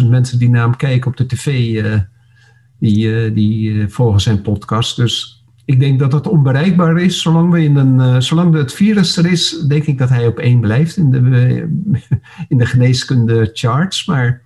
200.000 0.01 0.09
mensen 0.09 0.39
die 0.39 0.49
naar 0.49 0.63
hem 0.63 0.75
kijken 0.75 1.11
op 1.11 1.17
de 1.17 1.25
tv, 1.25 1.83
die, 2.79 3.33
die 3.33 3.87
volgen 3.87 4.21
zijn 4.21 4.41
podcast. 4.41 4.95
Dus 4.95 5.40
ik 5.65 5.79
denk 5.79 5.99
dat 5.99 6.11
dat 6.11 6.27
onbereikbaar 6.27 6.97
is. 6.97 7.21
Zolang, 7.21 7.51
we 7.51 7.63
in 7.63 7.75
een, 7.75 8.23
zolang 8.23 8.53
het 8.53 8.73
virus 8.73 9.17
er 9.17 9.25
is, 9.25 9.65
denk 9.67 9.83
ik 9.83 9.97
dat 9.97 10.09
hij 10.09 10.27
op 10.27 10.39
één 10.39 10.59
blijft 10.59 10.97
in 10.97 11.11
de, 11.11 11.19
in 12.49 12.57
de 12.57 12.65
geneeskunde 12.65 13.49
charts. 13.53 14.05
Maar 14.05 14.41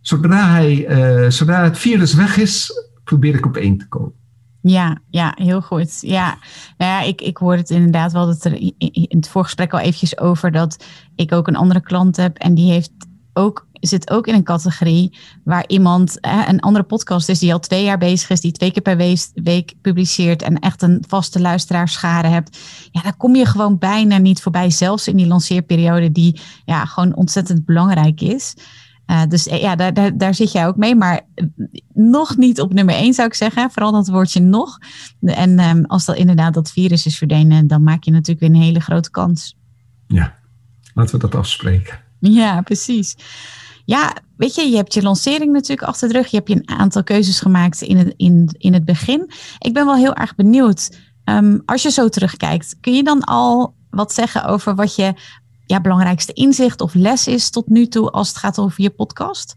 zodra, 0.00 0.50
hij, 0.50 0.86
zodra 1.30 1.64
het 1.64 1.78
virus 1.78 2.14
weg 2.14 2.36
is, 2.36 2.72
probeer 3.04 3.34
ik 3.34 3.46
op 3.46 3.56
één 3.56 3.78
te 3.78 3.88
komen. 3.88 4.12
Ja, 4.60 4.98
ja, 5.10 5.32
heel 5.36 5.62
goed. 5.62 6.00
Ja, 6.00 6.38
nou 6.76 6.92
ja, 6.92 7.00
ik, 7.00 7.20
ik 7.20 7.36
hoor 7.36 7.56
het 7.56 7.70
inderdaad 7.70 8.12
wel 8.12 8.26
dat 8.26 8.44
er 8.44 8.52
in 8.78 9.06
het 9.08 9.28
voorgesprek 9.28 9.72
al 9.72 9.78
eventjes 9.78 10.18
over 10.18 10.52
dat 10.52 10.84
ik 11.14 11.32
ook 11.32 11.48
een 11.48 11.56
andere 11.56 11.80
klant 11.80 12.16
heb 12.16 12.36
en 12.36 12.54
die 12.54 12.70
heeft 12.70 12.90
ook, 13.32 13.67
zit 13.80 14.10
ook 14.10 14.26
in 14.26 14.34
een 14.34 14.42
categorie 14.42 15.18
waar 15.44 15.64
iemand, 15.66 16.18
een 16.20 16.60
andere 16.60 16.84
podcast 16.84 17.28
is 17.28 17.38
die 17.38 17.52
al 17.52 17.60
twee 17.60 17.84
jaar 17.84 17.98
bezig 17.98 18.30
is, 18.30 18.40
die 18.40 18.52
twee 18.52 18.72
keer 18.72 18.82
per 18.82 18.96
week, 18.96 19.20
week 19.34 19.74
publiceert 19.80 20.42
en 20.42 20.58
echt 20.58 20.82
een 20.82 21.04
vaste 21.08 21.40
luisteraarschade 21.40 22.28
hebt. 22.28 22.58
Ja, 22.90 23.02
daar 23.02 23.16
kom 23.16 23.34
je 23.34 23.46
gewoon 23.46 23.78
bijna 23.78 24.18
niet 24.18 24.42
voorbij, 24.42 24.70
zelfs 24.70 25.08
in 25.08 25.16
die 25.16 25.26
lanceerperiode 25.26 26.12
die 26.12 26.40
ja, 26.64 26.84
gewoon 26.84 27.16
ontzettend 27.16 27.64
belangrijk 27.64 28.20
is. 28.20 28.54
Uh, 29.10 29.22
dus 29.28 29.44
ja, 29.44 29.76
daar, 29.76 29.94
daar, 29.94 30.16
daar, 30.16 30.34
zit 30.34 30.52
jij 30.52 30.66
ook 30.66 30.76
mee. 30.76 30.94
Maar 30.94 31.20
nog 31.94 32.36
niet 32.36 32.60
op 32.60 32.72
nummer 32.72 32.94
één 32.94 33.14
zou 33.14 33.28
ik 33.28 33.34
zeggen. 33.34 33.70
Vooral 33.70 33.92
dat 33.92 34.08
woordje 34.08 34.40
nog. 34.40 34.78
En 35.20 35.60
um, 35.60 35.84
als 35.84 36.04
dat 36.04 36.16
inderdaad 36.16 36.54
dat 36.54 36.70
virus 36.70 37.06
is 37.06 37.18
verdwenen, 37.18 37.66
dan 37.66 37.82
maak 37.82 38.04
je 38.04 38.10
natuurlijk 38.10 38.40
weer 38.40 38.48
een 38.48 38.66
hele 38.66 38.80
grote 38.80 39.10
kans. 39.10 39.56
Ja, 40.06 40.38
laten 40.94 41.14
we 41.14 41.20
dat 41.20 41.34
afspreken. 41.34 42.00
Ja, 42.20 42.60
precies. 42.60 43.16
Ja, 43.88 44.16
weet 44.36 44.54
je, 44.54 44.62
je 44.70 44.76
hebt 44.76 44.94
je 44.94 45.02
lancering 45.02 45.52
natuurlijk 45.52 45.88
achter 45.88 46.08
de 46.08 46.14
rug. 46.14 46.26
Je 46.26 46.36
hebt 46.36 46.48
je 46.48 46.54
een 46.54 46.78
aantal 46.78 47.02
keuzes 47.02 47.40
gemaakt 47.40 47.82
in 47.82 47.96
het, 47.96 48.14
in, 48.16 48.54
in 48.58 48.72
het 48.72 48.84
begin. 48.84 49.30
Ik 49.58 49.72
ben 49.72 49.84
wel 49.84 49.96
heel 49.96 50.14
erg 50.14 50.34
benieuwd. 50.34 50.98
Um, 51.24 51.62
als 51.64 51.82
je 51.82 51.90
zo 51.90 52.08
terugkijkt, 52.08 52.76
kun 52.80 52.94
je 52.94 53.02
dan 53.02 53.24
al 53.24 53.74
wat 53.90 54.12
zeggen 54.12 54.44
over 54.44 54.74
wat 54.74 54.96
je 54.96 55.12
ja, 55.66 55.80
belangrijkste 55.80 56.32
inzicht 56.32 56.80
of 56.80 56.94
les 56.94 57.26
is 57.26 57.50
tot 57.50 57.68
nu 57.68 57.86
toe 57.86 58.10
als 58.10 58.28
het 58.28 58.36
gaat 58.36 58.58
over 58.58 58.82
je 58.82 58.90
podcast? 58.90 59.56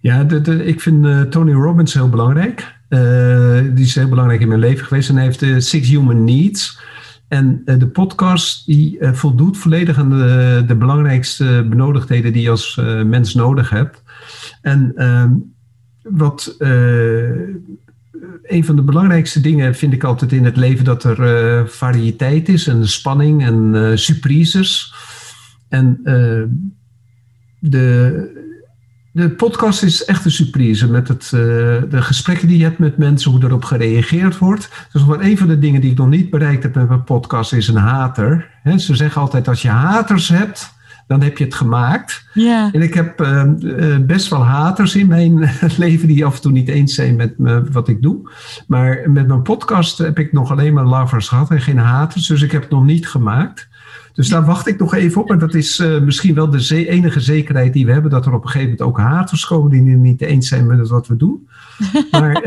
Ja, 0.00 0.24
de, 0.24 0.64
ik 0.64 0.80
vind 0.80 1.04
uh, 1.04 1.20
Tony 1.20 1.52
Robbins 1.52 1.94
heel 1.94 2.08
belangrijk. 2.08 2.74
Uh, 2.88 3.60
die 3.74 3.84
is 3.84 3.94
heel 3.94 4.08
belangrijk 4.08 4.40
in 4.40 4.48
mijn 4.48 4.60
leven 4.60 4.86
geweest. 4.86 5.08
En 5.08 5.16
heeft 5.16 5.40
de 5.40 5.60
Six 5.60 5.88
Human 5.88 6.24
Needs. 6.24 6.78
En 7.34 7.62
uh, 7.64 7.78
de 7.78 7.86
podcast 7.86 8.66
die 8.66 8.98
voldoet 9.00 9.58
volledig 9.58 9.98
aan 9.98 10.10
de, 10.10 10.74
belangrijkste 10.78 11.66
benodigdheden 11.68 12.32
die 12.32 12.42
je 12.42 12.50
als 12.50 12.80
mens 13.04 13.34
nodig 13.34 13.70
hebt. 13.70 14.02
En 14.62 14.92
ehm, 14.96 15.32
wat 16.02 16.56
een 18.42 18.64
van 18.64 18.76
de 18.76 18.82
belangrijkste 18.82 19.40
dingen 19.40 19.74
vind 19.74 19.92
ik 19.92 20.04
altijd 20.04 20.32
in 20.32 20.44
het 20.44 20.56
leven 20.56 20.84
dat 20.84 21.04
er 21.04 21.68
variëteit 21.68 22.48
is 22.48 22.66
en 22.66 22.88
spanning 22.88 23.44
en 23.44 23.98
surprises. 23.98 24.94
En 25.74 26.00
uh, 26.04 26.42
de, 27.58 28.53
de 29.14 29.30
podcast 29.30 29.82
is 29.82 30.04
echt 30.04 30.24
een 30.24 30.30
surprise 30.30 30.90
met 30.90 31.08
het, 31.08 31.28
de 31.30 32.02
gesprekken 32.02 32.48
die 32.48 32.58
je 32.58 32.64
hebt 32.64 32.78
met 32.78 32.98
mensen, 32.98 33.30
hoe 33.30 33.44
erop 33.44 33.64
gereageerd 33.64 34.38
wordt. 34.38 34.88
Dus 34.92 35.04
wat 35.04 35.20
een 35.20 35.38
van 35.38 35.48
de 35.48 35.58
dingen 35.58 35.80
die 35.80 35.90
ik 35.90 35.98
nog 35.98 36.08
niet 36.08 36.30
bereikt 36.30 36.62
heb 36.62 36.74
met 36.74 36.88
mijn 36.88 37.04
podcast 37.04 37.52
is 37.52 37.68
een 37.68 37.76
hater. 37.76 38.50
ze 38.76 38.94
zeggen 38.94 39.20
altijd 39.20 39.48
als 39.48 39.62
je 39.62 39.68
haters 39.68 40.28
hebt, 40.28 40.74
dan 41.06 41.22
heb 41.22 41.38
je 41.38 41.44
het 41.44 41.54
gemaakt. 41.54 42.26
Ja. 42.32 42.72
En 42.72 42.82
ik 42.82 42.94
heb 42.94 43.20
uh, 43.20 43.42
best 44.00 44.28
wel 44.28 44.44
haters 44.44 44.94
in 44.94 45.06
mijn 45.06 45.50
leven 45.76 46.08
die 46.08 46.24
af 46.24 46.34
en 46.34 46.40
toe 46.40 46.52
niet 46.52 46.68
eens 46.68 46.94
zijn 46.94 47.16
met 47.16 47.38
me, 47.38 47.64
wat 47.70 47.88
ik 47.88 48.02
doe. 48.02 48.30
Maar 48.66 49.10
met 49.10 49.26
mijn 49.26 49.42
podcast 49.42 49.98
heb 49.98 50.18
ik 50.18 50.32
nog 50.32 50.50
alleen 50.50 50.74
maar 50.74 50.86
lovers 50.86 51.28
gehad 51.28 51.50
en 51.50 51.60
geen 51.60 51.78
haters. 51.78 52.26
Dus 52.26 52.42
ik 52.42 52.52
heb 52.52 52.62
het 52.62 52.70
nog 52.70 52.84
niet 52.84 53.08
gemaakt. 53.08 53.68
Dus 54.14 54.28
daar 54.28 54.44
wacht 54.44 54.66
ik 54.66 54.78
nog 54.78 54.94
even 54.94 55.22
op. 55.22 55.30
En 55.30 55.38
dat 55.38 55.54
is 55.54 55.78
uh, 55.78 56.00
misschien 56.00 56.34
wel 56.34 56.50
de 56.50 56.86
enige 56.88 57.20
zekerheid 57.20 57.72
die 57.72 57.86
we 57.86 57.92
hebben. 57.92 58.10
Dat 58.10 58.26
er 58.26 58.32
op 58.32 58.44
een 58.44 58.50
gegeven 58.50 58.70
moment 58.70 58.88
ook 58.88 58.98
haters 58.98 59.46
komen 59.46 59.70
die 59.70 59.90
het 59.90 60.00
niet 60.00 60.20
eens 60.20 60.48
zijn 60.48 60.66
met 60.66 60.88
wat 60.88 61.06
we 61.06 61.16
doen. 61.16 61.48
Maar 62.10 62.42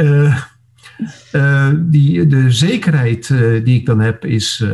die, 1.75 2.27
de 2.27 2.51
zekerheid 2.51 3.27
die 3.63 3.79
ik 3.79 3.85
dan 3.85 3.99
heb 3.99 4.25
is 4.25 4.65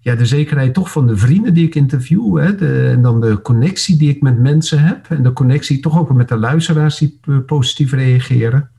ja, 0.00 0.14
de 0.14 0.26
zekerheid 0.26 0.74
toch 0.74 0.90
van 0.90 1.06
de 1.06 1.16
vrienden 1.16 1.54
die 1.54 1.66
ik 1.66 1.74
interview. 1.74 2.38
Hè, 2.38 2.54
de, 2.54 2.88
en 2.88 3.02
dan 3.02 3.20
de 3.20 3.42
connectie 3.42 3.96
die 3.96 4.10
ik 4.10 4.22
met 4.22 4.38
mensen 4.38 4.82
heb. 4.82 5.06
En 5.08 5.22
de 5.22 5.32
connectie 5.32 5.80
toch 5.80 5.98
ook 5.98 6.12
met 6.12 6.28
de 6.28 6.36
luisteraars 6.36 6.98
die 6.98 7.20
positief 7.46 7.92
reageren. 7.92 8.70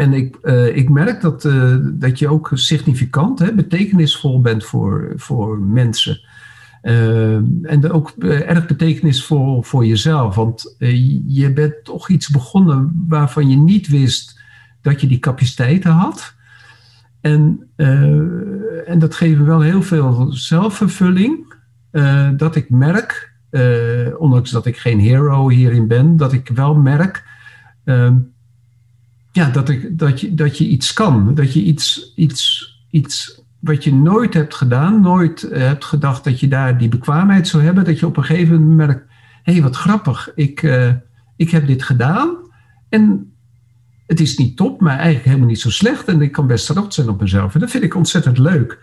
En 0.00 0.12
ik, 0.12 0.38
uh, 0.42 0.76
ik 0.76 0.88
merk 0.88 1.20
dat, 1.20 1.44
uh, 1.44 1.76
dat 1.82 2.18
je 2.18 2.28
ook 2.28 2.50
significant, 2.52 3.38
hè, 3.38 3.54
betekenisvol 3.54 4.40
bent 4.40 4.64
voor, 4.64 5.12
voor 5.16 5.58
mensen. 5.58 6.20
Uh, 6.82 7.34
en 7.62 7.90
ook 7.90 8.10
erg 8.20 8.66
betekenisvol 8.66 9.62
voor 9.62 9.86
jezelf. 9.86 10.34
Want 10.34 10.74
je 11.26 11.52
bent 11.52 11.74
toch 11.84 12.08
iets 12.08 12.28
begonnen 12.28 13.04
waarvan 13.08 13.48
je 13.48 13.56
niet 13.56 13.88
wist 13.88 14.40
dat 14.82 15.00
je 15.00 15.06
die 15.06 15.18
capaciteiten 15.18 15.90
had. 15.90 16.34
En, 17.20 17.68
en 18.86 18.98
dat 18.98 19.14
geeft 19.14 19.38
me 19.38 19.44
wel 19.44 19.60
heel 19.60 19.82
veel 19.82 20.32
zelfvervulling. 20.32 21.54
Dat 22.36 22.56
ik 22.56 22.70
merk, 22.70 23.32
ondanks 24.18 24.50
dat 24.50 24.66
ik 24.66 24.76
geen 24.76 25.00
hero 25.00 25.48
hierin 25.48 25.88
ben, 25.88 26.16
dat 26.16 26.32
ik 26.32 26.48
wel 26.48 26.74
merk 26.74 27.24
ehm, 27.84 28.16
ja, 29.32 29.50
dat, 29.50 29.68
ik, 29.68 29.98
dat, 29.98 30.20
je, 30.20 30.34
dat 30.34 30.58
je 30.58 30.66
iets 30.66 30.92
kan. 30.92 31.34
Dat 31.34 31.52
je 31.52 31.62
iets, 31.62 32.12
iets, 32.16 32.74
iets 32.90 33.42
wat 33.58 33.84
je 33.84 33.94
nooit 33.94 34.34
hebt 34.34 34.54
gedaan, 34.54 35.00
nooit 35.00 35.46
hebt 35.52 35.84
gedacht 35.84 36.24
dat 36.24 36.40
je 36.40 36.48
daar 36.48 36.78
die 36.78 36.88
bekwaamheid 36.88 37.48
zou 37.48 37.62
hebben, 37.62 37.84
dat 37.84 37.98
je 37.98 38.06
op 38.06 38.16
een 38.16 38.24
gegeven 38.24 38.60
moment 38.60 38.88
merkt, 38.88 39.04
hé 39.42 39.52
hey, 39.52 39.62
wat 39.62 39.76
grappig, 39.76 40.32
ik, 40.34 40.62
ik 41.36 41.50
heb 41.50 41.66
dit 41.66 41.82
gedaan. 41.82 42.36
En 42.88 43.32
het 44.06 44.20
is 44.20 44.36
niet 44.36 44.56
top, 44.56 44.80
maar 44.80 44.96
eigenlijk 44.96 45.24
helemaal 45.24 45.46
niet 45.46 45.60
zo 45.60 45.70
slecht. 45.70 46.08
En 46.08 46.22
ik 46.22 46.32
kan 46.32 46.46
best 46.46 46.66
trots 46.66 46.94
zijn 46.94 47.08
op 47.08 47.20
mezelf. 47.20 47.54
En 47.54 47.60
dat 47.60 47.70
vind 47.70 47.84
ik 47.84 47.94
ontzettend 47.94 48.38
leuk. 48.38 48.78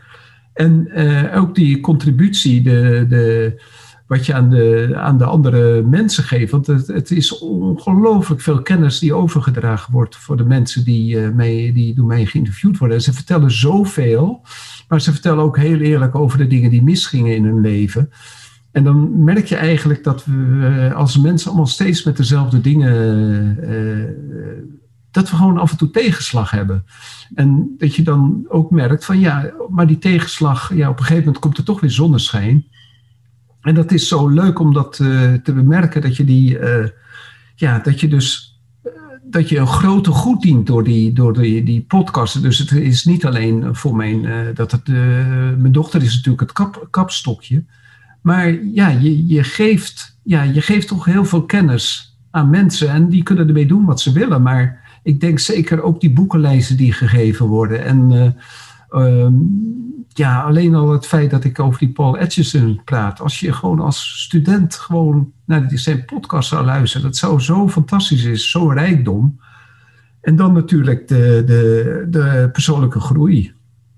En 0.54 0.90
uh, 0.96 1.38
ook 1.38 1.56
die 1.56 1.80
contributie, 1.80 2.62
de, 2.62 3.06
de, 3.10 3.62
wat 4.08 4.26
je 4.26 4.34
aan 4.34 4.50
de, 4.50 4.92
aan 4.96 5.18
de 5.18 5.26
andere 5.26 5.82
mensen 5.82 6.24
geeft. 6.24 6.52
Want 6.52 6.68
het, 6.68 6.88
het 6.88 7.12
is 7.12 7.38
ongelooflijk 7.38 8.42
veel 8.42 8.62
kennis 8.62 9.00
die 9.00 9.14
overgedragen 9.14 9.94
wordt 9.94 10.16
voor 10.16 10.38
de 10.38 10.46
mensen 10.46 10.84
die, 10.84 11.16
uh, 11.16 11.30
mee, 11.30 11.74
die 11.74 11.96
door 11.96 12.06
mij 12.06 12.26
geïnterviewd 12.26 12.78
worden. 12.78 12.98
En 12.98 13.04
ze 13.04 13.14
vertellen 13.14 13.52
zoveel, 13.52 14.42
maar 14.88 15.02
ze 15.02 15.12
vertellen 15.12 15.44
ook 15.44 15.58
heel 15.58 15.80
eerlijk 15.80 16.16
over 16.16 16.38
de 16.38 16.48
dingen 16.48 16.70
die 16.70 16.84
misgingen 16.84 17.36
in 17.36 17.46
hun 17.46 17.62
leven. 17.62 18.10
En 18.72 18.84
dan 18.84 19.24
merk 19.24 19.46
je 19.46 19.56
eigenlijk 19.56 20.04
dat 20.04 20.26
we 20.26 20.92
als 20.96 21.18
mensen 21.18 21.48
allemaal 21.48 21.68
steeds 21.68 22.04
met 22.04 22.18
dezelfde 22.18 22.62
dingen 22.62 23.58
uh, 23.70 24.04
dat 25.12 25.30
we 25.30 25.36
gewoon 25.36 25.58
af 25.58 25.72
en 25.72 25.78
toe 25.78 25.90
tegenslag 25.90 26.52
hebben. 26.52 26.86
En 27.36 27.76
dat 27.78 27.96
je 27.96 28.04
dan 28.04 28.46
ook 28.48 28.72
merkt 28.72 29.06
van 29.06 29.20
ja, 29.20 29.52
maar 29.70 29.88
die 29.88 29.98
tegenslag, 29.98 30.76
ja, 30.76 30.90
op 30.90 30.98
een 30.98 31.04
gegeven 31.04 31.24
moment 31.24 31.42
komt 31.42 31.58
er 31.58 31.64
toch 31.64 31.80
weer 31.80 31.92
zonneschijn. 31.92 32.66
En 33.68 33.74
dat 33.74 33.92
is 33.92 34.08
zo 34.08 34.28
leuk 34.28 34.60
om 34.60 34.74
dat 34.74 35.00
uh, 35.00 35.34
te 35.34 35.54
bemerken, 35.54 36.02
dat 36.02 36.16
je 36.16 36.24
die, 36.24 36.60
uh, 36.60 36.86
ja, 37.56 37.80
dat 37.80 38.00
je 38.00 38.08
dus, 38.08 38.60
uh, 38.84 38.92
dat 39.24 39.50
je 39.50 39.58
een 39.58 39.68
grote 39.68 40.12
goed 40.12 40.42
dient 40.42 40.68
door 40.68 40.84
die, 40.84 41.14
door 41.14 41.34
die, 41.34 41.64
die 41.64 41.82
podcasten. 41.82 42.42
Dus 42.42 42.58
het 42.58 42.72
is 42.72 43.06
niet 43.06 43.26
alleen 43.26 43.76
voor 43.76 43.96
mijn, 43.96 44.28
dat 44.54 44.72
het, 44.72 44.88
mijn 45.58 45.72
dochter 45.72 46.02
is 46.02 46.16
natuurlijk 46.16 46.42
het 46.42 46.52
kap, 46.52 46.88
kapstokje. 46.90 47.64
Maar 48.22 48.64
ja, 48.64 48.88
je, 48.90 49.28
je, 49.28 49.44
geeft, 49.44 50.18
ja, 50.24 50.44
je 50.44 50.62
geeft 50.62 50.88
toch 50.88 51.06
heel 51.06 51.26
veel 51.26 51.46
kennis 51.46 52.18
aan 52.32 52.50
mensen 52.50 52.90
en 52.90 53.10
die 53.10 53.24
kunnen 53.24 53.48
ermee 53.48 53.68
doen 53.68 53.86
wat 53.86 54.02
ze 54.02 54.12
willen. 54.12 54.42
Maar 54.42 55.00
ik 55.04 55.20
denk 55.20 55.40
zeker 55.40 55.82
ook 55.82 56.02
die 56.02 56.14
boekenlijsten 56.14 56.78
die 56.78 56.94
gegeven 56.94 57.46
worden. 57.46 57.86
En 57.86 58.36
um, 58.92 60.06
ja, 60.10 60.42
alleen 60.42 60.76
al 60.76 60.92
het 60.92 61.08
feit 61.08 61.30
dat 61.30 61.44
ik 61.44 61.60
over 61.60 61.80
die 61.80 61.92
Paul 61.92 62.18
Atchison 62.18 62.82
praat. 62.86 63.22
Als 63.22 63.40
je 63.40 63.54
gewoon 63.54 63.80
als 63.80 64.22
student 64.24 64.76
gewoon 64.76 65.32
naar 65.46 65.70
zijn 65.70 66.06
podcast 66.06 66.50
zou 66.50 66.66
luisteren. 66.66 67.06
Dat 67.06 67.18
zou 67.18 67.40
zo 67.40 67.70
fantastisch 67.70 68.24
is, 68.24 68.52
zo 68.52 68.68
rijkdom. 68.68 69.40
En 70.22 70.36
dan 70.36 70.54
natuurlijk 70.54 71.08
de, 71.08 71.44
de, 71.46 72.08
de 72.10 72.50
persoonlijke 72.52 73.00
groei. 73.00 73.54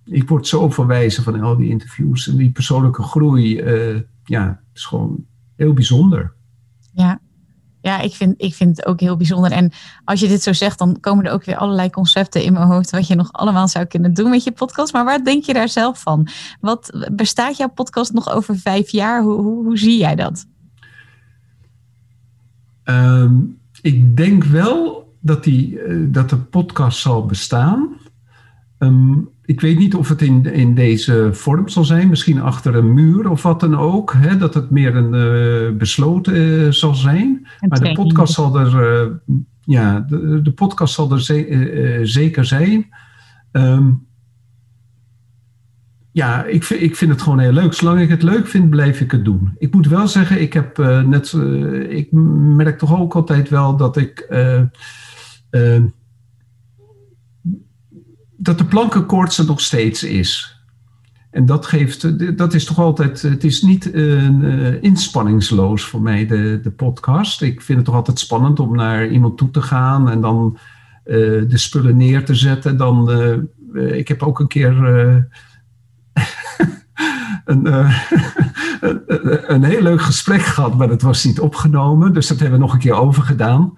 Ik 0.06 0.30
word 0.30 0.48
zo 0.48 0.70
verwijzen 0.70 1.24
van 1.24 1.42
al 1.42 1.58
die 1.58 1.70
interviews. 1.70 2.28
En 2.28 2.36
die 2.36 2.52
persoonlijke 2.52 3.04
groei, 3.04 3.62
uh, 3.62 4.02
ja, 4.24 4.62
is 4.74 4.86
gewoon 4.86 5.26
heel 5.56 5.74
bijzonder. 5.74 6.34
Ja, 6.94 7.20
ja, 7.82 8.00
ik 8.00 8.14
vind, 8.14 8.34
ik 8.38 8.54
vind 8.54 8.78
het 8.78 8.86
ook 8.86 9.00
heel 9.00 9.18
bijzonder. 9.18 9.52
En 9.52 9.72
als 10.06 10.20
je 10.20 10.28
dit 10.28 10.44
zo 10.44 10.54
zegt, 10.54 10.80
dan 10.80 11.00
komen 11.00 11.26
er 11.26 11.32
ook 11.32 11.46
weer 11.46 11.58
allerlei 11.58 11.90
concepten 11.90 12.44
in 12.44 12.54
mijn 12.54 12.68
hoofd. 12.68 12.90
wat 12.90 13.08
je 13.08 13.16
nog 13.16 13.32
allemaal 13.32 13.68
zou 13.68 13.86
kunnen 13.86 14.14
doen 14.14 14.30
met 14.30 14.44
je 14.44 14.52
podcast. 14.52 14.94
Maar 14.94 15.06
waar 15.06 15.24
denk 15.24 15.44
je 15.44 15.54
daar 15.54 15.70
zelf 15.70 16.02
van? 16.02 16.28
Wat 16.62 17.08
bestaat 17.12 17.58
jouw 17.58 17.70
podcast 17.70 18.14
nog 18.14 18.30
over 18.30 18.58
vijf 18.58 18.90
jaar? 18.90 19.22
Hoe, 19.22 19.42
hoe, 19.42 19.78
zie 19.78 19.98
jij 19.98 20.16
dat? 20.16 20.46
Um, 22.84 23.60
ik 23.82 24.18
denk 24.18 24.44
wel 24.44 25.08
dat, 25.20 25.44
die, 25.44 25.84
uh, 25.88 26.14
dat 26.14 26.30
de 26.30 26.38
podcast 26.38 27.00
zal 27.00 27.26
bestaan. 27.26 27.98
Um, 28.80 29.30
ik 29.50 29.62
weet 29.62 29.78
niet 29.78 29.96
of 29.96 30.10
het 30.10 30.22
in, 30.22 30.46
in 30.54 30.76
deze 30.76 31.30
vorm 31.32 31.70
zal 31.70 31.86
zijn, 31.86 32.10
misschien 32.10 32.42
achter 32.42 32.76
een 32.76 32.94
muur 32.94 33.30
of 33.30 33.44
wat 33.44 33.60
dan 33.60 33.78
ook. 33.78 34.14
Hè, 34.14 34.38
dat 34.38 34.54
het 34.54 34.70
meer 34.70 34.96
een 34.96 35.14
uh, 35.14 35.78
besloten 35.78 36.36
uh, 36.36 36.72
zal 36.72 36.96
zijn. 36.96 37.48
maar 37.68 37.80
de 37.80 37.92
podcast 37.92 38.34
zal 38.34 38.60
er, 38.60 39.02
uh, 39.02 39.36
ja, 39.62 40.00
de, 40.00 40.42
de, 40.42 40.52
podcast 40.52 40.94
zal 40.94 41.12
er 41.12 41.22
ze 41.22 42.00
zeker 42.04 42.46
zijn. 42.46 42.90
Um, 43.52 44.08
ja, 46.12 46.44
ik 46.44 46.64
vind, 46.64 46.82
ik 46.82 46.96
vind 46.96 47.12
het 47.12 47.22
gewoon 47.22 47.40
heel 47.40 47.52
leuk. 47.52 47.74
Zolang 47.74 48.02
ik 48.02 48.10
het 48.10 48.24
leuk 48.24 48.48
vind, 48.48 48.70
blijf 48.70 49.02
ik 49.02 49.12
het 49.12 49.26
doen. 49.26 49.56
Ik 49.58 49.74
moet 49.74 49.88
wel 49.88 50.08
zeggen, 50.08 50.42
ik 50.42 50.54
heb 50.54 50.78
net, 51.06 51.34
ik 51.90 52.12
merk 52.56 52.78
toch 52.78 53.00
ook 53.00 53.16
altijd 53.16 53.50
wel 53.50 53.76
dat 53.76 53.98
ik 53.98 54.28
dat 58.40 58.58
de 58.58 58.66
plankenkoorts 58.66 59.38
er 59.38 59.46
nog 59.46 59.62
steeds 59.62 60.04
is. 60.04 60.58
En 61.32 61.46
dat 61.46 61.66
geeft, 61.66 62.38
dat 62.38 62.54
is 62.54 62.66
toch 62.66 62.80
altijd, 62.80 63.22
het 63.22 63.44
is 63.44 63.62
niet 63.62 63.94
uh, 63.94 64.84
inspanningsloos 64.84 65.84
voor 65.84 66.02
mij, 66.02 66.28
de, 66.28 66.60
de 66.64 66.72
podcast. 66.72 67.42
Ik 67.42 67.62
vind 67.62 67.78
het 67.78 67.88
toch 67.88 67.96
altijd 67.96 68.20
spannend 68.20 68.60
om 68.60 68.76
naar 68.76 69.08
iemand 69.08 69.38
toe 69.38 69.52
te 69.52 69.62
gaan 69.62 70.10
en 70.10 70.22
dan 70.22 70.58
de 71.14 71.58
spullen 71.58 71.98
neer 71.98 72.26
te 72.26 72.36
zetten. 72.36 72.78
Dan, 72.78 73.12
ik 73.74 74.08
heb 74.08 74.24
ook 74.24 74.40
een 74.40 74.48
keer 74.48 74.74
een, 77.50 77.74
een, 78.80 79.54
een, 79.54 79.64
heel 79.64 79.82
leuk 79.82 80.02
gesprek 80.02 80.42
gehad, 80.42 80.78
maar 80.78 80.88
dat 80.88 81.02
was 81.02 81.24
niet 81.24 81.40
opgenomen. 81.40 82.14
Dus 82.14 82.28
dat 82.28 82.40
hebben 82.40 82.60
we 82.60 82.66
nog 82.66 82.74
een 82.74 82.80
keer 82.80 82.94
over 82.94 83.24
gedaan. 83.24 83.74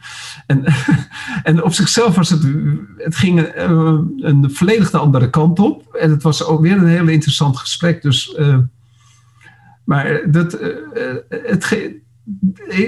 En, 0.47 0.63
en 1.43 1.63
op 1.63 1.73
zichzelf 1.73 2.15
was 2.15 2.29
het, 2.29 2.47
het 2.97 3.15
ging 3.15 3.51
een, 3.55 4.13
een 4.17 4.51
volledig 4.51 4.91
de 4.91 4.97
andere 4.97 5.29
kant 5.29 5.59
op. 5.59 5.93
En 5.93 6.09
het 6.09 6.23
was 6.23 6.43
ook 6.43 6.61
weer 6.61 6.77
een 6.77 6.87
heel 6.87 7.07
interessant 7.07 7.57
gesprek. 7.57 8.01
Dus, 8.01 8.35
uh, 8.39 8.57
maar 9.83 10.21
dat, 10.31 10.57
het, 11.29 11.77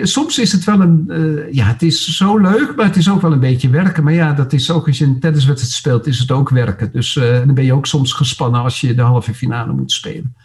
soms 0.02 0.40
is 0.40 0.52
het 0.52 0.64
wel 0.64 0.82
een, 0.82 1.12
ja, 1.52 1.66
het 1.66 1.82
is 1.82 2.18
zo 2.18 2.38
leuk, 2.38 2.76
maar 2.76 2.86
het 2.86 2.96
is 2.96 3.10
ook 3.10 3.22
wel 3.22 3.32
een 3.32 3.40
beetje 3.40 3.70
werken. 3.70 4.04
Maar 4.04 4.14
ja, 4.14 4.34
dat 4.34 4.54
is 4.54 4.72
ook 4.72 4.88
als 4.88 4.98
je 4.98 5.06
een 5.06 5.20
tenniswedstrijd 5.20 5.74
speelt, 5.74 6.08
is 6.08 6.20
het 6.20 6.32
ook 6.32 6.50
werken. 6.50 6.92
Dus 6.92 7.14
dan 7.14 7.54
ben 7.54 7.66
je 7.66 7.74
ook 7.74 7.86
soms 7.86 8.14
gespannen 8.14 8.62
als 8.62 8.82
je 8.82 8.96
de 8.96 9.02
halve 9.02 9.34
finale 9.34 9.74
moet 9.74 9.92
spelen. 9.92 10.36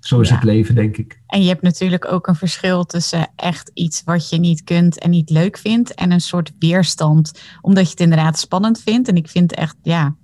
Zo 0.00 0.20
is 0.20 0.28
ja. 0.28 0.34
het 0.34 0.44
leven, 0.44 0.74
denk 0.74 0.96
ik. 0.96 1.20
En 1.26 1.42
je 1.42 1.48
hebt 1.48 1.62
natuurlijk 1.62 2.12
ook 2.12 2.26
een 2.26 2.34
verschil 2.34 2.84
tussen 2.84 3.28
echt 3.36 3.70
iets 3.74 4.02
wat 4.04 4.28
je 4.28 4.38
niet 4.38 4.64
kunt 4.64 4.98
en 4.98 5.10
niet 5.10 5.30
leuk 5.30 5.58
vindt. 5.58 5.94
En 5.94 6.10
een 6.10 6.20
soort 6.20 6.52
weerstand, 6.58 7.40
omdat 7.60 7.84
je 7.84 7.90
het 7.90 8.00
inderdaad 8.00 8.38
spannend 8.38 8.80
vindt. 8.80 9.08
En 9.08 9.16
ik 9.16 9.28
vind 9.28 9.54
echt, 9.54 9.76
ja, 9.82 10.16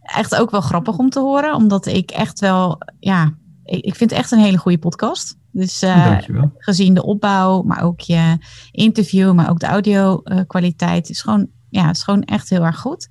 echt 0.00 0.34
ook 0.34 0.50
wel 0.50 0.60
grappig 0.60 0.98
om 0.98 1.10
te 1.10 1.20
horen. 1.20 1.54
Omdat 1.54 1.86
ik 1.86 2.10
echt 2.10 2.40
wel, 2.40 2.78
ja, 3.00 3.34
ik 3.64 3.94
vind 3.94 4.10
het 4.10 4.18
echt 4.18 4.30
een 4.30 4.38
hele 4.38 4.58
goede 4.58 4.78
podcast. 4.78 5.36
Dus 5.50 5.82
uh, 5.82 6.18
gezien 6.58 6.94
de 6.94 7.04
opbouw, 7.04 7.62
maar 7.62 7.82
ook 7.82 8.00
je 8.00 8.38
interview, 8.70 9.32
maar 9.32 9.50
ook 9.50 9.60
de 9.60 9.66
audio 9.66 10.22
kwaliteit 10.46 11.08
is 11.08 11.22
gewoon, 11.22 11.48
ja, 11.70 11.90
is 11.90 12.02
gewoon 12.02 12.22
echt 12.22 12.48
heel 12.48 12.64
erg 12.64 12.80
goed. 12.80 13.08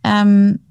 Um, 0.00 0.68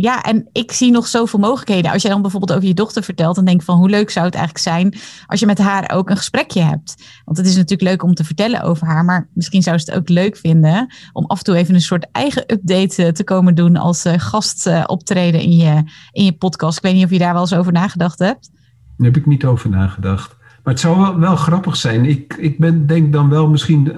ja, 0.00 0.22
en 0.22 0.48
ik 0.52 0.72
zie 0.72 0.90
nog 0.90 1.06
zoveel 1.06 1.38
mogelijkheden. 1.38 1.90
Als 1.92 2.02
je 2.02 2.08
dan 2.08 2.22
bijvoorbeeld 2.22 2.52
over 2.52 2.68
je 2.68 2.74
dochter 2.74 3.02
vertelt, 3.02 3.34
dan 3.34 3.44
denk 3.44 3.60
ik 3.60 3.66
van 3.66 3.76
hoe 3.76 3.88
leuk 3.88 4.10
zou 4.10 4.26
het 4.26 4.34
eigenlijk 4.34 4.64
zijn 4.64 4.94
als 5.26 5.40
je 5.40 5.46
met 5.46 5.58
haar 5.58 5.90
ook 5.92 6.10
een 6.10 6.16
gesprekje 6.16 6.62
hebt. 6.62 6.94
Want 7.24 7.36
het 7.36 7.46
is 7.46 7.56
natuurlijk 7.56 7.88
leuk 7.88 8.02
om 8.02 8.14
te 8.14 8.24
vertellen 8.24 8.62
over 8.62 8.86
haar, 8.86 9.04
maar 9.04 9.28
misschien 9.34 9.62
zou 9.62 9.78
ze 9.78 9.90
het 9.90 10.00
ook 10.00 10.08
leuk 10.08 10.36
vinden 10.36 10.92
om 11.12 11.26
af 11.26 11.38
en 11.38 11.44
toe 11.44 11.56
even 11.56 11.74
een 11.74 11.80
soort 11.80 12.06
eigen 12.12 12.42
update 12.46 13.04
eh, 13.04 13.12
te 13.12 13.24
komen 13.24 13.54
doen 13.54 13.76
als 13.76 14.06
uh, 14.06 14.12
gast 14.16 14.66
uh, 14.66 14.84
optreden 14.86 15.40
in 15.40 15.56
je, 15.56 15.82
in 16.12 16.24
je 16.24 16.32
podcast. 16.32 16.76
Ik 16.76 16.82
weet 16.82 16.94
niet 16.94 17.04
of 17.04 17.10
je 17.10 17.18
daar 17.18 17.32
wel 17.32 17.42
eens 17.42 17.54
over 17.54 17.72
nagedacht 17.72 18.18
hebt. 18.18 18.50
Daar 18.96 19.06
heb 19.06 19.16
ik 19.16 19.26
niet 19.26 19.44
over 19.44 19.70
nagedacht. 19.70 20.36
Maar 20.64 20.72
het 20.72 20.82
zou 20.82 21.18
wel, 21.20 21.36
grappig 21.36 21.76
zijn. 21.76 22.04
Ik, 22.04 22.34
ik 22.34 22.58
ben, 22.58 22.86
denk 22.86 23.12
dan 23.12 23.28
wel 23.28 23.48
misschien 23.48 23.96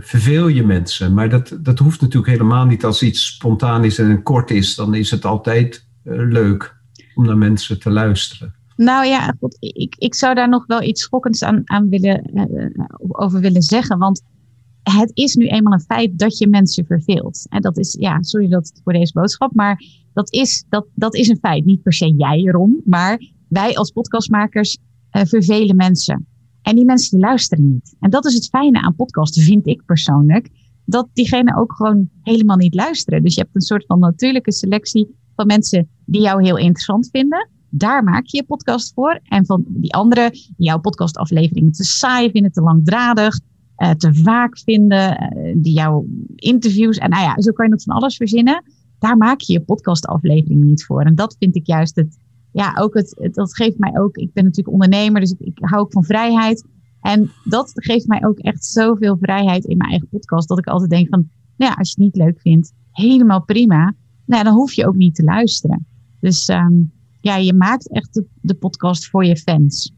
verveel 0.00 0.48
je 0.48 0.64
mensen. 0.64 1.14
Maar 1.14 1.28
dat, 1.28 1.58
dat 1.60 1.78
hoeft 1.78 2.00
natuurlijk 2.00 2.32
helemaal 2.32 2.64
niet 2.64 2.84
als 2.84 3.02
iets 3.02 3.26
spontaan 3.26 3.84
is 3.84 3.98
en 3.98 4.22
kort 4.22 4.50
is. 4.50 4.74
Dan 4.74 4.94
is 4.94 5.10
het 5.10 5.24
altijd 5.24 5.86
eh, 6.04 6.12
leuk 6.16 6.76
om 7.14 7.26
naar 7.26 7.38
mensen 7.38 7.80
te 7.80 7.90
luisteren. 7.90 8.54
Nou 8.76 9.06
ja, 9.06 9.34
ik, 9.58 9.94
ik 9.98 10.14
zou 10.14 10.34
daar 10.34 10.48
nog 10.48 10.66
wel 10.66 10.82
iets 10.82 11.02
schokkends 11.02 11.42
aan, 11.42 11.62
aan 11.64 11.88
willen, 11.88 12.30
over 13.08 13.40
willen 13.40 13.62
zeggen. 13.62 13.98
Want 13.98 14.22
het 14.82 15.10
is 15.14 15.34
nu 15.34 15.46
eenmaal 15.46 15.72
een 15.72 15.80
feit 15.80 16.18
dat 16.18 16.38
je 16.38 16.48
mensen 16.48 16.84
verveelt. 16.86 17.46
En 17.48 17.60
dat 17.60 17.78
is, 17.78 17.96
ja, 17.98 18.22
sorry 18.22 18.48
dat 18.48 18.80
voor 18.84 18.92
deze 18.92 19.12
boodschap, 19.12 19.54
maar 19.54 19.82
dat 20.12 20.32
is, 20.32 20.64
dat, 20.68 20.86
dat 20.94 21.14
is 21.14 21.28
een 21.28 21.38
feit. 21.38 21.64
Niet 21.64 21.82
per 21.82 21.92
se 21.92 22.14
jij 22.16 22.38
erom, 22.38 22.80
maar 22.84 23.22
wij 23.48 23.76
als 23.76 23.90
podcastmakers 23.90 24.78
vervelen 25.10 25.76
mensen. 25.76 26.26
En 26.62 26.76
die 26.76 26.84
mensen 26.84 27.10
die 27.10 27.26
luisteren 27.26 27.68
niet. 27.68 27.96
En 28.00 28.10
dat 28.10 28.26
is 28.26 28.34
het 28.34 28.48
fijne 28.48 28.82
aan 28.82 28.94
podcasten, 28.94 29.42
vind 29.42 29.66
ik 29.66 29.84
persoonlijk. 29.84 30.48
Dat 30.84 31.08
diegenen 31.12 31.56
ook 31.56 31.72
gewoon 31.72 32.08
helemaal 32.22 32.56
niet 32.56 32.74
luisteren. 32.74 33.22
Dus 33.22 33.34
je 33.34 33.40
hebt 33.40 33.54
een 33.54 33.60
soort 33.60 33.86
van 33.86 33.98
natuurlijke 33.98 34.52
selectie 34.52 35.16
van 35.36 35.46
mensen 35.46 35.88
die 36.04 36.20
jou 36.20 36.42
heel 36.42 36.58
interessant 36.58 37.08
vinden. 37.12 37.48
Daar 37.68 38.04
maak 38.04 38.26
je 38.26 38.36
je 38.36 38.44
podcast 38.44 38.94
voor. 38.94 39.20
En 39.22 39.46
van 39.46 39.64
die 39.68 39.94
anderen 39.94 40.30
die 40.32 40.52
jouw 40.56 40.78
podcastafleveringen 40.78 41.72
te 41.72 41.84
saai 41.84 42.30
vinden, 42.30 42.52
te 42.52 42.62
langdradig, 42.62 43.40
uh, 43.78 43.90
te 43.90 44.14
vaak 44.14 44.58
vinden, 44.58 45.32
uh, 45.36 45.54
die 45.56 45.72
jouw 45.72 46.06
interviews. 46.34 46.96
En 46.96 47.10
nou 47.10 47.22
ja, 47.22 47.40
zo 47.40 47.52
kan 47.52 47.64
je 47.64 47.70
nog 47.70 47.82
van 47.82 47.96
alles 47.96 48.16
verzinnen. 48.16 48.62
Daar 48.98 49.16
maak 49.16 49.40
je 49.40 49.52
je 49.52 49.60
podcastaflevering 49.60 50.64
niet 50.64 50.84
voor. 50.84 51.02
En 51.02 51.14
dat 51.14 51.36
vind 51.38 51.56
ik 51.56 51.66
juist 51.66 51.96
het, 51.96 52.18
ja, 52.52 52.76
ook 52.78 52.94
het, 52.94 53.28
dat 53.32 53.54
geeft 53.54 53.78
mij 53.78 53.98
ook, 53.98 54.16
ik 54.16 54.32
ben 54.32 54.44
natuurlijk 54.44 54.74
ondernemer, 54.74 55.20
dus 55.20 55.30
ik, 55.30 55.40
ik 55.40 55.58
hou 55.60 55.82
ook 55.82 55.92
van 55.92 56.04
vrijheid. 56.04 56.68
En 57.00 57.30
dat 57.44 57.72
geeft 57.74 58.06
mij 58.06 58.24
ook 58.24 58.38
echt 58.38 58.64
zoveel 58.64 59.16
vrijheid 59.20 59.64
in 59.64 59.76
mijn 59.76 59.90
eigen 59.90 60.08
podcast, 60.08 60.48
dat 60.48 60.58
ik 60.58 60.66
altijd 60.66 60.90
denk 60.90 61.08
van, 61.08 61.28
nou 61.56 61.70
ja, 61.70 61.78
als 61.78 61.88
je 61.88 62.02
het 62.02 62.14
niet 62.14 62.24
leuk 62.24 62.40
vindt, 62.40 62.72
helemaal 62.92 63.44
prima. 63.44 63.94
Nou, 64.26 64.44
dan 64.44 64.54
hoef 64.54 64.72
je 64.72 64.86
ook 64.86 64.96
niet 64.96 65.14
te 65.14 65.22
luisteren. 65.22 65.86
Dus 66.20 66.48
um, 66.48 66.92
ja, 67.20 67.36
je 67.36 67.54
maakt 67.54 67.92
echt 67.92 68.14
de, 68.14 68.26
de, 68.40 68.54
podcast 68.54 69.08
voor 69.08 69.24
je 69.24 69.36
fans. 69.36 69.94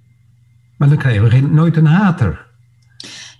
Maar 0.79 0.89
dan 0.89 0.99
krijg 0.99 1.33
je 1.33 1.43
nooit 1.43 1.77
een 1.77 1.87
hater. 1.87 2.47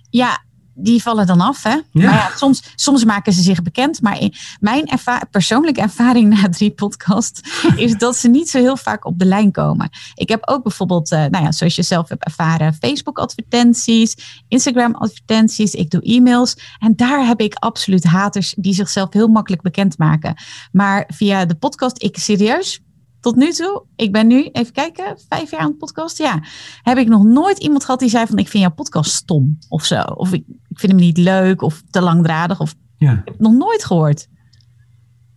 Ja, 0.09 0.43
die 0.73 1.01
vallen 1.01 1.27
dan 1.27 1.41
af. 1.41 1.63
Hè? 1.63 1.69
Ja. 1.69 1.83
Maar 1.91 2.13
ja, 2.13 2.31
soms, 2.35 2.63
soms 2.75 3.03
maken 3.03 3.33
ze 3.33 3.41
zich 3.41 3.61
bekend. 3.61 4.01
Maar 4.01 4.29
mijn 4.59 4.87
erva 4.87 5.21
persoonlijke 5.31 5.81
ervaring 5.81 6.41
na 6.41 6.49
drie 6.49 6.71
podcasts 6.71 7.41
is 7.75 7.97
dat 7.97 8.15
ze 8.17 8.27
niet 8.27 8.49
zo 8.49 8.57
heel 8.57 8.77
vaak 8.77 9.05
op 9.05 9.19
de 9.19 9.25
lijn 9.25 9.51
komen. 9.51 9.89
Ik 10.15 10.29
heb 10.29 10.49
ook 10.49 10.63
bijvoorbeeld, 10.63 11.11
uh, 11.11 11.25
nou 11.25 11.43
ja, 11.43 11.51
zoals 11.51 11.75
je 11.75 11.83
zelf 11.83 12.09
hebt 12.09 12.25
ervaren, 12.25 12.73
Facebook-advertenties, 12.73 14.15
Instagram-advertenties. 14.47 15.73
Ik 15.73 15.89
doe 15.89 16.01
e-mails. 16.01 16.57
En 16.79 16.95
daar 16.95 17.25
heb 17.25 17.41
ik 17.41 17.53
absoluut 17.53 18.03
haters 18.03 18.53
die 18.57 18.73
zichzelf 18.73 19.13
heel 19.13 19.27
makkelijk 19.27 19.61
bekendmaken. 19.61 20.35
Maar 20.71 21.03
via 21.07 21.45
de 21.45 21.55
podcast, 21.55 22.03
ik 22.03 22.17
serieus, 22.17 22.81
tot 23.23 23.35
nu 23.35 23.51
toe, 23.51 23.83
ik 23.95 24.11
ben 24.11 24.27
nu, 24.27 24.49
even 24.51 24.73
kijken, 24.73 25.17
vijf 25.29 25.51
jaar 25.51 25.59
aan 25.59 25.67
het 25.67 25.77
podcast. 25.77 26.17
Ja, 26.17 26.43
heb 26.81 26.97
ik 26.97 27.07
nog 27.07 27.23
nooit 27.23 27.57
iemand 27.57 27.85
gehad 27.85 27.99
die 27.99 28.09
zei 28.09 28.27
van 28.27 28.37
ik 28.37 28.47
vind 28.47 28.63
jouw 28.63 28.73
podcast 28.73 29.11
stom 29.11 29.57
of 29.69 29.85
zo. 29.85 30.01
Of 30.01 30.33
ik, 30.33 30.43
ik 30.69 30.79
vind 30.79 30.91
hem 30.91 31.01
niet 31.01 31.17
leuk 31.17 31.61
of 31.61 31.83
te 31.89 32.01
langdradig. 32.01 32.59
Of, 32.59 32.75
ja. 32.97 33.11
Ik 33.11 33.21
heb 33.25 33.39
nog 33.39 33.53
nooit 33.53 33.85
gehoord. 33.85 34.27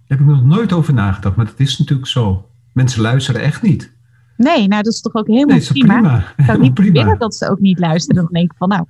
Daar 0.07 0.19
heb 0.19 0.21
ik 0.21 0.27
nog 0.27 0.45
nooit 0.45 0.73
over 0.73 0.95
nagedacht, 0.95 1.37
maar 1.37 1.47
dat 1.47 1.61
is 1.61 1.79
natuurlijk 1.79 2.09
zo. 2.09 2.49
Mensen 2.73 3.03
luisteren 3.03 3.41
echt 3.43 3.63
niet. 3.63 3.95
Nee, 4.37 4.69
nou 4.69 4.83
dat 4.83 4.93
is 4.93 5.01
toch 5.01 5.15
ook 5.15 5.27
helemaal 5.27 5.57
nee, 5.57 5.67
prima. 5.67 5.95
prima. 5.95 6.35
Ik 6.37 6.45
zou 6.45 6.61
niet 6.61 6.75
prima. 6.81 6.93
willen 6.93 7.19
dat 7.19 7.35
ze 7.35 7.51
ook 7.51 7.61
niet 7.61 7.79
luisteren. 7.79 8.23
Dan 8.23 8.33
denk 8.33 8.53
ik 8.53 8.59
van 8.59 8.69
nou, 8.69 8.87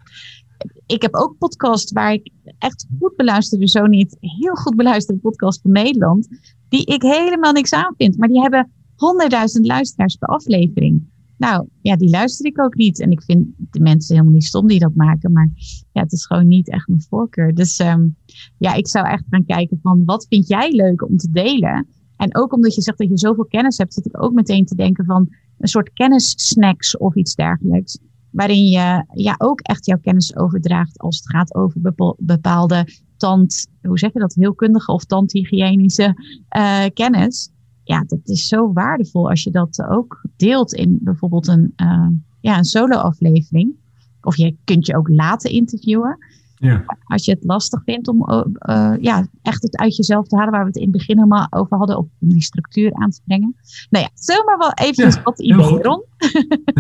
ik 0.87 1.03
heb 1.03 1.15
ook 1.15 1.39
podcast 1.39 1.93
waar 1.93 2.13
ik 2.13 2.31
echt 2.59 2.87
goed 3.01 3.17
beluisterde, 3.17 3.69
zo 3.69 3.87
niet 3.87 4.17
heel 4.21 4.55
goed 4.55 4.77
beluisterde 4.77 5.21
podcast 5.21 5.61
van 5.61 5.71
Nederland, 5.71 6.29
die 6.69 6.87
ik 6.87 7.03
helemaal 7.03 7.53
niks 7.53 7.73
aan 7.73 7.95
vind. 7.97 8.17
Maar 8.17 8.29
die 8.29 8.41
hebben 8.41 8.71
honderdduizend 8.97 9.67
luisteraars 9.67 10.17
per 10.17 10.29
aflevering. 10.29 11.15
Nou, 11.39 11.69
ja, 11.83 11.97
die 11.97 12.11
luister 12.11 12.47
ik 12.47 12.61
ook 12.61 12.75
niet. 12.75 13.01
En 13.01 13.11
ik 13.11 13.23
vind 13.23 13.47
de 13.71 13.81
mensen 13.81 14.15
helemaal 14.15 14.35
niet 14.35 14.45
stom 14.45 14.67
die 14.67 14.79
dat 14.79 14.95
maken. 14.95 15.33
Maar 15.33 15.51
ja, 15.93 16.03
het 16.03 16.13
is 16.13 16.27
gewoon 16.27 16.49
niet 16.49 16.71
echt 16.71 16.89
mijn 16.89 17.03
voorkeur. 17.03 17.55
Dus 17.55 17.79
um, 17.79 18.17
ja, 18.59 18.75
ik 18.75 18.89
zou 18.89 19.07
echt 19.07 19.25
gaan 19.31 19.45
kijken 19.45 19.79
van 19.83 20.05
wat 20.05 20.27
vind 20.29 20.49
jij 20.49 20.73
leuk 20.73 21.09
om 21.09 21.17
te 21.17 21.31
delen? 21.31 21.87
En 22.17 22.37
ook 22.37 22.53
omdat 22.53 22.75
je 22.75 22.83
zegt 22.83 22.99
dat 22.99 23.09
je 23.09 23.19
zoveel 23.19 23.47
kennis 23.47 23.79
hebt, 23.79 23.95
zit 23.95 24.07
ik 24.07 24.23
ook 24.23 24.33
meteen 24.33 24.65
te 24.65 24.75
denken 24.75 25.05
van 25.05 25.29
een 25.59 25.69
soort 25.69 25.93
kennissnacks 25.93 26.97
of 26.97 27.15
iets 27.15 27.35
dergelijks. 27.35 27.99
Waarin 28.31 28.67
je 28.67 29.05
ja, 29.13 29.35
ook 29.39 29.61
echt 29.61 29.87
jouw 29.87 29.99
kennis 29.99 30.37
overdraagt 30.37 30.99
als 30.99 31.17
het 31.17 31.31
gaat 31.31 31.55
over 31.55 31.81
bepaalde 32.19 32.89
tand, 33.17 33.67
hoe 33.83 33.99
zeg 33.99 34.13
je 34.13 34.19
dat, 34.19 34.35
heelkundige 34.35 34.93
of 34.93 35.05
tandhygiënische 35.05 36.15
uh, 36.57 36.85
kennis 36.95 37.51
ja, 37.87 38.05
dat 38.07 38.21
is 38.25 38.49
zo 38.49 38.73
waardevol 38.73 39.29
als 39.29 39.43
je 39.43 39.51
dat 39.51 39.83
ook 39.89 40.25
deelt 40.37 40.75
in 40.75 40.99
bijvoorbeeld 41.03 41.49
een, 41.49 41.73
uh, 41.77 42.09
ja, 42.41 42.59
een 42.59 42.65
solo-aflevering. 42.65 43.75
Of 44.23 44.37
je 44.37 44.57
kunt 44.65 44.87
je 44.87 44.97
ook 44.97 45.09
laten 45.09 45.51
interviewen. 45.51 46.19
Ja. 46.57 46.85
Als 47.05 47.25
je 47.25 47.33
het 47.33 47.45
lastig 47.45 47.83
vindt 47.85 48.09
om 48.09 48.27
uh, 48.29 48.95
ja, 49.01 49.27
echt 49.43 49.63
het 49.63 49.77
uit 49.77 49.97
jezelf 49.97 50.27
te 50.27 50.37
halen, 50.37 50.53
waar 50.53 50.61
we 50.61 50.67
het 50.67 50.77
in 50.77 50.83
het 50.83 50.93
begin 50.93 51.17
helemaal 51.17 51.47
over 51.51 51.77
hadden, 51.77 51.99
om 51.99 52.11
die 52.19 52.43
structuur 52.43 52.95
aan 52.95 53.11
te 53.11 53.21
brengen. 53.25 53.57
Nou 53.91 54.05
ja, 54.05 54.11
zomaar 54.15 54.59
wel 54.59 54.73
even 54.73 55.09
ja, 55.09 55.23
wat 55.23 55.41
idee, 55.41 55.83
Ron. 55.83 56.05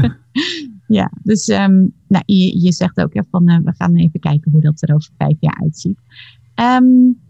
ja, 0.99 1.11
dus 1.23 1.49
um, 1.49 1.93
nou, 2.09 2.23
je, 2.27 2.61
je 2.61 2.73
zegt 2.73 3.01
ook 3.01 3.13
ja, 3.13 3.25
van 3.31 3.45
we 3.45 3.73
gaan 3.77 3.95
even 3.95 4.21
kijken 4.21 4.53
hoe 4.53 4.61
dat 4.61 4.83
er 4.83 4.95
over 4.95 5.11
vijf 5.17 5.37
jaar 5.41 5.59
uitziet. 5.63 5.99
Um, 6.55 7.25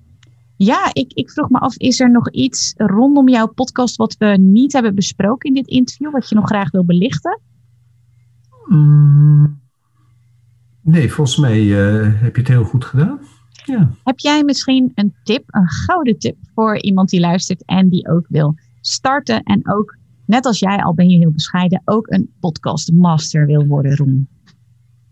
ja, 0.56 0.90
ik, 0.92 1.12
ik 1.12 1.30
vroeg 1.30 1.50
me 1.50 1.58
af, 1.58 1.76
is 1.76 2.00
er 2.00 2.10
nog 2.10 2.30
iets 2.30 2.72
rondom 2.76 3.28
jouw 3.28 3.46
podcast 3.46 3.96
wat 3.96 4.16
we 4.18 4.26
niet 4.26 4.72
hebben 4.72 4.94
besproken 4.94 5.48
in 5.48 5.54
dit 5.54 5.66
interview, 5.66 6.10
wat 6.10 6.28
je 6.28 6.34
nog 6.34 6.46
graag 6.46 6.70
wil 6.70 6.84
belichten? 6.84 7.40
Mm, 8.66 9.60
nee, 10.82 11.12
volgens 11.12 11.36
mij 11.36 11.62
uh, 11.62 12.20
heb 12.22 12.34
je 12.34 12.40
het 12.40 12.50
heel 12.50 12.64
goed 12.64 12.84
gedaan. 12.84 13.18
Ja. 13.64 13.90
Heb 14.04 14.18
jij 14.18 14.44
misschien 14.44 14.92
een 14.94 15.14
tip, 15.22 15.44
een 15.46 15.68
gouden 15.68 16.18
tip 16.18 16.36
voor 16.54 16.78
iemand 16.80 17.08
die 17.08 17.20
luistert 17.20 17.64
en 17.64 17.88
die 17.88 18.08
ook 18.08 18.26
wil 18.28 18.54
starten 18.80 19.42
en 19.42 19.68
ook, 19.68 19.96
net 20.26 20.46
als 20.46 20.58
jij 20.58 20.82
al 20.82 20.94
ben 20.94 21.08
je 21.08 21.16
heel 21.16 21.32
bescheiden, 21.32 21.82
ook 21.84 22.06
een 22.10 22.30
podcast 22.40 22.92
master 22.92 23.46
wil 23.46 23.66
worden, 23.66 23.96
Roem? 23.96 24.28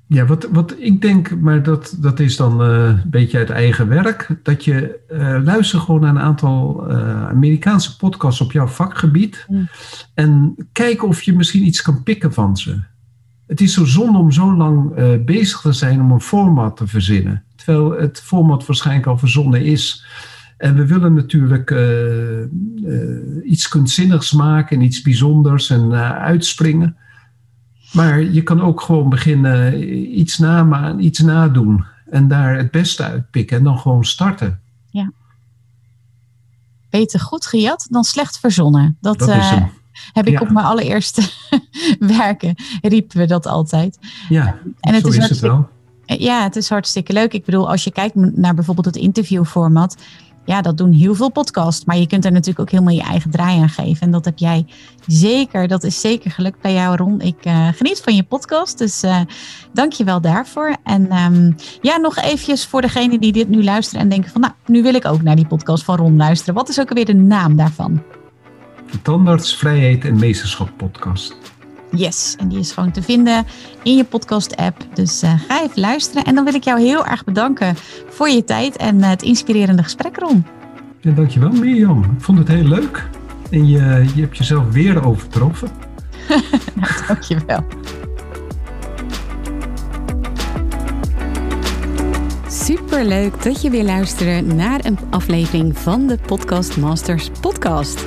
Ja, 0.07 0.27
wat, 0.27 0.49
wat 0.53 0.75
ik 0.79 1.03
denk, 1.03 1.41
maar 1.41 1.63
dat, 1.63 1.97
dat 2.01 2.21
is 2.21 2.37
dan 2.37 2.63
uh, 2.63 2.85
een 2.87 3.03
beetje 3.11 3.39
uit 3.39 3.51
eigen 3.51 3.89
werk, 3.89 4.29
dat 4.43 4.65
je 4.65 5.01
uh, 5.13 5.39
luistert 5.45 5.83
gewoon 5.83 6.01
naar 6.01 6.11
een 6.11 6.21
aantal 6.21 6.85
uh, 6.91 7.29
Amerikaanse 7.29 7.97
podcasts 7.97 8.41
op 8.41 8.53
jouw 8.53 8.67
vakgebied 8.67 9.47
mm. 9.49 9.69
en 10.15 10.55
kijk 10.73 11.05
of 11.05 11.23
je 11.23 11.37
misschien 11.37 11.67
iets 11.67 11.83
kan 11.83 12.03
pikken 12.03 12.33
van 12.33 12.57
ze. 12.57 12.81
Het 13.47 13.61
is 13.61 13.75
zo 13.75 13.85
zonde 13.85 14.19
om 14.19 14.33
zo 14.33 14.57
lang 14.57 14.95
bezig 15.25 15.61
te 15.61 15.73
zijn 15.73 16.01
om 16.01 16.11
een 16.11 16.21
format 16.21 16.77
te 16.77 16.87
verzinnen, 16.87 17.45
terwijl 17.57 18.01
het 18.01 18.21
format 18.21 18.67
waarschijnlijk 18.67 19.07
al 19.07 19.19
verzonnen 19.19 19.65
is. 19.65 20.07
En 20.57 20.75
we 20.75 20.87
willen 20.87 21.15
natuurlijk 21.15 21.75
iets 23.45 23.69
kunstzinnigs 23.69 24.33
maken 24.33 24.77
en 24.77 24.83
iets 24.83 25.03
bijzonders 25.03 25.71
en 25.71 25.93
uitspringen. 26.15 26.97
Maar 27.95 28.23
je 28.23 28.43
kan 28.43 28.61
ook 28.61 28.81
gewoon 28.81 29.09
beginnen 29.09 29.73
eh, 29.73 30.19
iets, 30.19 30.39
na, 30.39 30.97
iets 30.99 31.19
nadoen 31.19 31.85
en 32.11 32.29
daar 32.29 32.57
het 32.57 32.71
beste 32.71 33.03
uitpikken 33.03 33.57
en 33.57 33.65
dan 33.65 33.79
gewoon 33.79 34.05
starten. 34.05 34.61
Ja. 34.91 35.13
Beter 36.91 37.21
goed 37.21 37.47
gejat 37.47 37.87
dan 37.91 38.05
slecht 38.05 38.39
verzonnen. 38.39 38.97
Dat, 39.01 39.19
dat 39.19 39.29
uh, 39.29 39.63
heb 40.13 40.27
ik 40.27 40.41
op 40.41 40.51
mijn 40.51 40.67
allereerste 40.67 41.23
werken, 42.19 42.55
riepen 42.83 43.19
we 43.19 43.27
dat 43.27 43.47
altijd. 43.47 43.99
Ja, 44.29 44.59
en 44.81 44.95
het 44.95 45.03
zo 45.03 45.09
is, 45.09 45.17
is 45.17 45.29
het 45.29 45.41
wel. 45.41 45.69
Ja, 46.07 46.43
het 46.43 46.57
is 46.57 46.69
hartstikke 46.69 47.13
leuk. 47.13 47.33
Ik 47.33 47.45
bedoel, 47.45 47.71
als 47.71 47.85
je 47.85 47.93
kijkt 47.93 48.15
naar 48.15 48.55
bijvoorbeeld 48.55 48.87
het 48.87 48.97
interviewformat, 48.97 49.97
ja, 50.45 50.61
dat 50.63 50.79
doen 50.79 50.93
heel 50.93 51.15
veel 51.15 51.31
podcasts. 51.31 51.85
Maar 51.85 51.97
je 51.97 52.07
kunt 52.07 52.25
er 52.25 52.33
natuurlijk 52.33 52.61
ook 52.61 52.71
helemaal 52.71 52.95
je 52.95 53.03
eigen 53.03 53.31
draai 53.31 53.61
aan 53.61 53.69
geven. 53.69 54.01
En 54.01 54.11
dat 54.11 54.25
heb 54.25 54.39
jij 54.39 54.67
zeker. 55.07 55.69
Dat 55.69 55.85
is 55.85 56.01
zeker 56.01 56.31
gelukt 56.31 56.61
bij 56.61 56.73
jou, 56.73 56.97
Ron. 56.97 57.21
Ik 57.21 57.47
uh, 57.47 57.69
geniet 57.75 58.01
van 58.01 58.15
je 58.15 58.23
podcast. 58.23 58.79
Dus 58.79 59.05
uh, 59.05 59.21
dank 59.73 59.93
je 59.93 60.05
wel 60.05 60.21
daarvoor. 60.21 60.77
En 60.85 61.17
um, 61.17 61.57
ja, 61.81 61.97
nog 61.97 62.17
eventjes 62.17 62.67
voor 62.67 62.81
degenen 62.81 63.21
die 63.21 63.33
dit 63.33 63.49
nu 63.49 63.65
luisteren 63.65 64.03
en 64.03 64.09
denken 64.09 64.31
van... 64.31 64.41
nou, 64.41 64.53
nu 64.67 64.83
wil 64.83 64.95
ik 64.95 65.05
ook 65.05 65.23
naar 65.23 65.37
die 65.37 65.47
podcast 65.47 65.85
van 65.85 65.97
Ron 65.97 66.17
luisteren. 66.17 66.55
Wat 66.55 66.69
is 66.69 66.81
ook 66.81 66.89
alweer 66.89 67.05
de 67.05 67.15
naam 67.15 67.57
daarvan? 67.57 68.03
De 68.91 69.03
Tandarts, 69.03 69.57
Vrijheid 69.57 70.05
en 70.05 70.19
Meesterschap 70.19 70.71
podcast. 70.77 71.37
Yes, 71.97 72.37
en 72.39 72.49
die 72.49 72.59
is 72.59 72.73
gewoon 72.73 72.91
te 72.91 73.03
vinden 73.03 73.47
in 73.83 73.97
je 73.97 74.05
podcast-app. 74.05 74.87
Dus 74.95 75.23
uh, 75.23 75.33
ga 75.49 75.63
even 75.63 75.81
luisteren. 75.81 76.25
En 76.25 76.35
dan 76.35 76.45
wil 76.45 76.55
ik 76.55 76.65
jou 76.65 76.81
heel 76.81 77.07
erg 77.07 77.25
bedanken 77.25 77.77
voor 78.09 78.29
je 78.29 78.45
tijd 78.45 78.77
en 78.77 79.03
het 79.03 79.23
inspirerende 79.23 79.83
gesprek, 79.83 80.17
Ron. 80.17 80.47
Ja, 81.01 81.11
dankjewel 81.11 81.51
Mirjam. 81.51 82.03
Ik 82.03 82.23
vond 82.23 82.39
het 82.39 82.49
heel 82.49 82.65
leuk. 82.65 83.09
En 83.51 83.69
je, 83.69 84.05
je 84.15 84.21
hebt 84.21 84.37
jezelf 84.37 84.73
weer 84.73 85.05
overtroffen. 85.07 85.69
nou, 86.75 86.93
dankjewel. 87.07 87.65
Super 92.49 93.05
leuk 93.05 93.43
dat 93.43 93.63
je 93.63 93.71
weer 93.71 93.85
luistert 93.85 94.55
naar 94.55 94.85
een 94.85 94.99
aflevering 95.11 95.79
van 95.79 96.07
de 96.07 96.19
Podcast 96.27 96.77
Masters 96.77 97.31
podcast. 97.41 98.07